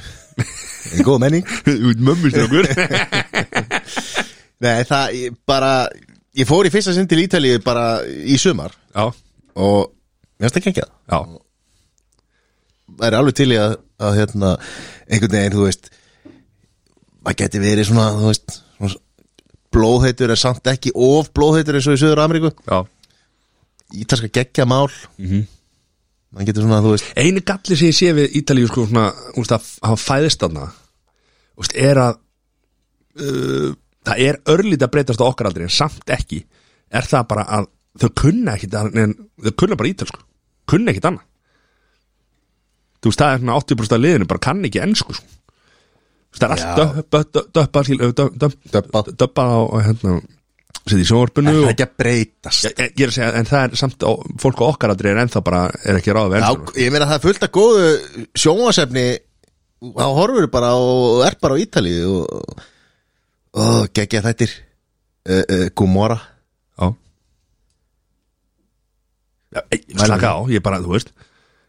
Góð 1.03 1.19
menning. 1.23 1.47
Út 1.89 1.99
mömmustrókur 2.03 2.67
Nei, 4.63 4.83
það 4.87 5.15
ég 5.17 5.35
bara 5.47 5.71
Ég 6.37 6.45
fór 6.45 6.67
í 6.67 6.71
fyrsta 6.73 6.93
sinn 6.93 7.07
til 7.09 7.23
Ítalíu 7.23 7.57
bara 7.65 8.03
í 8.05 8.37
sumar. 8.37 8.75
Já, 8.93 9.09
Og 9.57 9.89
mér 10.37 10.51
finnst 10.51 10.59
ekki 10.59 10.71
ekki 10.73 10.85
það 10.85 10.91
já, 11.09 11.39
Það 12.97 13.07
er 13.07 13.17
alveg 13.17 13.37
til 13.39 13.49
í 13.51 13.57
að, 13.61 13.73
að 13.99 14.19
hérna, 14.21 14.53
einhvern 15.09 15.35
veginn, 15.37 15.57
þú 15.57 15.65
veist 15.65 15.91
Það 17.25 17.37
geti 17.41 17.63
verið 17.63 17.89
svona, 17.89 18.07
þú 18.19 18.29
veist 18.29 18.57
svona, 18.77 19.01
Blóðheitur 19.77 20.31
er 20.31 20.39
samt 20.39 20.69
ekki 20.71 20.93
of 20.95 21.33
blóðheitur 21.35 21.77
eins 21.77 21.89
og 21.89 21.97
í 21.97 22.01
Söður 22.01 22.23
Ameríku 22.23 22.53
já. 22.63 22.85
Ítalska 23.95 24.27
geggja 24.33 24.65
mál. 24.65 24.87
Mm 25.17 25.27
-hmm. 25.29 25.43
Svona, 26.37 26.81
Einu 27.17 27.41
galli 27.45 27.77
sem 27.77 27.89
ég 27.89 27.97
sé 27.97 28.13
við 28.15 28.37
Ítalíu 28.41 28.69
sko 28.69 28.85
svona, 28.87 29.09
úst, 29.39 29.53
að 29.55 29.71
hafa 29.81 29.99
fæðist 30.03 30.45
úst, 31.57 31.73
er 31.73 31.97
að 31.97 32.19
uh, 33.21 33.71
það 34.05 34.23
er 34.27 34.39
örlítið 34.53 34.85
að 34.85 34.93
breytast 34.93 35.23
á 35.23 35.29
okkar 35.29 35.49
aldrei 35.49 35.65
en 35.65 35.73
samt 35.73 36.13
ekki 36.13 36.43
er 36.93 37.07
það 37.07 37.27
bara 37.31 37.47
að 37.57 37.69
þau 37.97 38.11
kunna 38.21 38.53
ekki 38.55 38.69
en 38.77 39.15
þau 39.41 39.55
kunna 39.57 39.79
bara 39.79 39.89
ítölsku 39.89 40.21
kunna 40.67 40.93
ekki 40.93 41.03
annað. 41.07 41.25
Þú 43.01 43.11
veist 43.11 43.21
það 43.21 43.33
er 43.33 43.41
svona 43.41 43.57
80% 43.61 43.95
af 43.95 44.01
liðinu 44.03 44.29
bara 44.29 44.43
kann 44.43 44.65
ekki 44.67 44.81
ennsku 44.83 45.15
sko. 45.17 45.35
Það 46.37 46.45
er 46.45 46.53
allt 46.53 47.11
döppa 48.77 49.03
döppa 49.17 49.45
á, 49.47 49.57
hérna 49.87 50.17
setja 50.91 51.03
í 51.03 51.07
sjónvarpinu 51.09 51.53
Það 51.53 51.63
er 51.63 51.73
ekki 51.73 51.85
að 51.85 51.93
breytast. 52.01 52.67
Ég, 52.67 52.79
ég 52.93 53.03
er 53.05 53.11
að 53.11 53.15
segja, 53.17 53.29
en 53.39 53.49
það 53.49 53.65
er 53.65 53.79
samt 53.81 54.05
fólk 54.43 54.63
á 54.63 54.65
okkar 54.67 54.93
aldrei 54.93 55.09
er 55.11 55.21
ennþá 55.23 55.41
bara, 55.45 55.61
er 55.83 55.99
ekki 55.99 56.15
ráð 56.15 56.33
við 56.33 56.47
ég 56.81 56.93
meina 56.93 57.09
það 57.09 57.17
er 57.17 57.25
fullt 57.25 57.45
af 57.47 57.53
góðu 57.57 57.89
sjónvasefni 58.43 59.05
þá 59.87 60.07
horfur 60.17 60.49
bara 60.53 60.73
og 60.79 61.21
er 61.27 61.37
bara 61.41 61.57
á 61.57 61.61
Ítalíu 61.61 62.15
og, 62.21 62.65
og 63.61 63.93
geggja 63.95 64.23
þættir. 64.25 64.57
Uh, 65.27 65.43
uh, 65.43 65.65
Gumora 65.75 66.15
Já. 66.79 66.93
Já, 69.51 69.61
slaka 70.05 70.29
á, 70.31 70.39
ég 70.47 70.63
bara, 70.63 70.79
þú 70.79 70.93
veist 70.93 71.11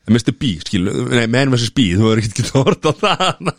Mr. 0.09 0.31
B, 0.31 0.54
skilu, 0.62 0.92
nei, 1.11 1.26
Man 1.26 1.50
vs. 1.52 1.72
B 1.74 1.90
þú 1.98 2.07
verður 2.07 2.22
ekki 2.22 2.37
getið 2.38 2.54
hort 2.54 2.87
á 2.87 2.92
það 3.02 3.50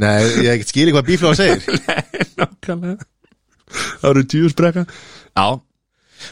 Nei, 0.00 0.24
ég 0.40 0.54
ekki 0.54 0.70
skili 0.70 0.92
hvað 0.94 1.08
bíflóða 1.10 1.36
segir. 1.36 1.80
Nei, 1.88 2.28
nákvæmlega 2.38 3.11
Það 3.72 4.08
eru 4.12 4.24
tjúsbrekka 4.32 4.86
Já. 4.86 5.46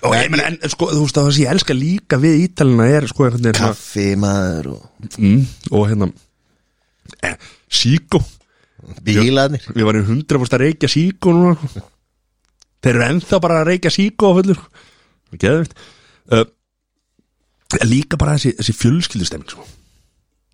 Og 0.06 0.12
ég 0.14 0.28
meina, 0.30 0.46
en 0.52 0.70
sko, 0.70 0.86
þú 0.92 1.00
veist 1.02 1.16
það 1.18 1.30
sem 1.34 1.42
ég 1.44 1.52
elska 1.54 1.74
líka 1.74 2.18
við 2.22 2.44
Ítalina 2.44 2.84
er, 2.86 3.06
sko, 3.10 3.24
einhvern 3.26 3.42
veginn 3.42 3.58
svona- 3.58 3.72
Kaffi 3.74 4.04
maður 4.22 4.68
og 4.76 5.16
mm, 5.18 5.40
Og 5.74 5.88
hérna 5.90 6.10
eh, 7.26 7.34
Síkó 7.70 8.20
bílarnir. 9.04 9.64
Við 9.74 9.84
varum 9.88 10.06
100% 10.06 10.56
að 10.56 10.62
reykja 10.64 10.88
síkó 10.90 11.34
núna 11.34 11.56
sko. 11.58 11.82
Þeir 12.80 12.94
eru 12.96 13.04
ennþá 13.10 13.40
bara 13.44 13.58
að 13.60 13.68
reykja 13.72 13.92
síkó 13.92 14.30
á 14.30 14.36
fullur 14.38 14.62
uh, 16.32 16.46
Líka 17.86 18.18
bara 18.18 18.34
þessi, 18.38 18.54
þessi 18.58 18.74
fjölskyldustemming 18.78 19.52
sko. 19.52 19.66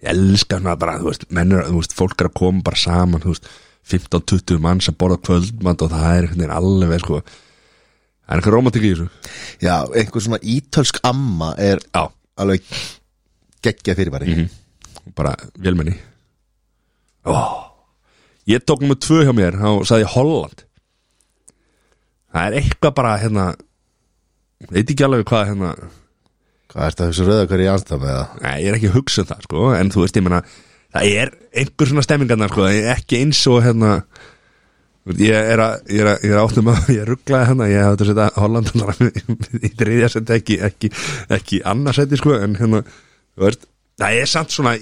Ég 0.05 0.11
elska 0.13 0.59
hana 0.59 0.75
bara 0.77 0.99
þú 1.01 1.09
veist, 1.13 1.25
mennur, 1.33 1.63
þú 1.71 1.79
veist, 1.81 1.95
fólk 1.97 2.21
er 2.21 2.29
að 2.29 2.37
koma 2.37 2.65
bara 2.67 2.77
saman 2.81 3.23
þú 3.23 3.33
veist, 3.33 3.47
15-20 3.87 4.59
manns 4.65 4.89
að 4.91 4.97
borða 5.01 5.19
kvöldmand 5.29 5.83
og 5.87 5.91
það 5.93 6.07
er 6.11 6.25
einhvern 6.27 6.41
veginn 6.43 6.57
alveg 6.57 7.03
sko. 7.05 7.21
Það 8.27 8.33
er 8.35 8.41
eitthvað 8.41 8.57
romantik 8.57 8.83
í 8.83 8.93
þessu 8.93 9.09
Já, 9.63 9.77
einhver 9.95 10.25
svona 10.25 10.41
ítölsk 10.43 10.99
amma 11.07 11.53
er 11.63 11.79
Já, 11.95 12.03
alveg 12.43 12.65
geggja 13.63 13.95
fyrirbæri 13.99 14.33
Mhm. 14.35 14.49
bara 15.15 15.37
velmenni 15.63 15.95
oh. 17.25 17.63
Ég 18.47 18.63
tók 18.67 18.81
nummer 18.83 18.99
tvö 18.99 19.23
hjá 19.27 19.33
mér 19.35 19.55
þá 19.59 19.69
sagði 19.87 20.03
ég 20.07 20.15
Holland 20.17 20.65
Það 22.35 22.47
er 22.51 22.59
eitthvað 22.61 22.95
bara 22.99 23.15
hérna 23.23 23.47
veit 24.71 24.91
ekki 24.91 25.07
alveg 25.07 25.25
hvað 25.31 25.47
hérna 25.53 25.71
Hvað 26.67 26.83
er 26.85 26.91
þetta 26.93 27.07
þessu 27.11 27.27
rauða 27.29 27.47
hverju 27.51 27.67
í 27.67 27.71
anstæð 27.73 28.01
með 28.03 28.15
það? 28.19 28.41
Nei, 28.43 28.57
ég 28.63 28.69
er 28.73 28.77
ekki 28.81 28.89
að 28.91 28.97
hugsa 28.99 29.23
um 29.23 29.29
það 29.31 29.45
sko 29.47 29.67
en 29.79 29.91
þú 29.95 30.03
veist, 30.03 30.17
ég 30.19 30.25
meina, 30.27 30.41
það 30.97 31.13
er 31.21 31.33
einhver 31.57 31.91
svona 31.91 32.05
stemmingarnar 32.07 32.53
sko, 32.53 32.67
ekki 32.97 33.21
eins 33.21 33.43
og 33.53 33.63
hérna 33.65 33.93
ég 35.21 35.37
er 35.37 35.63
að 35.63 35.93
ég 35.93 36.03
er, 36.03 36.11
að, 36.11 36.25
ég 36.27 36.35
er 36.35 36.41
áttum 36.43 36.71
að, 36.73 36.81
ég 36.97 37.07
rugglaði 37.07 37.51
hérna 37.53 37.69
ég 37.71 37.85
hafði 37.87 38.09
þetta 38.09 38.27
að 38.27 38.33
setja 38.33 38.43
Holland 38.43 39.63
í 39.69 39.73
þriðja 39.79 40.13
seti 40.17 40.37
ekki, 40.41 40.59
ekki, 40.67 40.93
ekki 41.37 41.61
annarseti 41.73 42.19
sko, 42.21 42.35
en 42.41 42.57
hérna, 42.59 42.83
þú 43.37 43.47
veist 43.47 43.69
það 44.01 44.19
er 44.23 44.33
samt 44.33 44.57
svona 44.57 44.75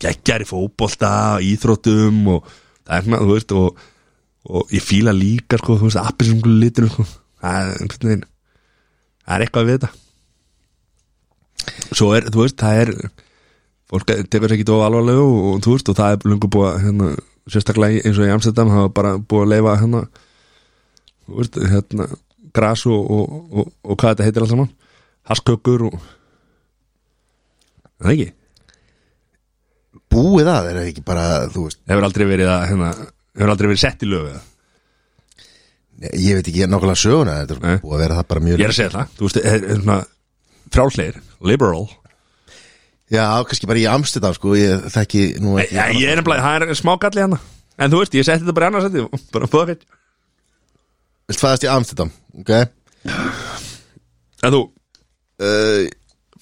geggjar 0.00 0.42
í 0.42 0.48
fótbolta, 0.48 1.12
íþróttum 1.44 2.20
og 2.34 2.50
það 2.50 2.96
er 2.96 3.06
svona, 3.06 3.22
þú 3.22 3.36
veist 3.36 3.56
og, 3.60 3.86
og 4.50 4.74
ég 4.74 4.84
fíla 4.84 5.14
líka 5.14 5.60
sko, 5.60 5.78
þú 5.78 5.90
veist, 5.90 6.02
appisum 6.02 6.42
litinu 6.58 6.90
sko, 6.90 7.06
það 7.44 7.60
er 7.60 7.72
einhvern 7.84 8.10
veginn 8.10 8.28
það 9.30 9.36
er 9.36 9.44
eitthvað 9.44 9.68
við 9.68 9.76
þetta. 9.78 9.90
Svo 11.94 12.08
er, 12.16 12.26
þú 12.32 12.44
veist, 12.44 12.58
það 12.58 12.80
er 12.82 12.92
fólk 13.90 14.06
tekur 14.30 14.48
sér 14.48 14.56
ekki 14.58 14.70
of 14.70 14.84
alvarlegu 14.86 15.26
og, 15.26 15.38
og 15.50 15.62
þú 15.64 15.76
veist, 15.76 15.90
og 15.90 15.98
það 15.98 16.16
er 16.16 16.30
lungu 16.30 16.50
búið 16.54 16.68
að 16.70 16.80
hérna, 16.86 17.10
sérstaklega 17.50 18.04
eins 18.06 18.20
og 18.20 18.28
í 18.28 18.34
Amsterdam 18.34 18.74
var 18.74 18.92
bara 18.94 19.16
búið 19.18 19.46
að 19.46 19.52
leifa 19.54 19.76
hérna 19.82 20.04
veist, 21.30 21.58
hérna 21.72 22.06
gras 22.54 22.86
og, 22.90 23.10
og, 23.14 23.34
og, 23.50 23.72
og 23.84 23.98
hvað 23.98 24.14
þetta 24.14 24.26
heitir 24.28 24.46
allt 24.46 24.54
saman. 24.54 24.72
Haskökur 25.30 25.86
og 25.90 26.00
Er 28.00 28.06
það 28.06 28.14
ekki, 28.14 28.30
Búið 30.10 30.48
það 30.48 30.68
er 30.70 30.78
ekki 30.80 31.02
bara, 31.06 31.24
þú 31.52 31.66
veist? 31.66 31.80
Hefur 31.90 32.06
aldrei 32.06 32.26
verið 32.26 32.48
að 32.50 32.62
hérna, 32.70 32.88
hefur 33.36 33.52
aldrei 33.52 33.68
verið 33.68 33.82
sett 33.82 34.04
í 34.06 34.08
lögu 34.08 34.30
eða? 34.30 34.40
Ég 36.16 36.38
veit 36.38 36.48
ekki 36.48 36.64
nákvæmlega 36.64 36.96
söguna 37.02 37.34
Þetta 37.42 37.58
Nei. 37.60 37.74
er 37.76 37.82
búið 37.82 37.96
að 37.98 38.02
vera 38.06 38.16
það 38.16 38.28
bara 38.30 38.42
mjög 38.46 38.62
ég 38.62 38.64
er 38.66 38.72
að 38.72 38.78
segja 38.78 38.92
það, 38.94 39.12
þú 39.18 39.26
veist, 39.26 39.40
er, 39.52 39.66
er 39.66 39.82
svona 39.82 39.98
frálsleir, 40.70 41.20
liberal 41.50 41.84
Já, 43.10 43.24
kannski 43.46 43.66
bara 43.66 43.80
í 43.80 43.86
Amsterdam 43.90 44.34
sko 44.36 44.54
Ég 44.58 44.84
þekki 44.94 45.22
nú 45.42 45.56
ekki 45.58 45.74
Já, 45.74 45.84
ég 45.96 46.12
er 46.12 46.20
nefnilega, 46.20 46.44
það 46.44 46.66
er 46.68 46.78
smá 46.78 46.92
galli 47.02 47.24
hérna. 47.24 47.40
En 47.80 47.90
þú 47.90 48.02
veist, 48.02 48.14
ég 48.14 48.26
setti 48.26 48.44
þetta 48.44 48.56
bara 48.58 48.68
í 48.68 48.70
annars 48.70 48.86
seti 48.86 49.30
Bara 49.34 49.50
búið 49.50 49.74
að 49.74 49.88
Vilt 51.30 51.42
fæðast 51.42 51.64
í 51.66 51.70
Amsterdam, 51.70 52.08
ok? 52.42 52.52
En 54.40 54.54
þú, 54.54 54.60
uh, 55.46 55.84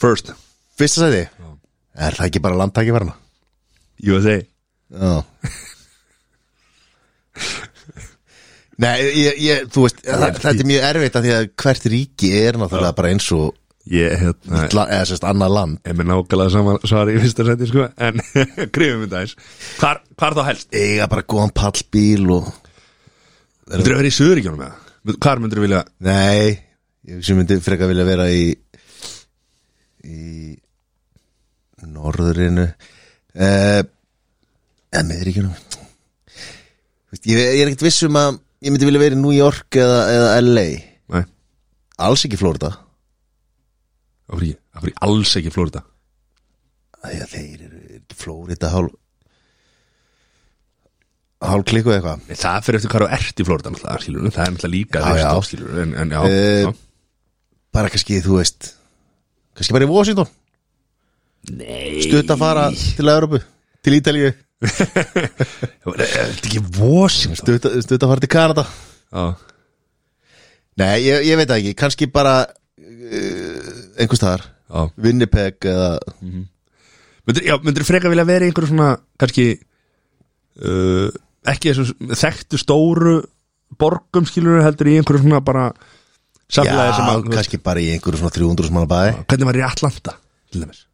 first. 0.00 0.30
Fyrsta 0.80 1.02
sæti? 1.04 1.24
Er 1.98 2.16
það 2.16 2.28
ekki 2.30 2.40
bara 2.44 2.56
landtæki 2.56 2.94
verna? 2.94 3.16
USA 4.06 4.38
Já. 4.88 5.24
Nei, 8.78 8.94
ég, 9.10 9.40
ég, 9.42 9.64
þú 9.74 9.84
veist 9.84 10.00
það, 10.04 10.38
Þetta 10.38 10.52
er 10.54 10.68
mjög 10.70 10.84
erfitt 10.88 11.16
af 11.18 11.24
því 11.24 11.32
að 11.34 11.48
hvert 11.64 11.88
ríki 11.92 12.28
er 12.38 12.58
náttúrulega 12.60 12.96
bara 13.00 13.10
eins 13.12 13.26
og 13.34 13.56
Ég, 13.88 14.12
hérna, 14.20 14.66
la, 14.76 14.82
eða 14.92 15.04
sérst 15.08 15.24
annað 15.24 15.52
land. 15.54 15.78
Er 15.88 15.94
með 15.96 16.10
nákvæmlega 16.10 16.52
saman 16.52 16.80
svar 16.84 17.08
í 17.08 17.14
fyrsta 17.22 17.44
seti, 17.48 17.68
sko 17.70 17.86
En 18.04 18.20
krifum 18.74 19.04
þetta 19.06 19.22
eins 19.22 19.36
Hvar, 19.78 20.02
hvar 20.18 20.36
þá 20.36 20.42
helst? 20.50 20.68
eiga 20.76 21.06
bara 21.08 21.24
góðan 21.24 21.54
pallbíl 21.56 22.26
og 22.34 22.50
Myndur 23.68 23.94
þú 23.94 24.00
vera 24.00 24.10
í 24.10 24.16
Suðuríkjónum 24.16 24.60
með 24.60 24.74
það? 24.74 25.20
Hvar 25.24 25.40
myndur 25.40 25.60
þú 25.60 25.64
vilja 25.64 25.80
Nei, 26.04 26.58
ég 27.08 27.22
sem 27.24 27.38
myndi 27.40 27.56
frekar 27.64 27.88
vilja 27.88 28.04
vera 28.08 28.26
í 28.32 28.42
í 30.08 30.18
norðurinu 31.88 32.66
eh, 32.68 33.80
eða 34.92 35.06
meðríkjunum 35.08 35.54
Veist, 37.08 37.24
ég, 37.24 37.40
ég 37.40 37.62
er 37.62 37.70
ekkert 37.70 37.86
viss 37.88 38.04
um 38.04 38.20
að 38.20 38.36
ég 38.64 38.74
myndi 38.74 38.88
vilja 38.88 39.02
vera 39.02 39.16
í 39.16 39.22
New 39.22 39.32
York 39.36 39.80
eða, 39.80 39.98
eða 40.12 40.36
LA 40.44 40.66
Nei, 41.14 41.24
alls 42.08 42.26
ekki 42.28 42.40
Florida 42.40 42.74
af 44.28 44.38
hverju? 44.40 44.56
Af 44.74 44.82
hverju 44.84 44.96
alls 45.08 45.36
ekki 45.40 45.52
Florida? 45.54 45.84
að 46.98 47.20
þeir 47.30 47.60
eru 47.68 47.78
er 47.94 48.00
Florida 48.18 48.68
hálf 48.72 48.94
hálf 51.46 51.64
klikku 51.70 51.92
eitthvað 51.94 52.24
það 52.40 52.64
fyrir 52.66 52.80
eftir 52.80 52.90
hvað 52.90 53.04
þú 53.04 53.10
ert 53.18 53.38
í 53.42 53.46
Florida 53.46 53.70
náttúrulega, 53.72 54.02
skilur 54.02 54.32
Það 54.34 54.42
er 54.44 54.52
náttúrulega 54.56 54.74
líka 54.74 55.02
Já, 55.04 55.20
já. 55.22 55.30
skilur 55.46 55.78
En, 55.84 55.92
en 56.02 56.14
já, 56.16 56.20
já. 56.64 56.72
bara 57.78 57.92
kannski 57.94 58.18
þú 58.24 58.40
veist 58.40 58.72
kannski 59.54 59.76
bara 59.76 59.86
í 59.86 59.92
Washington 59.92 60.32
Nei 61.54 62.02
stutt 62.02 62.32
að 62.34 62.42
fara 62.42 62.64
til 62.74 63.12
Európu 63.14 63.38
til 63.86 63.94
Ítalíu 64.00 64.32
þetta 64.66 66.26
ekki 66.34 66.64
Washington? 66.80 67.38
stutt, 67.38 67.68
stutt 67.86 68.02
að 68.02 68.10
fara 68.10 68.24
til 68.26 68.32
Kanada 68.34 68.64
Já, 69.14 69.24
Nei, 70.78 70.96
ég, 71.06 71.24
ég 71.30 71.38
veit 71.38 71.48
það 71.50 71.60
ekki, 71.62 71.76
kannski 71.78 72.06
bara 72.14 72.34
uh, 72.42 73.27
einhvers 73.98 74.20
staðar. 74.22 74.44
Winnipeg 75.00 75.64
eða 75.68 75.90
Myndir, 77.28 77.44
já, 77.44 77.54
myndir 77.60 77.84
frekar 77.84 78.08
vilja 78.12 78.24
vera 78.28 78.46
í 78.46 78.48
einhverju 78.48 78.70
svona 78.70 78.92
kannski 79.20 79.44
uh, 80.64 81.08
ekki 81.48 81.72
þessum 81.74 82.12
þekktu 82.16 82.60
stóru 82.60 83.14
borgum 83.80 84.24
skilur 84.28 84.62
heldur 84.64 84.88
í 84.88 84.94
einhverju 85.00 85.24
svona 85.26 85.42
bara 85.44 85.66
samfélagi 86.48 86.94
sem 86.96 87.10
að 87.12 87.26
kannski 87.34 87.60
bara 87.64 87.82
í 87.84 87.90
einhverju 87.92 88.22
svona 88.22 88.32
300 88.32 88.72
manna 88.72 88.88
bæ. 88.88 89.00
Hvernig 89.28 89.50
var 89.50 89.58
í 89.60 89.64
Atlanta 89.66 90.14
til 90.48 90.62
dæmis? 90.64 90.84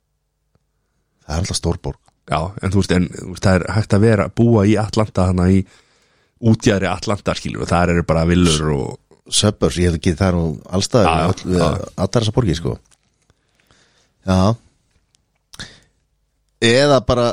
Það 1.24 1.36
er 1.36 1.44
alltaf 1.44 1.60
stórborg 1.60 2.00
Já, 2.24 2.38
en 2.64 2.72
þú 2.72 2.80
veist, 2.80 2.92
en, 2.96 3.06
þú 3.12 3.30
veist 3.34 3.44
það 3.44 3.56
er 3.60 3.64
hægt 3.76 3.94
að 3.98 4.04
vera 4.08 4.26
búa 4.32 4.62
í 4.66 4.74
Atlanta 4.80 5.26
hana 5.28 5.46
í 5.52 5.58
útjæðri 6.44 6.88
Atlanta 6.90 7.34
skilur 7.36 7.62
og 7.66 7.70
þar 7.70 7.92
eru 7.94 8.04
bara 8.08 8.24
villur 8.28 8.70
og 8.74 9.30
Suburbs, 9.32 9.78
ég 9.80 9.88
hef 9.92 9.98
ekki 10.00 10.12
það 10.18 10.34
nú 10.36 10.42
öll- 10.66 11.44
við 11.46 11.62
allar 11.62 12.10
þessar 12.18 12.34
borgir 12.36 12.58
sko 12.58 12.74
Já. 14.24 14.54
Eða 16.64 16.98
bara 17.04 17.28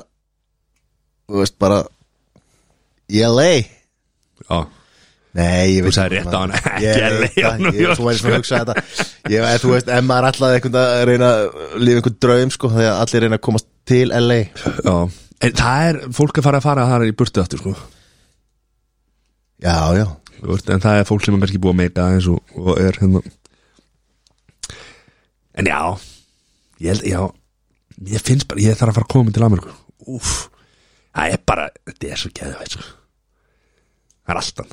þú 1.32 1.42
veist 1.42 1.58
bara 1.62 1.82
LA 3.12 3.52
Já, 4.42 4.58
Nei, 5.38 5.78
ég 5.78 5.86
Þú 5.86 5.88
veit 5.88 5.96
sagðir 5.96 6.18
rétt 6.18 6.36
á 6.36 6.40
hann, 6.42 6.54
ekki 6.58 6.84
Ég 6.84 7.00
LA 7.00 7.20
veit 7.22 7.38
á 7.40 7.48
það, 7.48 7.62
New 7.64 7.80
York, 7.80 8.00
Þú 8.00 8.08
væri 8.08 8.20
svona 8.20 8.34
að 8.34 8.42
hugsa 8.42 8.60
þetta. 8.62 8.86
Ég, 9.32 9.48
Þú 9.64 9.72
veist, 9.72 9.92
ef 9.96 10.08
maður 10.08 10.28
ætlaði 10.32 10.58
einhvern 10.58 10.80
að 10.82 11.04
reyna 11.08 11.30
að 11.32 11.46
lifa 11.80 12.02
einhvern 12.02 12.18
draum 12.26 12.54
sko, 12.56 12.72
þegar 12.76 13.00
allir 13.00 13.26
reyna 13.26 13.40
að 13.40 13.46
komast 13.48 13.70
til 13.88 14.04
LA 14.12 14.40
já. 14.42 14.96
En 15.42 15.56
það 15.58 15.88
er, 15.88 16.00
fólk 16.20 16.38
er 16.38 16.46
farið 16.46 16.60
að 16.60 16.68
fara 16.68 16.88
þar 16.92 17.08
í 17.08 17.16
burtu 17.22 17.42
aftur 17.42 17.64
sko. 17.64 17.76
Já, 19.64 19.78
já. 19.96 20.08
Þú 20.42 20.58
En 20.74 20.84
það 20.84 21.00
er 21.00 21.08
fólk 21.08 21.24
sem 21.26 21.38
er 21.38 21.44
kannski 21.46 21.62
búið 21.62 21.76
að 21.76 21.80
meika 21.80 22.08
eins 22.12 22.28
og, 22.32 22.56
og 22.58 22.72
er 22.82 22.98
hérna. 23.00 23.22
En 25.62 25.70
já 25.70 25.82
Ég 26.82 26.90
held, 26.96 27.06
já 27.06 27.22
Ég 28.12 28.24
finnst 28.26 28.48
bara, 28.50 28.62
ég 28.64 28.78
þarf 28.80 28.94
að 28.94 28.98
fara 28.98 29.06
að 29.06 29.14
koma 29.14 29.34
til 29.36 29.44
Ameríku. 29.46 29.74
Úf 30.10 30.32
Það 31.12 31.34
er 31.36 31.42
bara, 31.46 31.66
þetta 31.90 32.08
er 32.16 32.20
svo 32.22 32.30
geðveit 32.40 32.72
sko. 32.78 32.86
Það 34.22 34.32
er 34.34 34.40
alltaf 34.42 34.72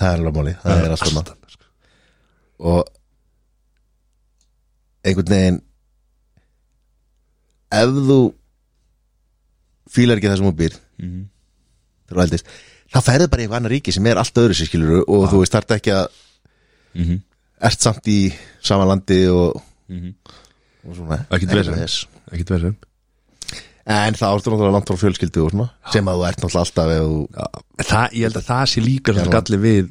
Það 0.00 0.08
er 0.08 0.18
alveg 0.22 0.34
máli, 0.38 0.54
það 0.62 0.82
er 0.86 0.94
alltaf 0.96 1.12
maður 1.14 1.52
sko. 1.52 1.66
og 2.62 2.88
einhvern 5.02 5.32
veginn 5.34 5.58
ef 7.74 7.92
þú 8.08 8.16
fílar 9.92 10.20
ekki 10.20 10.30
það 10.30 10.38
sem 10.40 10.48
þú 10.48 10.54
býr 10.62 10.76
þú 12.12 12.22
eldist 12.24 12.50
þá 12.92 12.98
ferðu 13.08 13.28
bara 13.32 13.42
í 13.42 13.44
eitthvað 13.46 13.58
annar 13.60 13.74
ríki 13.74 13.94
sem 13.94 14.06
er 14.10 14.20
allt 14.22 14.38
öðru 14.42 14.54
sér 14.58 14.68
skilur 14.70 15.02
og 15.06 15.26
þú 15.32 15.42
veist 15.42 15.54
þarf 15.56 15.76
ekki 15.78 15.94
að 15.96 16.06
Mhm. 16.94 17.22
Ert 17.62 17.80
samt 17.84 18.08
í 18.10 18.18
sama 18.62 18.84
landi 18.88 19.20
og, 19.30 19.60
Mhm. 19.88 20.14
og 20.88 20.96
svona 20.96 21.18
Ekkert. 21.30 22.06
Ekkert 22.32 22.50
verið 22.56 22.74
en 23.84 24.14
það 24.14 24.30
ártur 24.36 24.52
náttúrulega 24.54 24.72
langt 24.76 24.90
frá 24.90 24.98
fjölskyldu 25.00 25.42
og 25.44 25.50
svona 25.52 25.70
sem 25.92 26.06
að 26.06 26.18
þú 26.20 26.26
ert 26.28 26.42
náttúrulega 26.42 26.64
alltaf 26.64 26.90
þú 26.92 27.86
það, 27.88 28.12
Ég 28.14 28.22
held 28.28 28.36
að 28.38 28.46
það 28.46 28.66
sé 28.72 28.80
líka 28.84 29.12
Já. 29.16 29.24
galli 29.30 29.58
við 29.58 29.90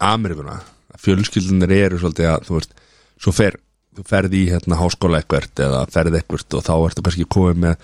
Ameríkuna 0.00 0.58
að 0.92 1.00
fjölskyldunir 1.00 1.72
eru 1.72 1.98
svolítið 1.98 2.28
að 2.34 2.44
þú 2.48 2.58
veist, 2.58 2.74
svo 3.18 3.32
fer 3.32 3.56
þú 3.96 4.04
ferði 4.04 4.42
í 4.44 4.50
hérna 4.52 4.76
háskóla 4.76 5.22
eitthvert 5.22 5.54
eða 5.64 5.86
ferði 5.88 6.20
eitthvert 6.20 6.54
og 6.58 6.64
þá 6.66 6.74
ertu 6.90 7.02
kannski 7.06 7.24
komið 7.32 7.56
með 7.64 7.76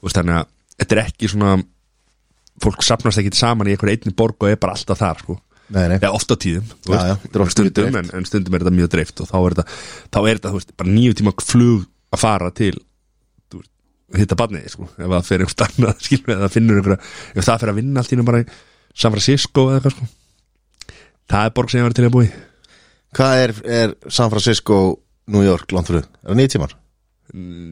þú 0.00 0.08
veist 0.08 0.16
þannig 0.16 0.38
að 0.40 0.46
þetta 0.80 0.96
er 0.96 1.02
ekki 1.04 1.28
svona 1.28 1.52
fólk 2.62 2.82
sapnast 2.84 3.20
ekki 3.20 3.34
saman 3.36 3.68
í 3.68 3.74
einhver 3.76 3.92
einni 3.92 4.14
borg 4.16 4.36
og 4.40 4.48
er 4.48 4.56
bara 4.56 4.72
alltaf 4.72 4.98
þar 4.98 5.20
sko. 5.20 5.36
Eða 5.72 6.12
ofta 6.16 6.36
tíðum 6.40 6.70
Já, 6.88 7.12
já, 7.12 7.44
stundum, 7.54 7.98
en, 8.00 8.10
en 8.18 8.28
stundum 8.28 8.56
er 8.56 8.64
þetta 8.64 8.74
mjög 8.76 8.90
dreift 8.94 9.22
og 9.24 9.30
þá 9.30 9.36
er 9.40 9.56
þetta, 9.56 9.66
þá 10.12 10.18
er 10.22 10.40
þetta 10.40 10.54
veist, 10.56 10.74
bara 10.82 10.94
nýju 10.96 11.18
tíma 11.20 11.34
flug 11.42 11.86
að 12.12 12.22
fara 12.22 12.50
til 12.56 12.74
veist, 13.54 13.70
hitta 14.20 14.38
barnið 14.38 14.68
sko, 14.74 14.88
ef 14.92 15.14
það 15.14 15.28
fer 15.30 15.46
einhvern 15.46 15.68
annað 15.68 16.02
skilur 16.08 16.34
eða 16.36 16.52
finnur 16.52 16.80
einhverja, 16.82 17.12
ef 17.34 17.48
það 17.48 17.64
fer 17.64 17.72
að 17.72 17.80
vinna 17.80 18.02
allt 18.02 18.12
í 18.12 18.20
nú 18.20 18.28
bara 18.28 18.42
í 18.44 18.48
San 18.92 19.14
Francisco 19.14 19.70
eða 19.70 19.78
eitthvað 19.80 19.94
sko. 19.96 20.10
Það 21.32 21.46
er 21.48 21.54
borg 21.56 21.72
sem 21.72 21.80
ég 21.80 21.86
var 21.86 21.96
til 21.96 22.04
að 22.08 22.14
búi 22.18 22.26
hvað 23.16 23.42
er, 23.46 23.56
er 23.80 23.96
San 24.12 24.32
Francisco 24.32 24.78
New 25.32 25.44
York 25.44 25.72
langt 25.72 25.88
fyrir, 25.88 26.04
er 26.20 26.32
það 26.32 26.40
nýjum 26.40 26.54
tímar? 26.56 26.78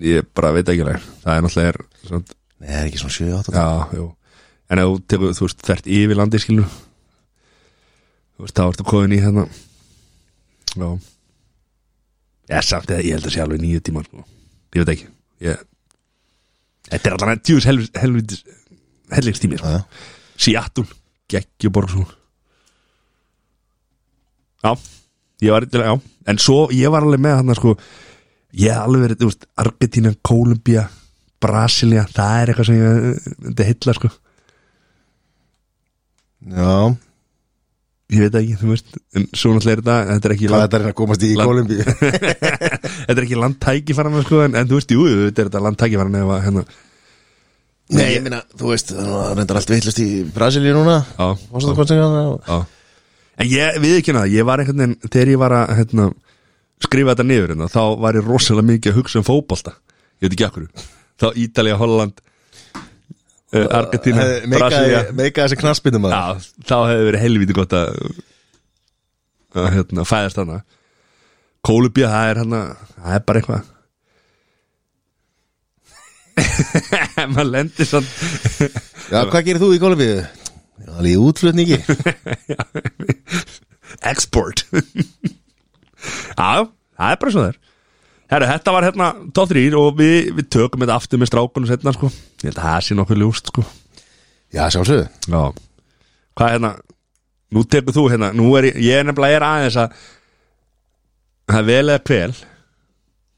ég 0.05 0.29
bara 0.35 0.53
veit 0.55 0.69
ekki 0.69 0.85
alveg. 0.85 1.09
Það 1.25 1.35
er 1.35 1.45
náttúrulega 1.45 1.73
er, 1.73 1.81
nei, 2.61 2.71
er 2.71 2.87
ekki 2.87 3.01
svona 3.01 3.17
7-8 3.17 3.55
já, 3.57 3.67
jú. 3.99 4.07
En 4.71 4.81
ef 4.81 4.93
þú 5.11 5.45
veist, 5.45 5.65
þert 5.67 5.91
yfir 5.91 6.19
landi 6.19 6.41
skilur 6.41 6.71
þú 8.41 8.47
veist, 8.47 8.57
þá 8.57 8.63
ertu 8.65 8.87
koðin 8.89 9.13
í 9.13 9.21
hérna. 9.21 9.47
Já. 10.73 10.87
Ég 12.51 12.65
samt 12.67 12.91
eða 12.91 13.05
ég 13.05 13.19
held 13.19 13.27
að 13.29 13.35
sé 13.35 13.43
alveg 13.45 13.61
nýju 13.61 13.83
tíma 13.85 14.05
sko. 14.07 14.25
ég 14.75 14.81
veit 14.81 14.95
ekki. 14.95 15.11
Ég... 15.45 15.67
þetta 16.89 17.11
er 17.11 17.17
allan 17.17 17.35
að 17.35 17.43
djús 17.45 17.67
helvitis 17.69 18.41
helvitis 19.13 19.61
sko. 19.61 19.69
Já, 19.69 19.77
já. 19.77 20.09
Seattle, 20.41 20.87
geggjuborg 21.29 21.93
svo 21.93 22.07
já 24.61 24.73
ég 25.41 25.53
var 25.53 25.65
eitthvað, 25.65 25.85
já. 25.87 26.01
En 26.29 26.41
svo 26.41 26.63
ég 26.77 26.93
var 26.93 27.05
alveg 27.05 27.21
með 27.25 27.37
hann 27.41 27.57
sko. 27.57 27.77
Ég 28.61 28.73
hef 28.75 28.83
alveg 28.85 29.05
verið, 29.07 29.21
þú 29.21 29.29
veist, 29.31 29.47
Argentina, 29.63 30.13
Kolumbía 30.27 30.89
Brasilia, 31.41 32.03
það 32.11 32.41
er 32.41 32.51
eitthvað 32.51 32.69
sem 32.69 32.81
ég 32.81 33.31
þetta 33.47 33.69
heilla 33.69 33.95
sko. 33.97 34.11
Já, 36.51 36.75
ég 38.11 38.23
veit 38.27 38.37
ekki, 38.41 38.57
þú 38.61 38.69
veist 38.73 38.95
en 39.17 39.27
svo 39.39 39.53
náttúrulega 39.55 39.77
er 39.77 39.83
þetta, 39.83 39.97
þetta 40.11 40.29
er 40.31 40.35
ekki 40.37 40.47
er 40.49 40.53
land, 40.55 40.63
þetta 40.67 40.81
reyna 40.81 40.93
að 40.93 40.99
komast 41.01 41.25
í 41.27 41.31
Kolumbíu 41.39 41.85
þetta 43.07 43.17
er 43.17 43.25
ekki 43.27 43.39
landtækifaran 43.41 44.23
sko, 44.27 44.41
en, 44.47 44.57
en 44.61 44.71
þú 44.71 44.79
veist, 44.81 44.95
jú, 44.97 45.05
þetta 45.29 45.45
er 45.45 45.51
þetta 45.51 45.63
landtækifaran 45.67 46.19
ef 46.21 46.33
að, 46.37 46.41
hérna, 46.49 46.65
Nei, 47.91 48.05
ég 48.15 48.23
meina, 48.23 48.39
þú 48.55 48.69
veist, 48.71 48.93
það 48.95 49.33
reyndar 49.35 49.59
allt 49.59 49.71
vittlust 49.75 49.99
í 50.03 50.09
Brasilíu 50.35 50.75
núna 50.77 51.01
Fórsetakostningarnar 51.19 52.29
og- 52.37 52.45
já. 52.47 52.61
En 53.41 53.49
ég, 53.51 53.79
við 53.83 53.97
ekki 53.99 54.15
það, 54.15 54.29
ég 54.37 54.47
var 54.47 54.61
einhvern 54.63 54.83
veginn 54.85 55.11
þegar 55.11 55.33
ég 55.33 55.41
var 55.41 55.55
að, 55.57 55.73
hérna, 55.81 56.05
skrifa 56.85 57.15
þetta 57.17 57.27
niður 57.31 57.55
hérna, 57.55 57.69
þá 57.73 57.81
var 58.05 58.19
ég 58.21 58.29
rosalega 58.31 58.69
mikið 58.69 58.93
að 58.93 58.99
hugsa 59.01 59.19
um 59.23 59.27
fótbolta, 59.27 59.73
ég 60.21 60.29
veit 60.29 60.37
ekki 60.37 60.47
akkur 60.47 60.69
þá 61.21 61.27
Ítalía, 61.43 61.79
Holland 61.81 62.21
Argentina, 63.51 64.25
Brasilia 64.47 65.01
Meika 65.17 65.47
þessi 65.47 65.59
knaspindum 65.59 66.07
að 66.07 66.15
Já, 66.15 66.51
þá 66.71 66.77
hefði 66.91 67.07
verið 67.09 67.25
helviti 67.25 67.57
gott 67.57 67.75
að 67.75 67.89
að 69.59 69.69
hérna, 69.75 70.07
fæðast 70.07 70.39
hana 70.39 70.61
Kólubía, 71.67 72.09
það 72.13 72.31
er 72.31 72.41
hana 72.41 72.61
það 72.95 73.17
er 73.17 73.25
bara 73.29 73.41
eitthvað. 73.41 73.67
Maður 77.35 77.51
lendir 77.51 77.89
sann 77.89 78.07
Já, 79.11 79.25
hvað 79.27 79.43
gerir 79.49 79.61
þú 79.61 79.73
í 79.75 79.81
Kolumbíu? 79.83 80.21
Já, 80.81 80.93
alveg 80.97 81.13
í 81.13 81.19
útflutningi. 81.21 81.79
Export. 84.11 84.65
Já, 86.41 86.71
það 86.97 87.11
er 87.11 87.21
bara 87.21 87.35
svo 87.35 87.45
þær 87.49 87.59
Herru, 88.31 88.47
þetta 88.47 88.75
var 88.77 88.87
hérna 88.87 89.09
top 89.35 89.51
3 89.51 89.65
og 89.81 89.97
við, 89.99 90.31
við 90.39 90.51
tökum 90.55 90.85
þetta 90.85 90.99
aftur 91.01 91.21
með 91.21 91.33
strákunum 91.33 91.71
setna 91.71 91.95
sko, 91.97 92.13
ég 92.45 92.53
held 92.53 92.61
að 92.61 92.69
það 92.69 92.85
sé 92.87 92.97
nokkuð 92.99 93.23
ljúst 93.25 93.51
sko. 93.51 93.65
Já, 94.55 94.63
sjálfsögðu. 94.71 95.09
Já. 95.31 95.43
Hvað 96.39 96.47
er 96.47 96.57
hérna 96.57 96.73
Nú 97.51 97.65
tekur 97.67 97.97
þú 97.97 98.05
hérna 98.13 98.31
Nú 98.37 98.53
er 98.59 98.71
ég, 98.71 98.79
ég 98.87 99.01
er 99.01 99.07
nefnilega 99.09 99.41
er 99.41 99.47
aðeins 99.47 99.79
að 99.83 99.99
Það 101.51 101.71
vel 101.71 101.83
eða 101.83 102.03
kvel 102.07 102.35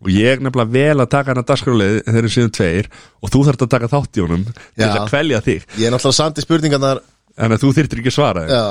Og 0.03 0.11
ég 0.12 0.34
er 0.34 0.43
nefnilega 0.45 0.74
vel 0.74 1.05
að 1.05 1.11
taka 1.14 1.32
hana 1.32 1.45
dagskráleið 1.49 1.99
Þeir 2.09 2.20
eru 2.20 2.32
síðan 2.34 2.55
tveir 2.59 2.90
Og 3.22 3.32
þú 3.32 3.45
þarft 3.49 3.64
að 3.66 3.72
taka 3.76 3.90
þátt 3.93 4.20
í 4.20 4.24
honum 4.26 4.45
Til 4.53 4.90
að 4.90 5.09
kvelja 5.09 5.40
þig. 5.47 5.66
Ég 5.78 5.88
er 5.88 5.95
náttúrulega 5.95 6.43
í 6.43 6.47
spurningarnar. 6.47 7.03
Þannig 7.32 7.57
að 7.59 7.62
þú 7.64 7.72
þyrftir 7.78 8.03
ekki 8.03 8.12
að 8.12 8.16
svara. 8.18 8.43
Já. 8.51 8.64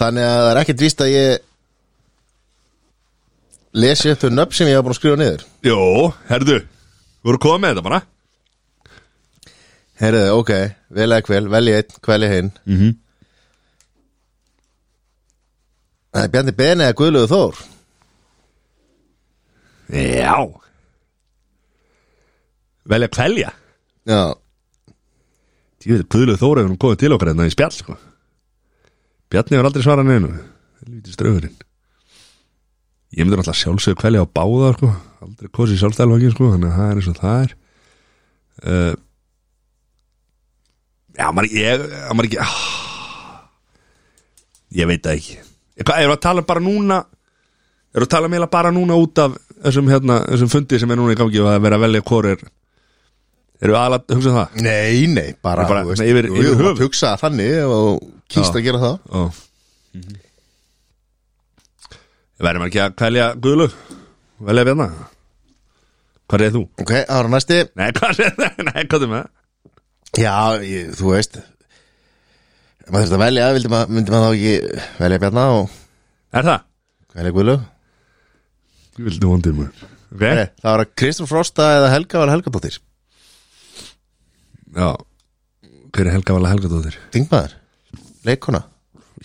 Þannig 0.00 0.24
að 0.24 0.38
það 0.40 0.50
er 0.50 0.60
ekkert 0.62 0.84
víst 0.86 1.02
að 1.04 1.10
ég 1.12 1.42
lesi 3.76 4.10
upp 4.10 4.22
þau 4.22 4.30
nöfn 4.34 4.56
sem 4.56 4.70
ég 4.70 4.78
hafa 4.78 4.86
búin 4.86 4.94
að 4.94 5.00
skrifa 5.00 5.20
niður. 5.20 5.44
Jó, 5.66 5.80
herðu 6.30 6.60
Þú 7.20 7.28
voru 7.28 7.40
komið 7.44 7.74
þetta 7.74 7.84
bara. 7.84 8.00
Herðu, 10.00 10.22
ok, 10.40 10.52
vel 10.96 11.08
eða 11.10 11.24
kvel, 11.26 11.42
velji 11.52 11.74
einn, 11.76 11.98
kvelji 12.00 12.30
hinn. 12.32 12.50
Mm 12.64 12.78
-hmm. 12.78 12.94
Það 16.10 16.24
er 16.24 16.30
Bjarni 16.32 16.52
Beni 16.56 16.84
eða 16.84 16.96
Guðlögu 16.96 17.28
Þór. 17.28 17.60
Já. 19.92 20.36
Velja 22.84 23.08
að 23.08 23.14
kvelja? 23.14 23.52
Já, 24.08 24.34
Ég 25.80 25.96
veit, 25.96 26.08
Guðluð 26.12 26.40
Þóra 26.40 26.60
hefur 26.60 26.72
nú 26.74 26.76
komið 26.76 26.98
til 27.00 27.12
okkar 27.12 27.28
hérna 27.28 27.46
í 27.48 27.52
spjall 27.52 27.72
sko. 27.72 27.96
Bjarni 29.30 29.56
hefur 29.56 29.68
aldrei 29.68 29.82
svarað 29.82 30.08
neinu. 30.08 30.32
Helvítis 30.80 31.16
draugurinn 31.16 31.69
Ég 33.16 33.24
myndur 33.26 33.40
alltaf 33.42 33.58
sjálfsögðu 33.58 33.98
kvelja 34.04 34.22
á 34.22 34.26
báða 34.38 34.72
sko. 34.76 34.90
Aldrei 35.24 35.48
kosið 35.56 35.80
sjálfstælvaki 35.82 36.30
sko. 36.34 36.50
Þannig 36.54 36.70
að 36.70 36.76
það 36.78 36.90
er 36.90 37.00
eins 37.00 37.08
og 37.10 37.18
það 37.20 37.40
er 37.44 37.54
uh, 38.70 38.92
Já, 41.20 41.26
maður 41.34 41.56
ég, 41.58 41.82
maður 42.14 42.28
ekki 42.30 42.38
ah, 42.44 42.58
Ég 44.78 44.88
veit 44.90 45.02
það 45.04 45.18
ekki 45.18 45.38
erum 45.80 46.10
við 46.10 46.14
að 46.14 46.22
tala 46.26 46.42
bara 46.46 46.60
núna 46.62 47.00
við 47.90 48.04
að 48.04 48.10
tala 48.12 48.28
meila 48.30 48.46
bara 48.52 48.70
núna 48.74 48.96
út 49.00 49.18
af 49.22 49.36
þessum, 49.64 49.88
hérna, 49.90 50.20
þessum 50.28 50.50
fundi 50.52 50.78
sem 50.80 50.90
er 50.92 50.98
núna 51.00 51.14
í 51.14 51.18
gangi 51.18 51.40
og 51.42 51.48
að 51.50 51.62
vera 51.66 51.78
velja 51.82 52.02
hvor 52.06 52.28
er 52.30 52.42
Erum 53.60 53.74
við 53.74 53.78
aðalega 53.80 54.04
að 54.06 54.16
hugsa 54.20 54.34
það? 54.36 54.60
nei, 54.64 55.00
nei, 55.12 55.30
bara, 55.44 55.66
Bara, 55.68 55.82
veist, 55.88 56.00
nei, 56.00 56.12
yfir- 56.12 56.30
yfir 56.30 56.62
mátt 56.68 56.82
hugsa 56.84 57.14
þannig 57.20 57.74
og 57.74 58.04
kýst 58.32 58.56
að 58.56 58.66
gera 58.68 58.82
það 58.84 58.94
Ó 59.10 59.22
Verðum 62.40 62.64
ekki 62.66 62.80
að 62.84 62.94
kvelja 63.00 63.26
Guðlu 63.44 63.66
Velja 64.48 64.64
Bjarna. 64.68 64.86
Hvað 66.30 66.44
er 66.46 66.52
þú? 66.54 66.60
Ok, 66.80 66.92
ára 67.10 67.28
næsti. 67.32 67.56
Nei, 67.76 67.88
hvað 67.96 68.20
er 68.24 68.34
það? 68.38 68.60
Nei, 68.70 68.82
hvað 68.86 69.04
er 69.06 69.10
það? 69.14 69.26
Já, 70.20 70.34
ég, 70.64 70.92
þú 70.98 71.10
veist. 71.12 71.36
Maður 72.90 73.04
þurft 73.06 73.16
að 73.18 73.22
velja, 73.24 73.48
maður, 73.70 73.92
myndi 73.94 74.14
maður 74.14 74.24
þá 74.24 74.38
ekki 74.38 74.78
velja 75.02 75.20
Bjarna 75.22 75.44
og 75.58 75.74
Er 76.40 76.46
það? 76.46 76.64
velja 77.18 77.34
Guðlu 77.36 77.56
Ég 79.00 79.04
vildi 79.10 79.28
vondið 79.30 79.58
maður. 79.60 79.84
Ok, 80.10 80.24
Nei, 80.24 80.46
Það 80.62 80.70
var 80.72 80.82
að 80.84 80.94
Kristján 80.98 81.28
Frosta 81.30 81.66
eða 81.76 81.90
Helga 81.92 82.22
var 82.24 82.32
Helgadóttir. 82.32 82.80
Já. 84.74 84.88
Hver 85.94 86.06
er 86.08 86.14
Helga 86.16 86.34
Vala 86.38 86.50
Helgadóttir? 86.54 86.96
Þingmaður, 87.14 87.54
leikona, 88.26 88.64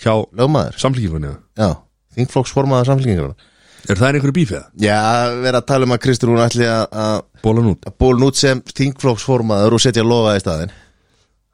Hjá 0.01 0.11
lögmaður? 0.35 0.77
Samflíkingunni 0.81 1.31
já. 1.57 1.69
Já, 2.15 2.21
þingflokksformaður 2.21 2.89
samfélkingar 2.91 3.35
Er 3.85 3.99
það 3.99 4.17
einhverju 4.17 4.35
bífið? 4.35 4.61
Já, 4.81 4.99
vera 5.43 5.59
að 5.61 5.67
tala 5.69 5.85
um 5.85 5.93
að 5.93 6.01
Kristján 6.05 6.31
hún 6.33 6.41
ætli 6.41 6.65
að 6.65 7.19
Bólan 7.45 7.67
út? 7.69 7.83
að 7.85 7.97
bólun 8.01 8.25
út 8.25 8.39
sem 8.39 8.61
þingflokksformaður 8.71 9.75
og 9.77 9.83
setja 9.83 10.05
lofa 10.05 10.33
í 10.37 10.41
staðinn. 10.41 10.73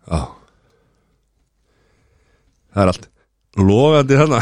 Já 0.07 0.21
Það 2.71 2.83
er 2.83 2.91
allt 2.93 3.09
Logandi 3.59 4.15
þarna. 4.15 4.39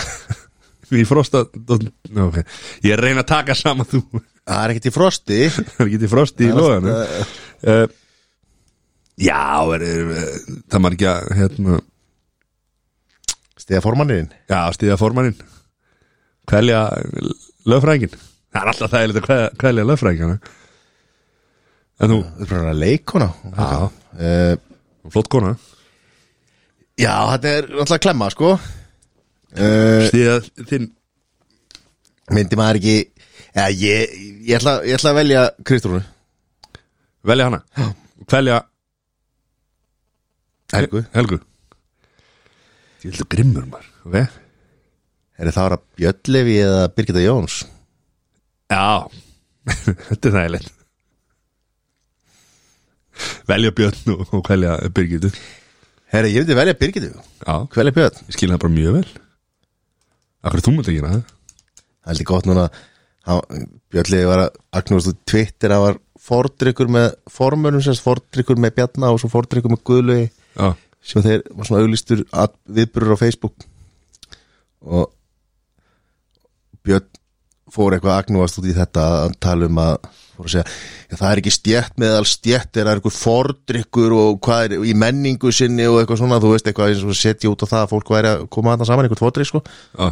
Í 1.00 1.06
frosta 1.06 1.44
Ná, 1.50 2.28
okay. 2.28 2.46
Ég 2.86 2.94
er 2.94 3.02
að 3.02 3.08
reyna 3.08 3.24
að 3.24 3.32
taka 3.32 3.56
saman 3.58 3.90
þú. 3.90 4.04
Það 4.46 4.62
er 4.62 4.74
ekkert 4.74 4.90
í 4.90 4.94
frosti. 4.94 5.40
Það 5.50 5.82
er 5.82 5.88
ekki 5.88 6.02
til 6.04 6.12
frosti 6.14 6.46
í 6.46 6.54
loganu 6.54 6.94
uh, 6.94 7.84
Já, 9.20 9.42
er, 9.76 9.84
er, 9.84 10.12
það 10.72 10.86
að 11.10 11.34
hérna, 11.38 11.80
Stiða 13.60 13.82
formannirinn 13.84 14.30
Já, 14.50 14.62
stíða 14.78 14.98
formannin 15.02 15.38
Kvelja 16.50 16.82
lögfræðingin 17.70 18.16
Það 18.50 18.62
er 18.62 18.72
alltaf 18.72 18.94
þægilegt 18.94 19.30
að 19.36 19.44
kvelja, 19.62 19.86
lögfræðingina 19.90 20.38
En 22.00 22.14
þú, 22.14 22.20
Þú 22.40 22.46
er 22.46 22.52
bara 22.54 22.74
að 22.74 22.82
leikona 22.84 23.28
já, 23.46 23.70
uh, 23.90 24.54
flott 25.10 25.30
kona. 25.32 25.52
Já, 27.00 27.14
þetta 27.34 27.52
er 27.58 27.68
náttúrulega 27.72 28.04
klemma 28.04 28.30
sko. 28.34 28.54
Uh, 29.56 30.08
Stíða 30.10 30.40
þinn 30.70 30.90
Myndi 32.30 32.60
maður 32.60 32.82
ekki 32.82 32.98
Já, 33.50 33.64
ég, 33.74 34.18
ég, 34.46 34.56
ætla, 34.60 34.80
ég 34.86 35.00
ætla 35.00 35.14
að 35.14 35.22
velja 35.24 35.46
Kristjúnu 35.66 36.02
Velja 37.30 37.50
hana? 37.50 37.64
Kvelja 38.30 38.60
Helgu. 40.70 41.02
Helgu. 41.16 41.40
Ég 43.02 43.10
heldur 43.10 43.28
grimmur 43.32 43.66
maður. 43.72 43.88
Okay? 44.06 44.28
Er 45.40 45.50
það 45.56 45.66
ára 45.70 45.78
Bjöllefi 46.00 46.56
eða 46.66 46.82
Birgitta 46.96 47.22
Jóns? 47.24 47.62
Já. 48.70 49.08
Þetta 50.10 50.30
er 50.30 50.36
þægilegt. 50.36 50.76
Velja 53.50 53.72
Björn 53.76 54.14
og, 54.16 54.30
kvelja 54.48 54.76
Birgitu 54.96 55.30
Herri, 56.10 56.32
ég 56.34 56.42
myndi 56.46 56.56
velja 56.58 56.74
Birgittu. 56.80 57.10
Já, 57.44 57.56
Hvelja 57.74 57.94
Björn. 57.94 58.22
Ég 58.30 58.34
skil 58.38 58.50
það 58.50 58.62
bara 58.64 58.74
mjög 58.74 58.96
vel. 58.96 59.10
Akkur 60.48 60.64
þú 60.66 60.72
myndi 60.74 60.94
ekki 60.94 61.04
hana 61.04 61.20
Það? 61.20 61.34
Er 62.16 62.28
gott 62.30 62.48
núna 62.50 62.64
Bjöllefi 63.94 64.30
var 64.30 64.42
að 64.48 64.56
agnúst 64.80 65.12
út 65.12 65.20
Twitter 65.30 65.70
Það 65.76 65.84
var 65.86 66.00
fordrykkur 66.30 66.90
með 66.96 67.08
formönum 67.32 67.84
sérst 67.86 68.04
fordrykkur 68.06 68.58
með 68.64 68.74
Bjarna 68.80 69.12
og 69.14 69.20
svo 69.22 69.30
fordrykkur 69.34 69.74
með 69.76 69.84
Guðlögi 69.90 70.30
sem 71.10 71.24
þeir 71.24 71.44
var 71.56 71.68
svona 71.70 71.84
auglýstur 71.86 72.24
að- 72.36 72.56
viðburður 72.76 73.16
á 73.16 73.22
Facebook. 73.22 73.68
Og 74.84 75.06
Björn 76.90 77.10
fór 77.70 77.96
eitthvað 77.96 78.18
agnúast 78.18 78.58
út 78.60 78.68
í 78.68 78.76
þetta 78.76 79.06
að 79.24 79.38
tala 79.46 79.70
um 79.70 79.82
að 79.84 80.10
að 80.40 80.54
segja, 80.54 80.66
það 81.18 81.26
er 81.30 81.42
ekki 81.42 81.54
stjætt 81.54 82.00
meðal 82.02 82.24
stjætt, 82.28 82.72
það 82.76 82.82
er 82.86 82.92
eitthvað 82.94 83.18
fordrykkur 83.18 84.16
og 84.16 84.40
hvað 84.46 84.66
er 84.68 84.88
í 84.88 84.96
menningu 84.98 85.52
sinni 85.56 85.88
og 85.90 86.00
eitthvað 86.00 86.22
svona, 86.22 86.40
þú 86.44 86.54
veist 86.54 86.70
eitthvað 86.70 86.94
eins 86.94 87.04
og 87.04 87.20
setja 87.20 87.52
út 87.52 87.66
á 87.66 87.72
það 87.72 87.84
að 87.84 87.92
fólk 87.94 88.14
væri 88.16 88.32
að 88.32 88.48
koma 88.56 88.74
þarna 88.74 88.90
saman 88.90 89.08
eitthvað 89.08 89.24
fordrykk 89.26 89.52
sko, 89.52 89.62
já, 90.00 90.08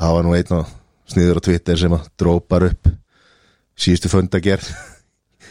það 0.00 0.16
var 0.16 0.26
nú 0.26 0.34
einn 0.38 0.56
og 0.58 0.74
sniður 1.12 1.40
á 1.40 1.46
Twitter 1.48 1.80
sem 1.84 1.96
að 1.98 2.10
drópar 2.20 2.68
upp 2.70 2.92
síðustu 3.84 4.12
fundagerð 4.12 4.70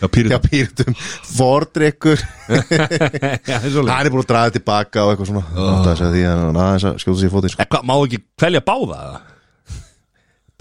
já, 0.04 0.39
pýrtum 0.41 0.96
fordrykkur. 1.38 2.24
Það 3.46 3.68
er 3.70 4.08
er 4.08 4.10
búin 4.12 4.24
að 4.24 4.32
draga 4.32 4.56
tilbaka 4.56 5.06
og 5.06 5.14
eitthvað 5.14 5.30
svona. 5.30 5.44
Oh. 5.54 5.84
það 5.86 6.02
því 6.16 6.24
að 6.28 6.60
að 6.64 6.88
skjóta 7.04 7.20
sér 7.22 7.30
í 7.30 7.32
fótinn 7.32 7.54
sko. 7.54 7.82
Má 7.88 7.94
ekki 8.00 8.20
kvelja 8.41 8.64
báða? 8.66 8.98
það? 9.04 9.32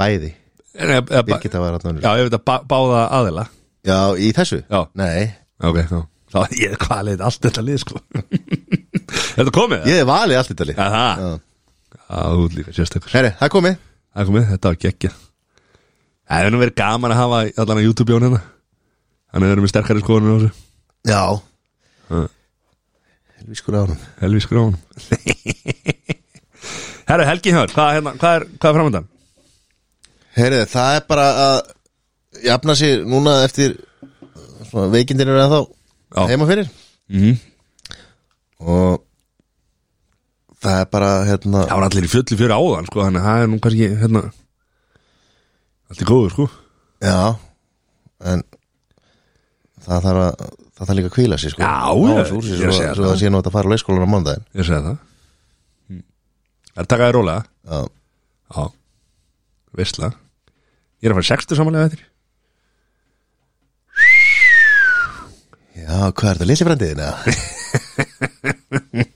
Bæði, 0.01 0.33
Birgitta 0.73 1.61
var 1.61 1.77
hann 1.83 2.01
Já, 2.01 2.11
ég 2.17 2.29
veit 2.29 2.37
að 2.39 2.45
bá, 2.49 2.55
báða 2.65 3.03
aðila. 3.19 3.45
Já, 3.85 3.99
í 4.17 4.31
þessu? 4.37 4.63
Já. 4.71 4.81
nei, 4.99 5.33
Ok, 5.63 5.83
þá 5.91 5.99
Þá, 6.33 6.39
ég, 6.57 6.77
hvað 6.81 7.03
leiði 7.11 7.25
allt 7.29 7.43
þetta 7.45 7.63
lið, 7.67 7.81
sko. 7.83 7.99
Þetta 9.37 9.53
komið, 9.53 9.83
ég 9.91 10.07
valið 10.09 10.39
allt 10.41 10.51
þetta 10.55 10.67
lið. 10.71 10.79
Já, 10.81 10.87
það 10.95 11.21
Já. 11.23 11.33
Þú 12.13 12.47
ert 12.47 12.57
líka 12.57 12.73
sérstakur. 12.77 13.13
Herri, 13.13 13.31
það 13.37 13.47
er 13.47 13.53
komið. 13.53 13.77
Það 14.13 14.23
er 14.23 14.29
komið, 14.31 14.47
þetta 14.53 14.71
var 14.73 14.79
geggja 14.85 15.11
Það 15.13 16.41
hefur 16.43 16.53
nú 16.55 16.61
verið 16.63 16.77
gaman 16.81 17.13
að 17.15 17.21
hafa 17.21 17.39
allan 17.63 17.81
að 17.81 17.87
YouTube-jón 17.87 18.27
hérna 18.27 18.41
Þannig 19.33 19.43
að 19.43 19.47
við 19.47 19.55
erum 19.55 19.65
með 19.67 19.73
sterkari 19.73 20.03
skoðunum 20.05 20.33
á 20.33 20.37
þessu. 20.43 20.53
Já, 21.09 21.23
Já. 22.13 22.21
helvískur 23.41 23.77
á 23.77 23.81
hann 23.83 24.03
Helvi 24.21 24.43
skrónum 24.45 24.77
Herru, 27.09 27.25
Helgi 27.27 27.53
Hjör, 27.53 27.73
hvað, 27.73 27.89
hérna, 27.97 28.13
hvað 28.21 28.37
er, 28.39 28.47
er 28.53 28.77
framöndan? 28.77 29.09
Herri, 30.37 30.61
það 30.73 30.97
er 30.99 31.07
bara 31.09 31.27
að 31.47 31.59
jafna 32.47 32.77
sér 32.79 33.03
núna 33.09 33.39
eftir 33.47 33.75
veikindir 34.73 35.29
eru 35.29 35.43
ennþá 35.45 35.63
Já. 36.17 36.27
heima 36.33 36.47
fyrir. 36.51 36.69
Mm 37.13 37.39
og 38.63 39.01
það 40.63 40.77
er 40.79 40.85
bara 40.93 41.07
hérna 41.27 41.65
Það 41.67 41.79
var 41.81 41.85
allir 41.89 42.05
í 42.07 42.11
fjöllu 42.13 42.37
fyrir 42.39 42.53
áðan, 42.55 42.87
sko 42.87 43.01
Þannig 43.03 43.19
að 43.19 43.25
það 43.27 43.41
er 43.43 43.49
nú 43.51 43.57
kannski, 43.65 43.89
hérna 43.99 44.21
Allt 45.91 46.03
í 46.05 46.07
góður, 46.07 46.31
sko. 46.37 46.47
Já, 47.03 47.17
en 48.31 48.45
það 49.83 50.07
þarf 50.07 50.21
að 50.23 50.45
það 50.47 50.87
þarf 50.87 50.95
líka 51.01 51.11
að 51.11 51.17
kvíla 51.17 51.39
sér 51.43 51.53
sko. 51.57 51.65
Já, 51.67 51.75
Ná 51.91 52.13
ég- 52.23 52.31
úr 52.39 52.47
sér, 52.47 52.55
ég 52.55 52.63
er 52.63 52.71
að 52.71 52.77
svo, 52.79 52.87
svo 52.95 53.03
það. 53.03 53.11
það 53.11 53.19
sé 53.25 53.33
nú 53.35 53.41
að 53.43 53.51
fara 53.57 53.67
á 53.67 53.73
leikskólan 53.75 54.07
á 54.07 54.13
mándaginn 54.15 54.47
Ég 54.55 54.69
segi 54.71 54.87
það. 54.87 54.97
Það 55.91 56.79
er 56.79 56.85
að 56.87 56.91
taka 56.95 57.09
þér 57.11 57.17
rólega? 57.19 57.43
Já, 57.67 57.81
Já, 58.53 58.63
veistla 59.79 60.13
Ég 61.03 61.09
er 61.09 61.15
að 61.15 61.19
fara 61.19 61.29
60 61.33 61.59
samanlega 61.59 61.89
eftir. 61.91 62.03
Já, 65.83 65.97
hvað 66.15 66.29
er 66.31 66.37
þetta, 66.39 66.47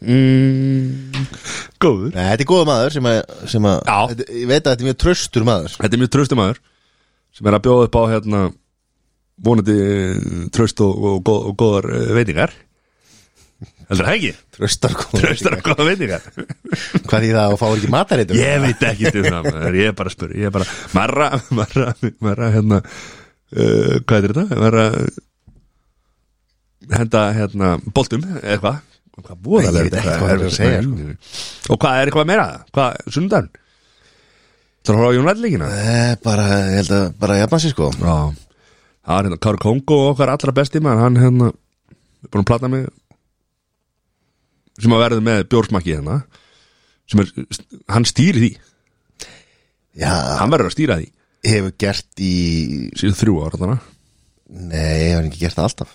mm, 0.02 1.26
Góður. 1.82 2.10
Nei, 2.10 2.24
þetta 2.32 2.42
er 2.42 2.48
góða 2.50 2.66
maður 2.66 2.96
sem 2.96 3.08
að, 3.10 3.18
sem 3.52 3.68
að 3.70 3.76
Já. 3.78 3.98
þetta, 4.10 4.26
ég 4.32 4.48
veit 4.50 4.58
að 4.58 4.70
þetta 4.72 4.82
er 4.82 4.88
mjög 4.88 4.98
tröstur 5.04 5.46
maður. 5.46 5.76
Þetta 5.76 5.94
er 5.94 6.02
mjög 6.02 6.12
tröstum 6.16 6.40
maður 6.42 6.60
sem 7.36 7.50
er 7.50 7.56
að 7.58 7.64
bjóða 7.68 7.86
upp 7.86 7.98
á 8.00 8.02
hérna 8.10 8.42
vonandi 9.46 9.76
eh, 9.76 10.14
tröst 10.56 10.82
og, 10.82 10.92
og, 10.96 11.18
góð, 11.22 11.48
og 11.50 11.58
góðar 11.60 11.90
eh, 11.92 12.12
veitingar 12.16 12.54
Heldur 13.86 14.08
það 14.08 14.16
ekki? 14.16 14.30
Tröstar 14.56 14.94
góða 14.98 15.20
Tröstar 15.22 15.54
og 15.56 15.60
góðar 15.68 15.86
veitingar 15.92 16.24
Hvað 17.06 17.20
því 17.22 17.28
það 17.36 17.52
og 17.54 17.60
fáir 17.60 17.76
ekki 17.78 17.90
matareitum 17.94 18.40
Ég 18.40 18.56
veit 18.64 18.82
ekki 18.88 19.12
til 19.14 19.22
það. 19.28 19.46
Ég 19.78 19.90
er 19.92 19.94
bara 20.00 20.10
að 20.10 20.16
spura 20.16 20.38
Ég 20.40 20.48
er 20.48 20.54
bara 20.56 20.66
Marra, 20.96 21.28
marra, 21.54 21.92
marra 22.26 22.48
hérna 22.56 22.80
uh, 22.82 23.94
Hvað 24.02 24.16
er 24.18 24.34
þetta? 24.34 24.58
Marra 24.64 24.86
henda 26.96 27.22
hérna 27.36 27.70
boltum 27.94 28.26
eitthvað 28.42 28.82
Hvað 29.16 29.38
búið 29.46 29.68
Nei, 29.70 29.70
ég 29.70 29.86
veit 29.86 29.94
ekki 30.00 30.16
hvað 30.20 30.32
er 30.34 30.42
að 30.44 30.50
segja, 30.58 30.80
sko. 30.82 31.70
Og 31.72 31.78
hvað 31.80 32.00
er 32.00 32.10
eitthvað 32.10 32.26
meira? 32.28 32.48
Hvað, 32.76 32.98
sundan? 33.14 33.46
Að 34.86 34.92
horfa 34.92 35.08
á 35.08 35.16
Jónætleikina? 35.16 35.68
Eh, 35.82 36.10
bara, 36.22 36.44
ég 36.68 36.76
held 36.82 36.92
að, 36.98 37.06
bara 37.22 37.38
jafna 37.40 37.62
sér 37.62 37.72
sko 37.74 37.88
Já 37.96 38.16
Það 39.06 39.16
er 39.16 39.26
hérna 39.30 39.38
Kári 39.46 39.62
Kongo 39.62 39.96
okkar 40.10 40.30
allra 40.34 40.52
besti 40.58 40.82
maður 40.82 41.04
Hann 41.06 41.18
hérna 41.22 41.48
búin 42.26 42.42
að 42.42 42.48
plata 42.50 42.70
mig 42.70 42.86
sem 44.76 44.94
að 44.94 45.02
verða 45.04 45.24
með 45.24 45.42
bjórsmakki 45.52 45.94
hérna 45.96 46.20
sem 47.10 47.22
er, 47.22 47.30
hann 47.92 48.08
stýri 48.08 48.42
því. 48.42 48.50
Já, 50.02 50.12
hann 50.40 50.52
verður 50.52 50.70
að 50.70 50.76
stýra 50.76 50.98
því. 51.00 51.10
Hefur 51.46 51.76
gert 51.78 52.24
í 52.24 52.32
síðan 52.98 53.20
þrjú 53.20 53.36
ára 53.44 53.60
þarna. 53.60 53.76
Nei, 54.46 54.96
ég 55.06 55.12
hef 55.14 55.28
ekki 55.28 55.42
gert 55.44 55.58
það 55.58 55.68
alltaf? 55.68 55.94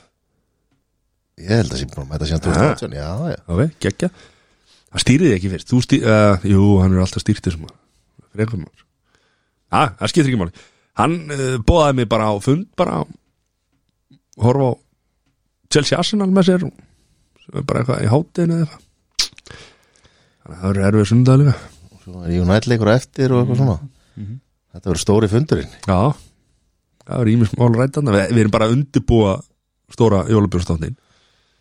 Ég 1.42 1.52
held 1.58 1.74
að 1.74 1.82
með 1.82 2.14
þetta 2.14 2.30
síðan 2.30 2.46
2018 2.46 2.96
Já, 2.96 3.10
já, 3.32 3.38
ok, 3.48 3.76
geggja. 3.84 4.12
Hann 4.92 5.04
stýri 5.04 5.28
því 5.28 5.36
ekki 5.38 5.52
fyrst, 5.54 5.70
þú 5.72 5.84
stýri 5.86 6.08
uh, 6.08 6.48
jú, 6.48 6.64
hann 6.84 6.96
er 6.96 7.04
alltaf 7.04 7.24
stýrt 7.24 7.46
þessum 7.48 7.70
frekar 8.32 8.60
maður 8.60 8.88
ah, 9.72 9.92
það 10.00 10.12
skiptir 10.12 10.32
ekki 10.32 10.42
máli. 10.42 10.64
Hann 11.00 11.18
uh, 11.32 11.58
bóðaði 11.68 11.98
mig 12.00 12.10
bara 12.12 12.30
á 12.32 12.34
fund 12.44 12.68
bara 12.80 13.02
horfa 14.42 14.72
á 14.72 14.72
Chelsea 15.72 16.00
Arsenal 16.00 16.30
með 16.32 16.50
sér 16.50 16.66
er 16.68 16.72
bara 17.60 17.82
eitthvað 17.84 18.04
í 18.06 18.10
hátinu 18.12 18.58
eða 18.58 18.66
eitthvað. 18.66 18.88
Þannig 20.42 20.56
að 20.56 20.62
það 20.62 20.68
verður 20.72 20.88
erfið 20.90 21.10
sundag 21.12 21.40
líka. 21.42 21.56
Svo 22.02 22.24
er 22.26 22.36
United 22.42 22.70
leikur 22.72 22.90
á 22.92 22.94
eftir 22.98 23.34
og 23.36 23.42
eitthvað 23.44 23.62
svona. 23.62 23.78
Þetta 24.72 24.88
verður 24.92 25.02
stóri 25.04 25.32
fundurinn. 25.32 25.74
Já, 25.88 26.00
Það 27.02 27.22
er 27.26 27.30
ímis 27.34 27.50
mál 27.58 27.74
rættan 27.76 28.08
við, 28.14 28.20
við 28.32 28.40
erum 28.44 28.52
bara 28.54 28.68
að 28.70 28.74
undirbúa 28.78 29.32
stóra 29.92 30.20
jólabjörnstáttin 30.30 30.94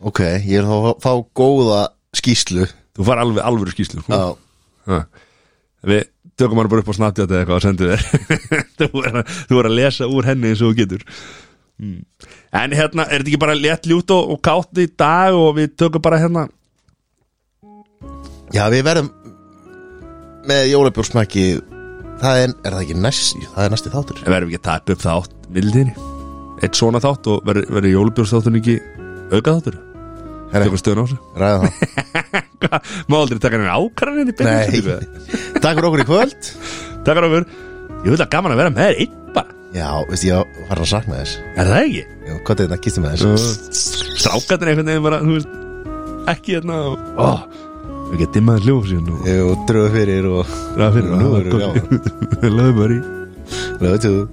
Ok, 0.05 0.19
ég 0.45 0.61
er 0.61 0.67
þá 0.69 0.75
að 0.77 0.99
fá 1.03 1.11
góða 1.35 1.79
skýslu 2.15 2.67
Þú 2.95 3.07
far 3.07 3.19
alveg 3.23 3.43
alvöru 3.49 3.73
skýslu. 3.73 4.03
Já, 4.07 4.37
Ha. 4.85 4.99
Við 5.85 6.05
tökum 6.39 6.57
hann 6.61 6.69
bara 6.71 6.81
upp 6.85 6.89
á 6.93 6.95
snabbt 6.97 7.19
eða 7.21 7.41
eitthvað 7.41 7.57
og 7.57 7.63
sendum 7.65 7.91
þér. 7.91 8.05
Þú, 8.79 8.87
er 9.05 9.17
að, 9.21 9.33
þú 9.49 9.59
er 9.61 9.69
að 9.69 9.75
lesa 9.77 10.07
úr 10.09 10.27
henni 10.29 10.49
eins 10.51 10.61
og 10.61 10.71
þú 10.71 10.77
getur 10.79 11.05
mm. 11.81 11.99
En 12.61 12.75
hérna, 12.77 13.07
er 13.07 13.21
þetta 13.21 13.31
ekki 13.31 13.41
bara 13.41 13.57
létt 13.57 13.89
ljút 13.89 14.13
og, 14.15 14.35
og 14.35 14.41
kátt 14.45 14.81
í 14.81 14.87
dag 14.99 15.37
og 15.37 15.55
við 15.59 15.75
tökum 15.81 16.03
bara 16.03 16.21
hérna? 16.21 16.47
Já, 18.51 18.65
við 18.73 18.85
verðum 18.87 19.11
með 20.49 20.65
jólabjórsmæki 20.71 21.45
það 22.21 22.45
er, 22.45 22.55
er 22.65 22.73
það 22.73 22.81
ekki 22.85 22.97
næst 23.01 23.45
það 23.51 23.65
er 23.65 23.75
næsti 23.75 23.93
þáttur? 23.93 24.23
En 24.25 24.33
verðum 24.33 24.51
við 24.51 24.57
ekki 24.57 24.63
að 24.63 24.71
taka 24.71 24.95
upp 24.95 25.05
þátt 25.05 25.53
mildinni 25.55 26.09
Eitt 26.61 26.77
svona 26.77 27.01
þátt 27.01 27.29
og 27.31 27.47
verður 27.47 27.71
verður 27.73 27.95
jólubjörnstáttin 27.95 28.59
ekki 28.59 28.75
auka 29.31 29.55
þáttur? 29.55 29.79
Tökum 30.51 30.79
stöðun 30.81 31.01
á 31.01 31.05
þessu. 31.07 31.17
ræða 31.39 31.59
það. 31.63 31.73
Má 33.09 33.15
aldrei 33.17 33.39
taka 33.41 33.57
henni 33.57 33.71
útsendingu? 34.35 34.97
takk 35.63 35.77
fyrir 35.77 35.87
okkur 35.87 36.03
í 36.03 36.07
kvöld. 36.09 36.49
Takk 37.07 37.21
fyrir 37.21 37.47
Ég 38.01 38.09
vil 38.09 38.19
að 38.19 38.31
gaman 38.33 38.55
að 38.55 38.61
vera 38.61 38.73
með 38.73 38.87
þér 38.89 38.99
einn 39.05 39.17
bara 39.35 39.60
Já, 39.71 39.87
veist 40.09 40.25
ég 40.27 40.35
að 40.35 40.43
fara 40.67 40.83
að 40.83 40.89
sakna 40.91 41.19
þess 41.21 41.33
Er 41.55 41.69
það 41.69 41.81
ekki? 41.85 42.03
Já, 42.27 42.33
hvað 42.35 42.51
er 42.51 42.61
þetta 42.61 42.75
að 42.77 42.83
kýsta 42.85 43.03
með 43.03 43.11
mm. 43.11 43.17
þess? 43.21 43.81
Strákatir 44.19 44.71
einhvern 44.71 44.89
veginn 44.91 45.05
bara, 45.05 45.19
þú 45.23 45.31
veist 45.37 45.51
Ekki 46.31 46.57
hérna 46.57 46.75
og 46.91 46.95
Við 48.11 48.17
getum 48.19 48.35
dimmaði 48.35 48.67
hljóf 48.67 48.83
síðan 48.89 49.07
hérna 49.07 49.15
og 49.15 49.23
Jú, 49.31 49.47
dröðu 49.69 49.89
fyrir 49.95 50.25
og 50.27 50.43
Dröðu 50.75 50.91
fyrir 50.97 51.09
og 51.15 51.17
Nú 51.21 51.27
erum 51.39 51.47
við 51.47 51.55
gáðan 51.63 52.55
Löðu 52.59 52.73
bara 52.81 52.93
í. 52.93 53.01
Löðu 53.81 53.97
tjóðu 54.03 54.23